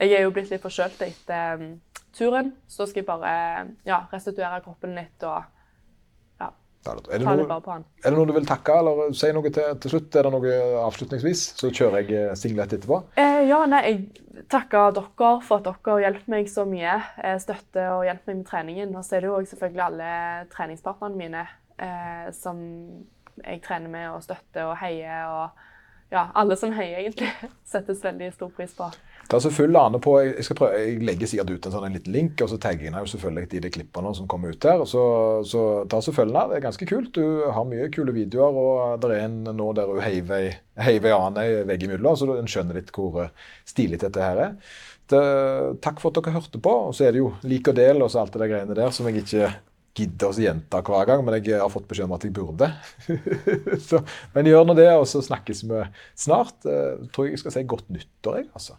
Jeg 0.00 0.16
er 0.16 0.24
jo 0.26 0.32
blitt 0.34 0.50
litt 0.50 0.62
forkjølt 0.62 1.04
etter 1.06 1.62
eh, 1.62 1.68
turen, 2.14 2.54
så 2.66 2.86
skal 2.86 3.04
jeg 3.04 3.06
bare 3.06 3.34
ja, 3.86 4.04
restituere 4.10 4.62
kroppen 4.64 4.96
litt 4.98 5.22
og 5.26 5.46
ja, 6.42 6.50
ta 6.82 6.96
det, 6.98 7.22
vare 7.22 7.60
på 7.62 7.74
han. 7.76 7.86
er 8.02 8.10
det 8.10 8.18
noe 8.18 8.26
du 8.26 8.34
vil 8.34 8.46
takke, 8.48 8.74
eller 8.80 9.14
si 9.14 9.30
noe 9.34 9.54
til, 9.54 9.78
til 9.82 9.94
slutt? 9.94 10.18
Er 10.18 10.26
det 10.26 10.34
noe 10.34 10.58
avslutningsvis? 10.82 11.46
Så 11.60 11.70
kjører 11.70 12.02
jeg 12.02 12.18
eh, 12.18 12.36
singlet 12.38 12.74
etterpå. 12.74 13.04
Eh, 13.22 13.44
ja, 13.46 13.60
nei, 13.70 13.84
jeg 13.86 14.46
takker 14.50 14.96
dere 14.98 15.34
for 15.46 15.60
at 15.60 15.68
dere 15.68 15.94
har 15.94 16.08
hjulpet 16.08 16.32
meg 16.34 16.50
så 16.50 16.66
mye. 16.66 16.98
Støtter 17.42 17.92
og 18.00 18.08
hjelper 18.08 18.32
meg 18.32 18.42
med 18.42 18.48
treningen. 18.50 18.96
Og 18.98 19.06
så 19.06 19.20
er 19.20 19.22
det 19.22 19.30
jo 19.30 19.42
selvfølgelig 19.52 19.86
alle 19.86 20.14
treningspartnerne 20.50 21.22
mine 21.22 21.46
eh, 21.78 22.28
som 22.36 22.60
jeg 23.42 23.62
trener 23.64 23.90
med 23.90 24.10
og 24.12 24.22
støtter 24.24 24.68
og 24.68 24.76
heier. 24.80 25.26
Og 25.30 26.14
ja, 26.14 26.28
alle 26.34 26.56
som 26.56 26.72
heier, 26.76 27.00
egentlig. 27.02 27.32
Settes 27.72 28.04
veldig 28.04 28.30
stor 28.34 28.52
pris 28.54 28.74
på. 28.76 28.90
Ta 29.28 29.38
så 29.40 29.48
følg 29.50 29.76
Ane 29.80 29.98
på, 30.04 30.12
jeg, 30.20 30.44
skal 30.44 30.58
prøve, 30.58 30.80
jeg 30.82 31.00
legger 31.00 31.30
sikkert 31.30 31.54
ut 31.54 31.66
en 31.66 31.72
sånn 31.72 31.86
en 31.88 31.94
liten 31.96 32.12
link, 32.12 32.42
og 32.44 32.50
så 32.52 32.58
tagger 32.60 32.90
jeg 32.90 32.92
jo 32.92 33.12
selvfølgelig 33.14 33.56
i 33.56 33.62
de 33.64 33.70
klippene 33.72 34.12
som 34.16 34.28
kommer 34.30 34.52
ut 34.52 34.66
her. 34.68 34.84
Så, 34.88 35.04
så 35.48 35.62
ta 35.90 36.00
så 36.04 36.12
følg. 36.14 36.34
Det 36.34 36.58
er 36.58 36.66
ganske 36.66 36.88
kult. 36.90 37.14
Du 37.16 37.48
har 37.56 37.68
mye 37.68 37.88
kule 37.94 38.14
videoer, 38.14 38.58
og 38.64 39.02
det 39.02 39.14
er 39.14 39.26
en 39.26 39.40
nå 39.48 39.70
der 39.76 39.90
hun 39.90 40.04
heiver 40.04 40.50
ei 40.84 41.14
Ane 41.14 41.46
veggimellom, 41.70 42.18
så 42.20 42.34
en 42.36 42.50
skjønner 42.50 42.78
litt 42.78 42.92
hvor 42.94 43.22
eh, 43.24 43.32
stilig 43.68 44.02
dette 44.04 44.20
her 44.20 44.42
er. 44.50 44.58
Det, 45.10 45.20
takk 45.84 46.00
for 46.00 46.12
at 46.12 46.20
dere 46.20 46.36
hørte 46.36 46.60
på. 46.60 46.74
Og 46.90 46.96
så 46.96 47.08
er 47.08 47.16
det 47.16 47.24
jo 47.24 47.32
lik 47.48 47.72
og 47.72 47.78
del 47.80 48.04
og 48.04 48.12
så 48.12 48.22
alt 48.22 48.36
det 48.36 48.44
der 48.44 48.52
greiene 48.52 48.76
der 48.76 48.92
som 48.94 49.08
jeg 49.08 49.24
ikke 49.24 49.54
gidder 49.94 50.30
å 50.30 50.44
gjenta 50.44 50.80
hver 50.84 51.08
gang, 51.08 51.22
men 51.24 51.38
jeg 51.38 51.60
har 51.60 51.70
fått 51.72 51.86
beskjed 51.90 52.08
om 52.08 52.16
at 52.16 52.26
jeg 52.26 52.34
burde. 52.34 52.70
så, 53.88 54.00
men 54.34 54.50
gjør 54.50 54.66
nå 54.68 54.76
det, 54.78 54.88
og 54.98 55.06
så 55.10 55.22
snakkes 55.24 55.64
vi 55.70 55.84
snart. 56.18 56.56
Uh, 56.66 57.06
tror 57.14 57.28
jeg 57.28 57.36
jeg 57.36 57.44
skal 57.44 57.54
si 57.56 57.66
godt 57.70 57.92
nyttår, 57.94 58.40
jeg, 58.42 58.50
altså. 58.56 58.78